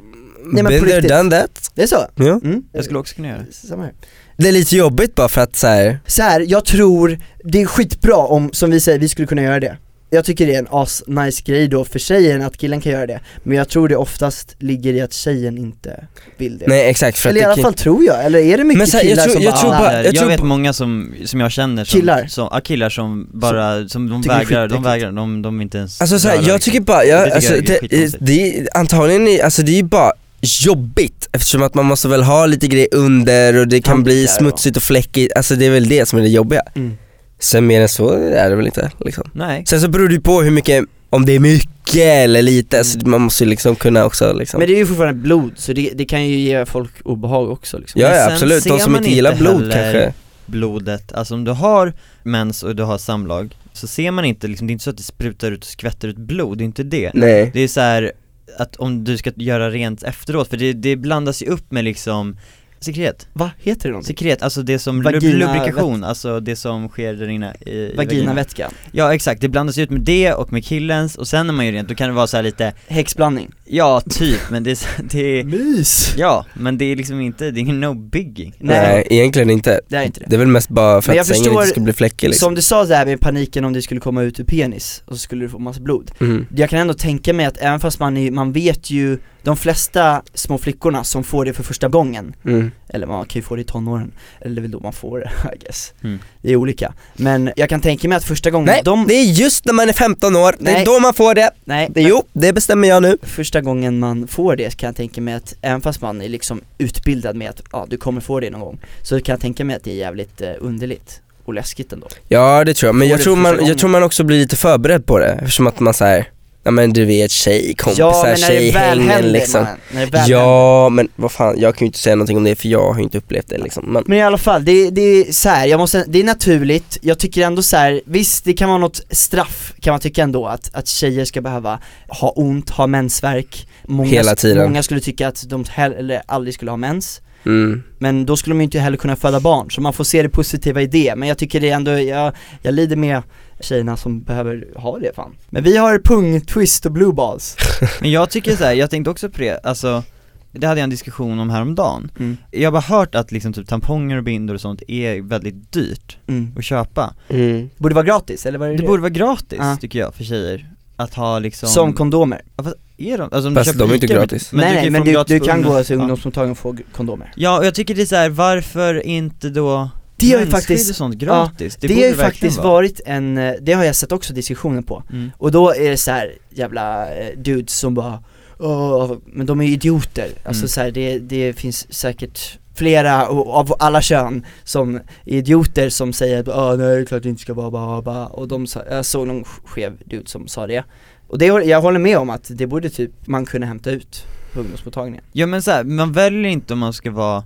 Nej, 0.45 0.63
men 0.63 0.65
been 0.71 0.86
there, 1.01 1.17
done 1.17 1.31
that. 1.41 1.71
det 1.75 1.84
är 1.84 1.88
så. 1.88 2.05
Ja. 2.15 2.39
Mm. 2.43 2.63
Jag 2.71 2.84
skulle 2.84 2.99
också 2.99 3.15
kunna 3.15 3.27
göra 3.27 3.38
det 3.38 3.67
Samma 3.67 3.84
här. 3.84 3.93
Det 4.41 4.47
är 4.47 4.51
lite 4.51 4.75
jobbigt 4.77 5.15
bara 5.15 5.30
för 5.30 5.41
att 5.41 5.56
så 5.56 5.67
här, 5.67 5.99
Så 6.08 6.21
här, 6.23 6.45
jag 6.47 6.65
tror, 6.65 7.19
det 7.43 7.62
är 7.62 7.65
skitbra 7.65 8.15
om, 8.17 8.49
som 8.54 8.71
vi 8.71 8.80
säger, 8.80 8.99
vi 8.99 9.10
skulle 9.10 9.27
kunna 9.27 9.41
göra 9.41 9.60
det 9.60 9.77
Jag 10.10 10.25
tycker 10.25 10.47
det 10.47 10.56
är 10.56 10.60
en 10.60 10.67
as 10.69 11.04
nice 11.08 11.41
grej 11.45 11.67
då 11.67 11.86
för 11.86 11.99
tjejen 11.99 12.41
att 12.41 12.58
killen 12.58 12.82
kan 12.82 12.91
göra 12.91 13.08
det 13.08 13.19
Men 13.43 13.58
jag 13.58 13.69
tror 13.69 13.88
det 13.88 13.95
oftast 13.95 14.56
ligger 14.60 14.93
i 14.93 15.01
att 15.01 15.13
tjejen 15.13 15.58
inte 15.58 16.08
vill 16.38 16.58
det 16.58 16.65
nej 16.67 16.89
exakt 16.89 17.17
för 17.19 17.30
Eller 17.30 17.39
i 17.39 17.43
att 17.43 17.47
alla 17.47 17.56
det 17.56 17.62
fall 17.62 17.73
tror 17.73 18.04
jag, 18.06 18.25
eller 18.25 18.39
är 18.39 18.58
det 18.58 18.63
mycket 18.63 18.77
Men 18.77 18.88
så 18.88 18.97
här, 18.97 19.04
jag 19.04 19.10
killar 19.12 19.23
tror- 19.23 19.34
som 19.34 19.41
jag 19.43 19.54
bara, 19.54 19.62
tror 19.62 19.73
"Ah, 19.73 19.80
bara- 19.80 19.93
jag, 19.93 20.06
jag 20.06 20.15
tror 20.15 20.27
vet 20.30 20.39
på- 20.39 20.45
många 20.45 20.73
som, 20.73 21.13
som 21.25 21.39
jag 21.39 21.51
känner 21.51 21.84
som, 21.86 21.99
Killar? 21.99 22.27
som, 22.27 22.49
ja, 22.51 22.62
killar 22.62 22.89
som 22.89 23.30
bara, 23.34 23.88
som 23.88 24.10
de 24.10 24.21
det 24.21 24.30
är 24.34 24.38
vägrar, 24.38 24.67
de 24.67 24.84
vägrar, 24.84 25.12
de, 25.12 25.41
de 25.41 25.58
vill 25.58 25.63
inte 25.63 25.77
ens 25.77 26.01
Alltså 26.01 26.19
så 26.19 26.27
här, 26.27 26.36
jag 26.36 26.43
liksom. 26.43 26.60
tycker 26.60 26.80
bara, 26.80 26.99
Det 27.01 27.08
jag, 27.08 27.23
tycker 27.23 27.36
alltså, 27.36 27.51
jag 27.56 27.58
är 27.63 27.67
det, 27.67 27.80
skitkonstigt. 27.80 28.25
det 28.25 28.58
är 28.60 28.67
antagligen, 28.73 29.45
alltså 29.45 29.62
det 29.62 29.71
är 29.71 29.75
ju 29.75 29.84
bara 29.84 30.12
jobbigt 30.41 31.30
eftersom 31.32 31.62
att 31.63 31.73
man 31.75 31.86
måste 31.86 32.08
väl 32.08 32.23
ha 32.23 32.45
lite 32.45 32.67
grejer 32.67 32.88
under 32.91 33.58
och 33.60 33.67
det 33.67 33.82
kan 33.82 34.04
bli 34.04 34.13
Handikar 34.13 34.34
och- 34.34 34.38
smutsigt 34.38 34.77
och 34.77 34.84
fläckigt, 34.84 35.34
alltså 35.36 35.56
det 35.56 35.65
är 35.65 35.69
väl 35.71 35.89
det 35.89 36.06
som 36.06 36.19
är 36.19 36.23
det 36.23 36.30
jobbiga. 36.30 36.62
Mm. 36.75 36.97
Sen 37.39 37.67
mer 37.67 37.82
än 37.82 37.89
så 37.89 38.10
är 38.13 38.49
det 38.49 38.56
väl 38.56 38.65
inte 38.65 38.91
liksom. 38.99 39.30
Nej, 39.34 39.63
Sen 39.67 39.82
så 39.82 39.88
beror 39.88 40.08
det 40.08 40.13
ju 40.13 40.21
på 40.21 40.41
hur 40.41 40.51
mycket, 40.51 40.86
om 41.10 41.25
det 41.25 41.34
är 41.36 41.39
mycket 41.39 41.95
eller 42.06 42.41
lite, 42.41 42.77
Mm. 42.77 42.84
så 42.86 42.99
man 43.10 43.21
måste 43.21 43.43
ju 43.43 43.49
liksom 43.49 43.75
kunna 43.75 44.06
också 44.06 44.34
liksom 44.34 44.58
Men 44.60 44.67
det 44.67 44.73
är 44.75 44.77
ju 44.77 44.86
fortfarande 44.86 45.21
blod, 45.21 45.51
så 45.56 45.73
det, 45.73 45.91
det 45.95 46.06
kan 46.06 46.27
ju 46.27 46.36
ge 46.39 46.65
folk 46.65 46.91
obehag 47.04 47.49
också 47.51 47.77
liksom 47.80 48.01
Ja, 48.01 48.15
ja 48.15 48.32
absolut, 48.34 48.63
de 48.63 48.80
som 48.80 48.95
inte 48.95 49.10
gillar 49.10 49.32
inte 49.32 49.43
blod 49.43 49.62
kanske 49.71 50.13
blodet, 50.45 51.12
alltså 51.13 51.34
om 51.34 51.43
du 51.43 51.51
har 51.51 51.93
mens 52.23 52.63
och 52.63 52.75
du 52.75 52.84
har 52.84 52.97
samlag 52.97 53.56
så 53.73 53.88
ser 53.88 54.12
man 54.12 54.25
inte 54.25 54.47
liksom, 54.47 54.67
det 54.67 54.71
är 54.71 54.73
inte 54.73 54.84
så 54.84 54.89
att 54.89 54.97
det 54.97 55.04
sprutar 55.04 55.51
ut 55.51 55.60
och 55.63 55.69
skvätter 55.69 56.08
ut 56.08 56.17
blod, 56.17 56.58
det 56.58 56.63
är 56.63 56.65
inte 56.65 56.84
det 56.84 57.12
Nej. 57.13 57.51
Det 57.54 57.60
är 57.62 57.67
så 57.67 57.82
här 57.82 58.12
att 58.57 58.75
om 58.75 59.03
du 59.03 59.17
ska 59.17 59.31
göra 59.35 59.69
rent 59.69 60.03
efteråt, 60.03 60.49
för 60.49 60.57
det, 60.57 60.73
det 60.73 60.95
blandas 60.95 61.41
ju 61.41 61.45
upp 61.45 61.71
med 61.71 61.83
liksom 61.83 62.37
sekret, 62.82 63.28
Va, 63.34 63.52
heter 63.60 63.84
det 63.84 63.89
någonting? 63.89 64.17
sekret, 64.17 64.41
alltså 64.41 64.62
det 64.62 64.80
som, 64.80 65.04
Vagina- 65.04 65.38
lubrikation, 65.38 66.04
alltså 66.04 66.39
det 66.39 66.56
som 66.56 66.89
sker 66.89 67.13
där 67.13 67.28
inne 67.28 67.54
i, 67.65 67.94
Vaginavätska, 67.98 68.70
Ja 68.91 69.13
exakt, 69.15 69.41
det 69.41 69.50
blandas 69.50 69.78
ut 69.78 69.89
med 69.89 70.02
det 70.02 70.34
och 70.34 70.54
med 70.54 70.65
killens 70.65 71.15
och 71.15 71.28
sen 71.28 71.48
när 71.48 71.54
man 71.54 71.65
gör 71.65 71.74
rent, 71.74 71.89
då 71.89 71.96
kan 71.96 72.10
det 72.10 72.15
vara 72.15 72.28
så 72.28 72.38
här 72.38 72.44
lite, 72.44 72.74
häxblandning 72.88 73.52
ja 73.65 74.02
typ, 74.10 74.39
men 74.50 74.63
det 74.63 74.72
är, 74.72 75.04
det 75.12 75.39
är 75.39 75.44
Mys! 75.44 76.13
Ja, 76.17 76.46
men 76.54 76.78
det 76.78 76.86
är 76.86 76.96
liksom 76.96 77.22
inte, 77.22 77.52
det 77.52 77.62
är 77.62 77.65
no 77.65 77.94
biggie 77.94 78.52
Nej, 78.60 79.08
egentligen 79.10 79.50
inte. 79.50 79.80
Det 79.88 79.96
är 79.96 80.04
inte 80.04 80.20
det 80.20 80.26
Det 80.30 80.36
är 80.36 80.39
väl 80.39 80.48
mest 80.48 80.70
bara 80.70 81.02
för 81.02 81.12
Men 81.12 81.20
att 81.20 81.26
sängen 81.28 81.44
förstår- 81.44 81.62
inte 81.62 81.72
ska 81.72 81.82
bli 81.82 81.94
fläckig 81.94 82.28
liksom. 82.28 82.46
Som 82.48 82.56
du 82.56 82.62
sa 82.62 82.86
här 82.86 83.06
med 83.06 83.22
paniken 83.22 83.65
om 83.65 83.74
det 83.74 83.82
skulle 83.82 84.00
komma 84.00 84.22
ut 84.22 84.39
ur 84.39 84.44
penis 84.44 85.04
och 85.06 85.13
så 85.13 85.20
skulle 85.20 85.46
du 85.46 85.50
få 85.50 85.60
massa 85.60 85.82
blod 85.82 86.12
Mm. 86.20 86.46
Jag 86.56 86.70
kan 86.70 86.80
ändå 86.80 86.94
tänka 86.94 87.34
mig 87.34 87.46
att 87.46 87.58
även 87.58 87.80
fast 87.80 88.00
man, 88.00 88.17
är, 88.17 88.32
man 88.32 88.52
vet 88.52 88.89
ju 88.91 89.17
de 89.44 89.58
flesta 89.58 90.22
små 90.34 90.58
flickorna 90.58 91.04
som 91.04 91.24
får 91.24 91.46
det 91.46 91.54
för 91.54 91.63
första 91.63 91.88
gången 91.88 92.34
Mm. 92.46 92.70
Eller 92.89 93.07
man 93.07 93.25
kan 93.25 93.39
ju 93.39 93.43
få 93.43 93.55
det 93.55 93.62
i 93.62 93.65
tonåren, 93.65 94.12
eller 94.41 94.55
det 94.55 94.60
är 94.60 94.62
väl 94.62 94.71
då 94.71 94.79
man 94.79 94.93
får 94.93 95.19
det 95.19 95.31
I 95.55 95.57
guess 95.65 95.93
Mm. 96.03 96.19
Det 96.41 96.51
är 96.51 96.55
olika, 96.55 96.93
men 97.13 97.51
jag 97.55 97.69
kan 97.69 97.81
tänka 97.81 98.07
mig 98.10 98.15
att 98.15 98.23
första 98.23 98.49
gången 98.51 98.65
Nej, 98.65 98.81
de, 98.86 99.07
det 99.07 99.13
är 99.13 99.23
just 99.23 99.65
när 99.65 99.73
man 99.73 99.89
är 99.89 99.93
15 99.93 100.36
år, 100.36 100.55
det 100.60 100.71
Nej. 100.71 100.81
är 100.81 100.86
då 100.86 100.99
man 100.99 101.13
får 101.13 101.36
det. 101.36 101.51
nej, 101.65 101.88
det 101.91 102.01
jo, 102.01 102.23
det 102.34 102.53
bestämmer 102.53 102.88
jag 102.88 103.01
nu. 103.03 103.17
första 103.23 103.62
gången 103.62 103.99
man 103.99 104.27
får 104.27 104.55
det 104.55 104.77
kan 104.77 104.88
jag 104.88 104.95
tänka 104.95 105.21
mig 105.21 105.34
att 105.34 105.53
även 105.62 105.81
fast 105.81 106.01
man 106.01 106.21
är 106.21 106.29
liksom 106.29 106.62
utbildad 106.77 107.36
med 107.36 107.49
att 107.49 107.62
ja, 107.71 107.86
du 107.89 107.97
kommer 107.97 108.21
få 108.21 108.39
det 108.39 108.49
någon 108.49 108.62
gång 108.62 108.79
Så 109.03 109.21
kan 109.21 109.34
jag 109.34 109.39
tänka 109.41 109.65
mig 109.65 109.75
att 109.75 109.84
det 109.84 109.91
är 109.91 109.95
jävligt 109.95 110.41
eh, 110.41 110.49
underligt 110.60 111.21
och 111.45 111.53
läskigt 111.53 111.93
ändå 111.93 112.07
Ja 112.27 112.63
det 112.63 112.73
tror 112.73 112.88
jag, 112.88 112.95
men 112.95 113.07
jag 113.07 113.19
det 113.19 113.23
tror, 113.23 113.36
man, 113.36 113.65
jag 113.65 113.77
tror 113.77 113.89
man 113.89 114.03
också 114.03 114.23
blir 114.23 114.39
lite 114.39 114.55
förberedd 114.55 115.05
på 115.05 115.19
det 115.19 115.31
eftersom 115.41 115.67
att 115.67 115.79
man 115.79 115.93
säger 115.93 116.29
Ja 116.63 116.71
men 116.71 116.93
du 116.93 117.06
vet 117.06 117.32
tjejkompisar, 117.32 118.04
Ja 118.04 118.24
men 118.24 118.39
när 118.39 118.50
det 118.50 118.54
väl 118.54 118.71
tjejhängen 118.71 119.10
händer 119.10 119.32
liksom 119.32 119.63
man, 119.63 119.78
när 119.91 120.06
det 120.06 120.12
väl 120.12 120.21
händer. 120.21 120.38
Ja 120.38 120.89
men 120.89 121.10
vad 121.15 121.32
fan, 121.32 121.56
jag 121.60 121.76
kan 121.76 121.86
ju 121.86 121.88
inte 121.88 122.00
säga 122.00 122.15
någonting 122.15 122.38
om 122.38 122.43
det 122.43 122.56
för 122.56 122.67
jag 122.67 122.88
har 122.88 122.97
ju 122.97 123.04
inte 123.04 123.17
upplevt 123.17 123.47
det 123.47 123.58
liksom 123.58 123.86
men, 123.88 124.04
Men 124.08 124.17
i 124.17 124.21
alla 124.21 124.38
fall, 124.38 124.65
det, 124.65 124.89
det 124.89 125.02
är 125.02 125.32
så 125.32 125.50
här, 125.50 125.67
jag 125.67 125.80
måste, 125.80 126.06
det 126.08 126.19
är 126.19 126.24
naturligt, 126.24 126.97
jag 127.02 127.19
tycker 127.19 127.45
ändå 127.45 127.62
så 127.62 127.78
här, 127.78 128.02
visst 128.06 128.45
det 128.45 128.54
kan 128.54 128.69
vara 128.69 128.80
något 128.80 129.02
straff 129.10 129.74
kan 129.80 129.93
man 129.93 130.00
tycka 130.00 130.24
ändå 130.24 130.47
att, 130.47 130.69
att 130.74 130.88
tjejer 130.88 131.26
ska 131.26 131.41
behöva 131.41 131.80
ha 132.08 132.30
ont, 132.30 132.69
ha 132.69 132.88
mensvärk 132.88 133.67
många, 133.84 134.10
Hela 134.10 134.36
tiden. 134.36 134.63
Många 134.63 134.84
skulle 134.84 135.00
tycka 135.00 135.28
att 135.28 135.50
de 135.50 135.65
hell, 135.69 135.93
eller 135.93 136.21
aldrig 136.26 136.54
skulle 136.54 136.71
ha 136.71 136.78
mens 136.78 137.21
mm. 137.45 137.84
Men 137.97 138.26
då 138.26 138.38
skulle 138.38 138.54
de 138.54 138.60
ju 138.62 138.63
inte 138.63 138.80
heller 138.80 138.97
kunna 138.97 139.15
föda 139.15 139.39
barn, 139.39 139.71
så 139.71 139.82
man 139.82 139.93
får 139.93 140.04
se 140.04 140.24
det 140.24 140.30
positiva 140.30 140.82
i 140.82 140.88
det 140.88 141.13
Men 141.17 141.30
jag 141.30 141.38
tycker 141.38 141.60
det 141.60 141.69
är 141.69 141.76
ändå, 141.76 141.91
jag, 141.91 142.34
jag 142.62 142.74
lider 142.74 142.95
med 142.95 143.21
tjejerna 143.62 143.97
som 143.97 144.21
behöver 144.24 144.67
ha 144.76 145.00
det 145.00 145.15
fan 145.15 145.36
Men 145.50 145.63
vi 145.63 145.78
har 145.78 146.00
pung, 146.00 146.41
twist 146.41 146.86
och 146.86 146.91
blue 146.91 147.13
balls 147.13 147.58
Men 148.02 148.12
jag 148.12 148.30
tycker 148.30 148.56
så 148.56 148.63
här, 148.63 148.74
jag 148.74 148.89
tänkte 148.89 149.10
också 149.12 149.30
på 149.30 149.38
det, 149.38 149.60
alltså 149.63 150.04
det 150.52 150.67
hade 150.67 150.80
jag 150.80 150.84
en 150.84 150.89
diskussion 150.89 151.39
om 151.39 151.50
häromdagen 151.50 152.12
Mm. 152.19 152.38
Jag 152.52 152.67
har 152.67 152.71
bara 152.71 152.97
hört 152.97 153.15
att 153.15 153.32
liksom 153.32 153.54
typ 153.54 153.67
tamponger 153.67 154.17
och 154.17 154.24
bindor 154.24 154.56
och 154.56 154.62
sånt 154.62 154.82
är 154.88 155.21
väldigt 155.21 155.71
dyrt 155.71 156.17
mm. 156.28 156.52
att 156.58 156.65
köpa 156.65 157.13
Mm. 157.30 157.69
Borde 157.78 157.95
vara 157.95 158.06
gratis, 158.06 158.45
eller 158.45 158.60
vad 158.60 158.67
är 158.67 158.71
det? 158.71 158.78
Det 158.78 158.88
borde 158.88 159.02
vara 159.02 159.10
gratis 159.10 159.60
Ja. 159.62 159.78
tycker 159.82 160.00
jag 160.00 160.15
för 160.15 160.24
tjejer 160.24 160.69
Att 160.95 161.13
ha 161.13 161.39
liksom 161.39 161.69
Som 161.69 161.93
kondomer 161.93 162.41
Ja, 162.58 162.63
fast 162.63 162.76
är 162.97 163.17
de? 163.17 163.24
Alltså 163.24 163.47
om 163.47 163.56
Fast 163.56 163.65
du 163.67 163.74
köper 163.74 163.86
de 163.86 163.91
är 163.91 163.95
inte 163.95 164.08
gratis. 164.08 164.52
Men 164.52 164.60
Nej 164.62 164.76
du 164.76 164.82
nej 164.82 164.89
men 164.89 165.04
du, 165.04 165.12
gratis 165.12 165.39
du 165.41 165.47
kan 165.47 165.62
gå 165.62 165.84
till 165.84 165.95
ungdomsmottagningen 165.95 166.52
och 166.52 166.58
få 166.58 166.78
kondomer 166.91 167.34
Ja 167.36 167.60
och 167.60 167.65
jag 167.65 167.76
tycker 167.76 167.95
det 167.95 168.02
är 168.02 168.06
så 168.06 168.15
här, 168.15 168.30
varför 168.30 169.06
inte 169.06 169.50
då 169.50 169.89
Det 170.21 170.34
har 170.34 170.39
ju 170.41 170.47
faktiskt- 170.47 170.95
sånt 170.95 171.15
gratis? 171.15 171.75
Det, 171.75 171.88
borde 171.88 171.93
har 171.93 172.07
ju 172.07 172.13
faktiskt 172.15 172.57
vara. 172.57 172.67
varit 172.67 173.01
en, 173.05 173.38
eh, 173.38 173.53
det 173.62 173.73
har 173.73 173.84
jag 173.84 173.95
sett 173.95 174.12
också 174.12 174.34
diskussioner 174.34 174.81
på 174.81 175.03
mm. 175.12 175.31
Och 175.38 175.51
då 175.51 175.73
är 175.73 175.89
det 175.89 175.97
så 175.97 176.12
här 176.12 176.34
jävla 176.49 177.15
eh, 177.15 177.38
dudes 177.38 177.73
som 177.79 177.93
bara 177.93 178.23
Åh, 178.63 179.13
men 179.25 179.45
de 179.45 179.62
är 179.62 179.65
idioter, 179.67 180.27
alltså 180.45 180.62
Mm. 180.62 180.67
så 180.69 180.81
här, 180.81 180.91
det, 180.91 181.19
det 181.19 181.53
finns 181.53 181.93
säkert 181.93 182.60
flera 182.75 183.27
av 183.29 183.73
alla 183.79 184.01
kön 184.01 184.45
som 184.63 184.95
är 184.95 185.01
idioter 185.25 185.89
som 185.89 186.13
säger 186.13 186.39
att 186.39 186.47
"Åh, 186.47 186.75
nej 186.77 186.95
det 186.95 187.01
är 187.01 187.05
klart 187.05 187.23
det 187.23 187.29
inte 187.29 187.41
ska 187.41 187.53
vara 187.53 187.71
bara, 187.71 188.01
bara. 188.01 188.25
och 188.27 188.47
de 188.47 188.67
sa, 188.67 188.81
jag 188.89 189.05
såg 189.05 189.27
någon 189.27 189.43
skev 189.43 189.97
dude 190.05 190.29
som 190.29 190.47
sa 190.47 190.67
det 190.67 190.84
Och 191.27 191.38
det, 191.38 191.45
jag 191.45 191.81
håller 191.81 191.99
med 191.99 192.17
om 192.17 192.29
att 192.29 192.45
det 192.49 192.67
borde 192.67 192.89
typ 192.89 193.12
man 193.27 193.45
kunna 193.45 193.65
hämta 193.65 193.91
ut 193.91 194.23
på 194.53 194.60
ungdomsmottagningen 194.60 195.23
Ja 195.31 195.45
men 195.47 195.62
så 195.62 195.71
här, 195.71 195.84
man 195.84 196.12
väljer 196.12 196.51
inte 196.51 196.73
om 196.73 196.79
man 196.79 196.93
ska 196.93 197.12
vara 197.12 197.43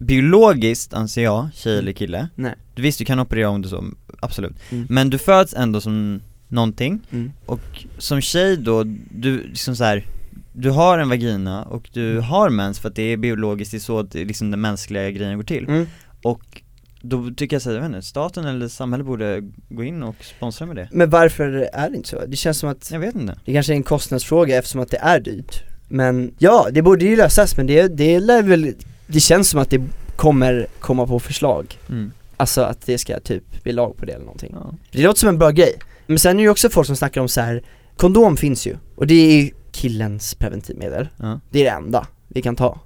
biologiskt 0.00 0.94
anser 0.94 1.22
jag, 1.22 1.48
tjej 1.54 1.78
eller 1.78 1.92
kille 1.92 2.28
Nej. 2.34 2.54
Du 2.74 2.82
Visst 2.82 2.98
du 2.98 3.04
kan 3.04 3.18
operera 3.20 3.48
om 3.48 3.62
du 3.62 3.68
så, 3.68 3.84
absolut 4.20 4.52
Mm. 4.70 4.86
Men 4.90 5.10
du 5.10 5.18
föds 5.18 5.54
ändå 5.54 5.80
som 5.80 6.20
någonting 6.48 7.00
Mm. 7.12 7.32
och 7.46 7.60
som 7.98 8.20
tjej 8.20 8.56
då, 8.56 8.84
du 9.10 9.42
liksom 9.46 9.76
så 9.76 9.84
här, 9.84 10.06
du 10.52 10.70
har 10.70 10.98
en 10.98 11.08
vagina 11.08 11.64
och 11.64 11.90
Mm. 11.96 12.14
du 12.14 12.20
har 12.20 12.50
mens 12.50 12.78
för 12.80 12.88
att 12.88 12.94
det 12.96 13.02
är 13.02 13.16
biologiskt, 13.16 13.70
det 13.70 13.76
är 13.76 13.80
så 13.80 13.98
att 13.98 14.14
liksom 14.14 14.50
den 14.50 14.60
mänskliga 14.60 15.10
grejen 15.10 15.36
går 15.36 15.44
till 15.44 15.64
Mm. 15.68 15.86
Och 16.22 16.62
då 17.02 17.30
tycker 17.36 17.56
jag 17.56 17.62
såhär, 17.62 17.76
jag 17.76 17.82
vet 17.82 17.88
inte, 17.96 18.06
staten 18.06 18.44
eller 18.44 18.68
samhället 18.68 19.06
borde 19.06 19.42
gå 19.68 19.84
in 19.84 20.02
och 20.02 20.16
sponsra 20.24 20.66
med 20.66 20.76
det 20.76 20.88
Men 20.92 21.10
varför 21.10 21.68
är 21.72 21.90
det 21.90 21.96
inte 21.96 22.08
så? 22.08 22.22
Det 22.26 22.36
känns 22.36 22.58
som 22.58 22.68
att 22.68 22.90
Jag 22.90 23.00
vet 23.00 23.14
inte 23.14 23.38
Det 23.44 23.52
kanske 23.52 23.72
är 23.72 23.76
en 23.76 23.82
kostnadsfråga 23.82 24.58
eftersom 24.58 24.80
att 24.80 24.90
det 24.90 24.96
är 24.98 25.20
dyrt 25.20 25.62
Men 25.88 26.34
ja, 26.38 26.68
det 26.72 26.82
borde 26.82 27.04
ju 27.04 27.16
lösas 27.16 27.56
men 27.56 27.66
det, 27.66 27.88
det 27.88 28.20
lär 28.20 28.42
väl 28.42 28.74
Det 29.10 29.20
känns 29.20 29.50
som 29.50 29.60
att 29.60 29.70
det 29.70 29.82
kommer 30.16 30.66
komma 30.80 31.06
på 31.06 31.20
förslag. 31.20 31.78
Mm. 31.88 32.12
Alltså 32.36 32.60
att 32.62 32.86
det 32.86 32.98
ska 32.98 33.20
typ 33.20 33.62
bli 33.62 33.72
lag 33.72 33.96
på 33.96 34.06
det 34.06 34.12
eller 34.12 34.24
någonting. 34.24 34.54
Ja. 34.54 34.74
Det 34.90 35.02
låter 35.02 35.20
som 35.20 35.28
en 35.28 35.38
bra 35.38 35.50
grej. 35.50 35.74
Men 36.06 36.18
sen 36.18 36.30
är 36.30 36.34
det 36.34 36.42
ju 36.42 36.50
också 36.50 36.70
folk 36.70 36.86
som 36.86 36.96
snackar 36.96 37.20
om 37.20 37.28
så 37.28 37.40
här. 37.40 37.62
Kondom 37.96 38.36
finns 38.36 38.66
ju, 38.66 38.76
och 38.96 39.06
det 39.06 39.14
är 39.14 39.42
ju 39.42 39.50
killens 39.72 40.34
preventivmedel. 40.34 41.08
Ja. 41.16 41.40
Det 41.50 41.60
är 41.60 41.64
det 41.64 41.70
enda 41.70 42.06
vi 42.28 42.42
kan 42.42 42.56
ta. 42.56 42.80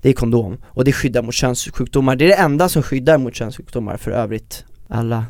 Det 0.00 0.08
är 0.08 0.12
kondom, 0.12 0.58
och 0.64 0.84
det 0.84 0.92
skyddar 0.92 1.22
mot 1.22 1.34
könssjukdomar. 1.34 2.16
Det 2.16 2.24
är 2.24 2.28
det 2.28 2.34
enda 2.34 2.68
som 2.68 2.82
skyddar 2.82 3.18
mot 3.18 3.34
könssjukdomar. 3.34 3.96
För 3.96 4.10
övrigt 4.10 4.64
Alla 4.88 5.24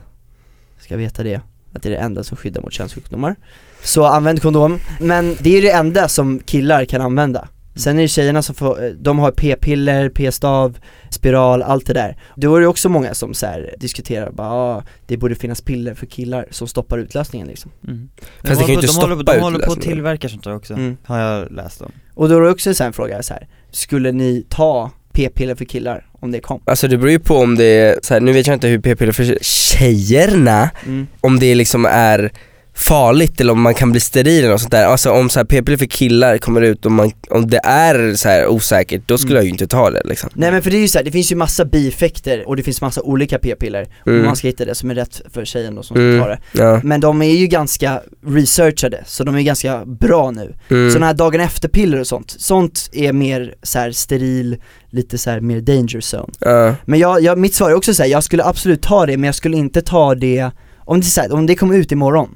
ska 0.78 0.96
veta 0.96 1.22
det, 1.22 1.40
att 1.72 1.82
det 1.82 1.88
är 1.88 1.90
det 1.90 1.98
enda 1.98 2.24
som 2.24 2.36
skyddar 2.36 2.62
mot 2.62 2.72
könssjukdomar. 2.72 3.36
Så 3.82 4.04
använd 4.04 4.42
kondom, 4.42 4.78
men 5.00 5.36
det 5.40 5.58
är 5.58 5.62
det 5.62 5.70
enda 5.70 6.08
som 6.08 6.38
killar 6.38 6.84
kan 6.84 7.00
använda 7.00 7.48
Sen 7.76 7.98
är 7.98 8.02
det 8.02 8.08
tjejerna 8.08 8.42
som 8.42 8.54
får, 8.54 8.84
eh, 8.84 8.90
de 8.90 9.18
har 9.18 9.30
p-piller, 9.30 10.08
p-stav, 10.08 10.78
spiral, 11.10 11.62
allt 11.62 11.86
det 11.86 11.92
där 11.92 12.16
Då 12.36 12.56
är 12.56 12.60
det 12.60 12.66
också 12.66 12.88
många 12.88 13.14
som 13.14 13.34
så 13.34 13.46
här 13.46 13.74
diskuterar 13.78 14.30
bara, 14.30 14.48
ah, 14.52 14.82
det 15.06 15.16
borde 15.16 15.34
finnas 15.34 15.60
piller 15.60 15.94
för 15.94 16.06
killar 16.06 16.46
som 16.50 16.68
stoppar 16.68 16.98
utlösningen 16.98 17.46
liksom 17.48 17.70
Mm. 17.88 18.08
Fast 18.44 18.60
det 18.60 18.66
kan 18.66 18.74
ju 18.74 18.80
de 18.80 18.86
inte 18.86 19.00
håller, 19.00 19.14
på- 19.16 19.22
stoppa 19.22 19.34
de 19.34 19.40
håller 19.40 19.58
på 19.66 19.72
att 19.72 19.80
tillverka 19.80 20.28
sånt 20.28 20.44
där 20.44 20.54
också, 20.56 20.74
Mm. 20.74 20.96
har 21.04 21.18
jag 21.18 21.52
läst 21.52 21.82
om 21.82 21.92
Och 22.14 22.28
då 22.28 22.36
är 22.36 22.40
det 22.40 22.50
också 22.50 22.74
så 22.74 22.84
en 22.84 22.92
fråga 22.92 23.22
så 23.22 23.34
här. 23.34 23.48
skulle 23.70 24.12
ni 24.12 24.46
ta 24.48 24.90
p-piller 25.12 25.54
för 25.54 25.64
killar 25.64 26.06
om 26.20 26.30
det 26.30 26.40
kom? 26.40 26.60
Alltså 26.64 26.88
det 26.88 26.96
beror 26.96 27.10
ju 27.10 27.18
på 27.18 27.36
om 27.36 27.54
det 27.56 27.64
är, 27.64 27.98
så 28.02 28.14
här, 28.14 28.20
nu 28.20 28.32
vet 28.32 28.46
jag 28.46 28.56
inte 28.56 28.68
hur 28.68 28.78
p-piller 28.80 29.12
för 29.12 29.38
tjejerna, 29.42 30.70
Mm. 30.86 31.06
om 31.20 31.38
det 31.38 31.54
liksom 31.54 31.84
är 31.86 32.32
farligt 32.76 33.40
eller 33.40 33.52
om 33.52 33.60
man 33.60 33.74
kan 33.74 33.90
bli 33.90 34.00
steril 34.00 34.38
eller 34.38 34.50
något 34.52 34.60
sånt 34.60 34.70
där. 34.70 34.86
Alltså 34.86 35.10
om 35.10 35.28
så 35.30 35.38
här 35.38 35.44
p-piller 35.44 35.78
för 35.78 35.86
killar 35.86 36.38
kommer 36.38 36.60
ut 36.60 36.86
och 36.86 36.92
man, 36.92 37.12
om 37.30 37.46
det 37.50 37.60
är 37.64 38.14
så 38.14 38.46
osäkert, 38.48 39.02
då 39.06 39.18
skulle 39.18 39.34
Mm. 39.34 39.38
jag 39.38 39.44
ju 39.44 39.50
inte 39.50 39.66
ta 39.66 39.90
det 39.90 40.02
liksom. 40.04 40.30
Nej 40.34 40.50
men 40.52 40.62
för 40.62 40.70
det 40.70 40.76
är 40.76 40.80
ju 40.80 40.88
så 40.88 40.98
här, 40.98 41.04
det 41.04 41.10
finns 41.10 41.32
ju 41.32 41.36
massa 41.36 41.64
bieffekter 41.64 42.48
och 42.48 42.56
det 42.56 42.62
finns 42.62 42.80
massa 42.80 43.02
olika 43.02 43.38
p-piller 43.38 43.86
Mm. 44.06 44.18
och 44.20 44.26
man 44.26 44.36
ska 44.36 44.48
hitta 44.48 44.64
det 44.64 44.74
som 44.74 44.90
är 44.90 44.94
rätt 44.94 45.20
för 45.32 45.44
tjejen 45.44 45.74
då 45.74 45.82
som 45.82 45.96
Mm. 45.96 46.18
ska 46.20 46.24
ta 46.24 46.30
det 46.30 46.38
Ja. 46.64 46.80
Men 46.84 47.00
de 47.00 47.22
är 47.22 47.30
ju 47.36 47.46
ganska 47.46 48.00
researchade, 48.26 49.02
så 49.06 49.24
de 49.24 49.34
är 49.34 49.40
ganska 49.42 49.84
bra 49.86 50.30
nu 50.30 50.54
Mm. 50.70 50.90
Sådana 50.90 51.06
här 51.06 51.14
dagen 51.14 51.40
efter-piller 51.40 52.00
och 52.00 52.06
sånt, 52.06 52.34
sånt 52.38 52.90
är 52.92 53.12
mer 53.12 53.54
så 53.62 53.78
här 53.78 53.92
steril, 53.92 54.56
lite 54.90 55.18
så 55.18 55.30
här 55.30 55.40
mer 55.40 55.60
danger 55.60 56.00
zone 56.00 56.32
Ja. 56.38 56.74
Men 56.84 56.98
jag, 57.00 57.22
jag, 57.22 57.38
mitt 57.38 57.54
svar 57.54 57.70
är 57.70 57.74
också 57.74 57.94
så 57.94 58.02
här, 58.02 58.10
jag 58.10 58.24
skulle 58.24 58.44
absolut 58.44 58.82
ta 58.82 59.06
det 59.06 59.16
men 59.16 59.24
jag 59.24 59.34
skulle 59.34 59.56
inte 59.56 59.82
ta 59.82 60.14
det, 60.14 60.50
om 60.78 61.00
det, 61.00 61.06
så 61.06 61.20
här, 61.20 61.32
om 61.32 61.46
det 61.46 61.54
kommer 61.54 61.76
ut 61.76 61.92
imorgon, 61.92 62.28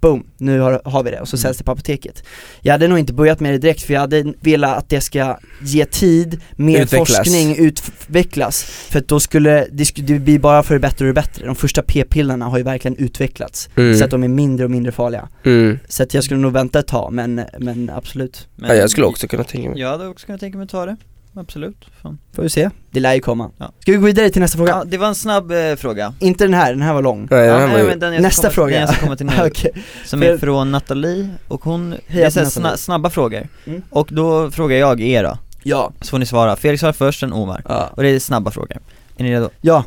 boom, 0.00 0.26
nu 0.38 0.60
har, 0.60 0.82
har 0.84 1.02
vi 1.02 1.10
det 1.10 1.20
och 1.20 1.28
så 1.28 1.36
Mm. 1.36 1.42
säljs 1.42 1.58
det 1.58 1.64
på 1.64 1.72
apoteket 1.72 2.24
Jag 2.60 2.72
hade 2.72 2.88
nog 2.88 2.98
inte 2.98 3.12
börjat 3.12 3.40
med 3.40 3.52
det 3.54 3.58
direkt 3.58 3.82
för 3.82 3.92
jag 3.94 4.00
hade 4.00 4.34
velat 4.40 4.78
att 4.78 4.88
det 4.88 5.00
ska 5.00 5.38
ge 5.62 5.84
tid, 5.84 6.40
mer 6.56 6.82
Utvecklas. 6.82 7.16
forskning, 7.16 7.56
utvecklas 7.56 8.62
För 8.62 8.98
att 8.98 9.08
då 9.08 9.20
skulle, 9.20 9.66
det, 9.72 9.84
skulle, 9.84 10.06
det 10.06 10.18
blir 10.18 10.38
bara 10.38 10.62
för 10.62 10.74
det 10.74 10.80
bättre 10.80 11.04
och 11.04 11.06
det 11.06 11.20
bättre, 11.20 11.46
de 11.46 11.54
första 11.56 11.82
p-pillerna 11.82 12.44
har 12.46 12.58
ju 12.58 12.64
verkligen 12.64 12.96
utvecklats 12.96 13.68
Mm. 13.76 13.98
Så 13.98 14.04
att 14.04 14.10
de 14.10 14.22
är 14.24 14.28
mindre 14.28 14.64
och 14.64 14.70
mindre 14.70 14.92
farliga 14.92 15.28
Mm. 15.44 15.78
Så 15.88 16.02
att 16.02 16.14
jag 16.14 16.24
skulle 16.24 16.40
nog 16.40 16.52
vänta 16.52 16.78
ett 16.78 16.86
tag 16.86 17.12
men, 17.12 17.40
men 17.58 17.90
absolut 17.94 18.48
Men 18.56 18.70
Ja, 18.70 18.76
jag 18.76 18.90
skulle 18.90 19.06
också 19.06 19.28
kunna 19.28 19.44
tänka 19.44 19.70
mig. 19.70 19.80
Jag 19.80 19.88
hade 19.88 20.06
också 20.06 20.26
kunnat 20.26 20.40
tänka 20.40 20.58
mig 20.58 20.64
att 20.64 20.70
ta 20.70 20.86
det, 20.86 20.96
absolut 21.34 21.84
Fan. 22.02 22.18
Får 22.32 22.42
vi 22.42 22.48
se, 22.48 22.70
det 22.90 23.00
lär 23.00 23.14
ju 23.14 23.20
komma. 23.20 23.50
Ja. 23.58 23.72
Ska 23.80 23.92
vi 23.92 23.98
gå 23.98 24.06
vidare 24.06 24.30
till 24.30 24.40
nästa 24.42 24.56
fråga? 24.58 24.70
Ja, 24.72 24.84
det 24.84 24.98
var 24.98 25.06
en 25.08 25.14
snabb 25.14 25.52
eh, 25.52 25.74
fråga. 25.76 26.14
Inte 26.18 26.44
den 26.44 26.54
här, 26.54 26.70
den 26.72 26.82
här 26.82 26.94
var 26.94 27.02
lång. 27.02 27.28
Ja, 27.30 27.36
var 27.36 27.66
nej, 27.66 27.84
men 27.84 27.98
den 27.98 28.12
jag 28.12 28.22
Nästa 28.22 28.42
komma, 28.42 28.52
fråga. 28.52 28.70
Den 28.70 28.80
jag 28.80 28.90
ska 28.94 29.00
komma 29.04 29.16
till 29.16 29.26
nu, 29.38 29.46
Okej, 29.46 29.72
som 30.04 30.22
är 30.22 30.38
från 30.38 30.70
Nathalie, 30.72 31.28
och 31.48 31.64
hon, 31.64 31.94
det 32.08 32.22
är 32.22 32.44
sna, 32.44 32.76
snabba 32.76 33.10
frågor, 33.10 33.48
Mm. 33.66 33.82
och 33.90 34.08
då 34.12 34.50
frågar 34.50 34.76
jag 34.76 35.00
er 35.00 35.22
då, 35.24 35.38
ja, 35.62 35.92
så 36.00 36.10
får 36.10 36.18
ni 36.18 36.26
svara, 36.26 36.56
Felix 36.56 36.80
svarar 36.80 36.92
först, 36.92 37.20
sen 37.20 37.32
Omar, 37.32 37.62
ja, 37.68 37.90
och 37.96 38.02
det 38.02 38.08
är 38.08 38.18
snabba 38.20 38.50
frågor. 38.50 38.78
Är 39.16 39.22
ni 39.24 39.30
redo? 39.32 39.50
ja. 39.60 39.84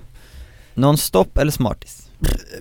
Non-stop 0.76 1.38
eller 1.42 1.52
Smarties? 1.52 2.10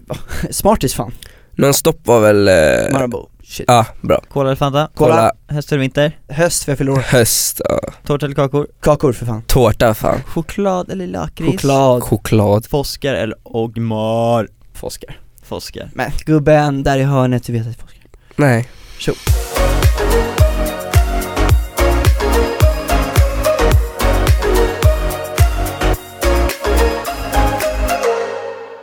Smartis 0.51 0.95
fan, 0.95 1.13
Non-stop 1.53 1.99
var 2.05 2.21
väl, 2.21 2.49
eh, 2.49 2.93
Marabou, 2.93 3.27
shit 3.45 3.65
ja 3.69 3.87
bra. 4.01 4.23
Cola 4.29 4.49
eller 4.49 4.57
Fanta? 4.57 4.89
Kolla. 4.95 5.33
Höst 5.49 5.73
eller 5.73 5.81
vinter? 5.81 6.19
Höst 6.29 6.65
för 6.65 6.73
jag 6.73 6.79
fyller 6.79 6.93
år, 6.93 6.99
Höst, 6.99 7.61
ja. 7.69 7.81
Tårta 8.07 8.27
eller 8.27 8.35
kakor? 8.35 8.67
kakor 8.81 9.13
för 9.13 9.27
fan 9.27 9.43
Tårta 9.43 9.95
fan. 9.95 10.21
Choklad 10.27 10.91
eller 10.91 11.07
lakrits? 11.07 11.53
Choklad, 11.53 12.03
Choklad. 12.03 12.67
Foskar 12.67 13.15
eller 13.15 13.37
Ogmar? 13.43 14.49
Foskar 14.75 15.19
Foskar 15.43 15.91
Men 15.95 16.11
gubben 16.27 16.83
där 16.83 16.99
i 16.99 17.03
hörnet, 17.03 17.45
du 17.45 17.53
vet 17.53 17.67
att 17.67 17.77
Foskar 17.77 18.03
Nej. 18.37 18.69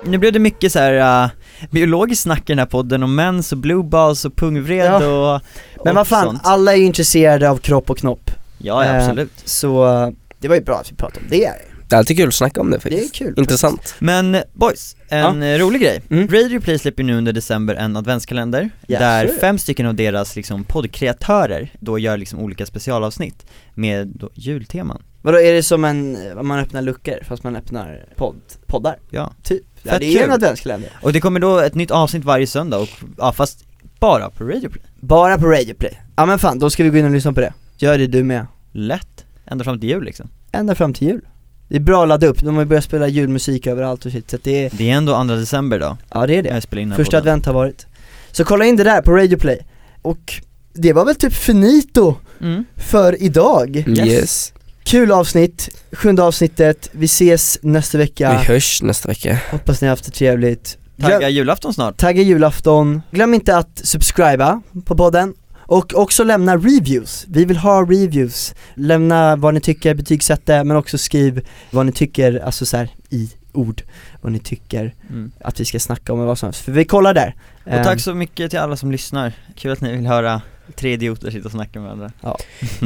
Nu 0.04 0.18
blev 0.18 0.34
det 0.34 0.40
mycket 0.40 0.72
så 0.72 0.80
här 0.80 1.24
uh, 1.24 1.30
biologiskt 1.72 2.22
snack 2.24 2.40
i 2.40 2.44
den 2.52 2.60
här 2.60 2.66
podden 2.66 3.04
om 3.04 3.16
mens 3.16 3.52
och 3.52 3.58
blue 3.58 3.84
balls 3.84 4.26
och 4.26 4.36
pungvred 4.36 4.94
och 4.94 5.42
Men 5.84 5.88
och 5.90 5.96
vad 5.96 6.08
fan, 6.08 6.26
sånt. 6.26 6.42
alla 6.44 6.74
är 6.74 6.78
ju 6.78 6.86
intresserade 6.86 7.50
av 7.50 7.58
kropp 7.58 7.90
och 7.90 7.98
knopp 7.98 8.32
Ja, 8.58 8.86
ja 8.86 8.92
Eh, 8.92 9.04
absolut 9.06 9.32
Så 9.46 9.88
eh, 10.04 10.10
det 10.40 10.48
var 10.48 10.56
ju 10.56 10.62
bra 10.62 10.76
att 10.80 10.92
vi 10.92 10.96
pratade 10.96 11.20
om 11.20 11.26
det 11.30 11.52
Det 11.88 11.96
är 11.96 11.98
alltid 12.00 12.18
kul 12.18 12.28
att 12.28 12.34
snacka 12.34 12.62
om 12.62 12.72
det 12.72 12.78
Det 12.84 12.90
är 12.90 12.92
faktiskt. 12.92 13.16
kul 13.16 13.34
Intressant. 13.38 13.96
Men 14.00 14.38
boys, 14.54 14.96
en 15.10 15.44
eh, 15.44 15.58
rolig 15.58 15.82
grej. 15.82 16.02
Mm. 16.10 16.28
Radio 16.28 16.60
Play 16.62 16.80
släpper 16.80 17.04
nu 17.04 17.18
under 17.18 17.34
december 17.34 17.76
en 17.76 17.98
adventskalender 17.98 18.70
Ja, 18.88 19.00
där 19.00 19.26
så 19.28 19.32
är 19.32 19.36
det. 19.36 19.40
fem 19.40 19.58
stycken 19.58 19.86
av 19.86 19.96
deras 19.96 20.36
liksom, 20.36 20.64
poddkreatörer 20.64 21.72
då 21.80 22.00
gör 22.00 22.18
liksom 22.18 22.40
olika 22.40 22.66
specialavsnitt 22.66 23.46
med 23.74 24.08
då, 24.08 24.30
julteman. 24.34 25.02
Vadå, 25.22 25.40
är 25.40 25.54
det 25.54 25.64
som 25.64 25.86
en, 25.86 26.18
man 26.48 26.60
öppnar 26.60 26.82
luckor 26.82 27.16
fast 27.28 27.44
man 27.44 27.56
öppnar 27.56 28.06
podd, 28.16 28.42
poddar? 28.68 28.98
Ja. 29.10 29.34
Typ, 29.44 29.64
ja, 29.84 29.92
Fett 29.92 30.00
det 30.00 30.20
är 30.20 30.24
en 30.24 30.32
adventskalender 30.32 30.90
Och 31.02 31.14
det 31.14 31.22
kommer 31.22 31.40
då 31.40 31.60
ett 31.60 31.76
nytt 31.76 31.92
avsnitt 31.92 32.24
varje 32.26 32.48
söndag 32.48 32.78
och, 32.78 32.90
ja 33.18 33.32
fast 33.34 33.66
bara 34.00 34.30
på 34.30 34.44
Radio 34.44 34.70
Play. 34.70 34.84
Bara 35.00 35.38
på 35.38 35.46
Radio 35.48 35.74
Play. 35.74 36.00
Ja 36.16 36.26
men 36.26 36.40
fan, 36.40 36.60
då 36.60 36.70
ska 36.70 36.84
vi 36.84 36.90
gå 36.90 36.98
in 36.98 37.06
och 37.06 37.12
lyssna 37.12 37.34
på 37.34 37.42
det. 37.42 37.54
Gör 37.78 37.98
det 37.98 38.08
du 38.08 38.24
med. 38.24 38.46
Lätt, 38.72 39.26
ända 39.46 39.64
fram 39.64 39.80
till 39.80 39.90
jul 39.90 40.04
liksom. 40.04 40.30
Ända 40.52 40.76
fram 40.76 40.94
till 40.94 41.08
jul. 41.08 41.22
Det 41.68 41.76
är 41.76 41.80
bra 41.80 42.02
att 42.04 42.08
ladda 42.10 42.28
upp, 42.28 42.40
de 42.40 42.56
har 42.56 42.62
ju 42.62 42.66
börjat 42.68 42.84
spela 42.84 43.08
julmusik 43.08 43.68
överallt 43.68 44.06
och 44.06 44.12
shit 44.12 44.30
så 44.30 44.36
att 44.36 44.44
det 44.44 44.66
är, 44.66 44.70
Det 44.74 44.90
är 44.90 44.94
ändå 44.96 45.16
andra 45.16 45.36
december 45.36 45.80
då, 45.80 45.98
ja 46.14 46.28
det 46.28 46.36
är 46.36 46.44
det. 46.44 46.50
Jag 46.50 46.64
spelar 46.64 46.82
in 46.82 46.88
den 46.90 46.92
här 46.92 46.98
Första 47.04 47.18
podden. 47.18 47.32
advent 47.34 47.46
har 47.46 47.54
varit. 47.54 47.88
Så 48.32 48.44
kolla 48.46 48.66
in 48.66 48.76
det 48.76 48.84
där 48.84 49.02
på 49.02 49.12
Radio 49.12 49.38
Play. 49.38 49.60
Och 50.02 50.34
det 50.74 50.94
var 50.94 51.06
väl 51.06 51.16
typ 51.16 51.34
finito 51.34 52.16
Mm. 52.42 52.66
för 52.76 53.22
idag. 53.24 53.76
Yes. 53.88 54.54
Kul 54.90 55.12
avsnitt, 55.12 55.70
sjunde 55.92 56.24
avsnittet, 56.24 56.90
vi 56.92 57.06
ses 57.06 57.60
nästa 57.62 57.98
vecka. 57.98 58.30
Vi 58.40 58.54
hörs 58.54 58.82
nästa 58.82 59.08
vecka. 59.10 59.38
Hoppas 59.52 59.82
ni 59.82 59.88
har 59.88 59.90
haft 59.92 60.06
det 60.06 60.12
trevligt. 60.12 60.78
Glöm- 60.98 61.12
Tagga 61.12 61.30
julafton 61.30 61.74
snart. 61.74 61.98
Tagga 61.98 62.22
julafton, 62.22 63.02
glöm 63.12 63.34
inte 63.34 63.58
att 63.58 63.82
subscriba 63.84 64.62
på 64.86 64.96
podden. 64.98 65.34
Och 65.58 65.94
också 65.96 66.24
lämna 66.24 66.58
reviews, 66.58 67.26
vi 67.28 67.46
vill 67.46 67.58
ha 67.58 67.82
reviews. 67.82 68.56
Lämna 68.76 69.36
vad 69.36 69.54
ni 69.54 69.62
tycker, 69.62 69.94
betygsätta 69.94 70.64
men 70.64 70.78
också 70.78 70.98
skriv 70.98 71.48
vad 71.72 71.86
ni 71.86 71.92
tycker, 71.92 72.40
alltså 72.46 72.66
så 72.66 72.78
här 72.78 72.90
i 73.10 73.30
ord, 73.54 73.82
vad 74.22 74.32
ni 74.32 74.40
tycker 74.40 74.94
Mm. 75.10 75.32
att 75.42 75.60
vi 75.60 75.66
ska 75.66 75.80
snacka 75.80 76.14
om 76.14 76.20
och 76.20 76.26
vad 76.26 76.38
som 76.38 76.48
helst, 76.48 76.62
för 76.62 76.72
vi 76.72 76.86
kollar 76.86 77.14
där. 77.14 77.36
Och 77.66 77.84
tack 77.84 78.00
så 78.00 78.14
mycket 78.14 78.50
till 78.50 78.60
alla 78.60 78.78
som 78.78 78.92
lyssnar, 78.92 79.34
kul 79.56 79.72
att 79.72 79.82
ni 79.82 79.96
vill 79.98 80.08
höra 80.08 80.42
tre 80.76 80.94
idioter 80.94 81.32
sitta 81.32 81.46
och 81.46 81.52
snacka 81.52 81.80
med 81.80 81.98
varandra. 81.98 82.12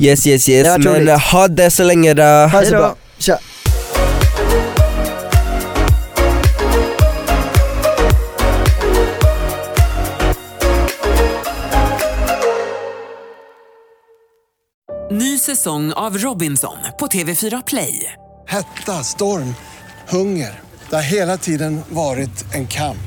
Yes 0.02 0.28
yes 0.28 0.50
yes, 0.50 0.64
Det 0.64 0.70
var 0.72 0.78
men 0.80 0.96
roligt. 0.96 1.22
ha 1.22 1.48
det 1.48 1.72
så 1.72 1.84
länge 1.84 2.14
då. 2.14 2.24
Ha 2.24 2.60
det 2.60 2.66
så 2.66 2.72
bra, 2.76 2.96
tja! 3.18 3.38
Ny 15.12 15.38
säsong 15.40 15.94
av 15.94 16.18
Robinson 16.18 16.78
på 17.00 17.08
TV4 17.08 17.64
Play. 17.68 18.14
Hetta, 18.48 19.04
storm, 19.04 19.56
hunger. 20.10 20.60
Det 20.90 20.96
har 20.96 21.04
hela 21.04 21.38
tiden 21.38 21.82
varit 21.90 22.46
en 22.54 22.68
kamp. 22.68 22.98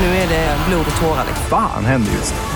Nu 0.00 0.06
är 0.06 0.28
det 0.28 0.56
blod 0.68 0.86
och 0.94 1.00
tårar. 1.00 1.24
liksom. 1.28 1.46
Fan 1.50 1.84
händer 1.84 2.12
just 2.12 2.34
nu. 2.34 2.55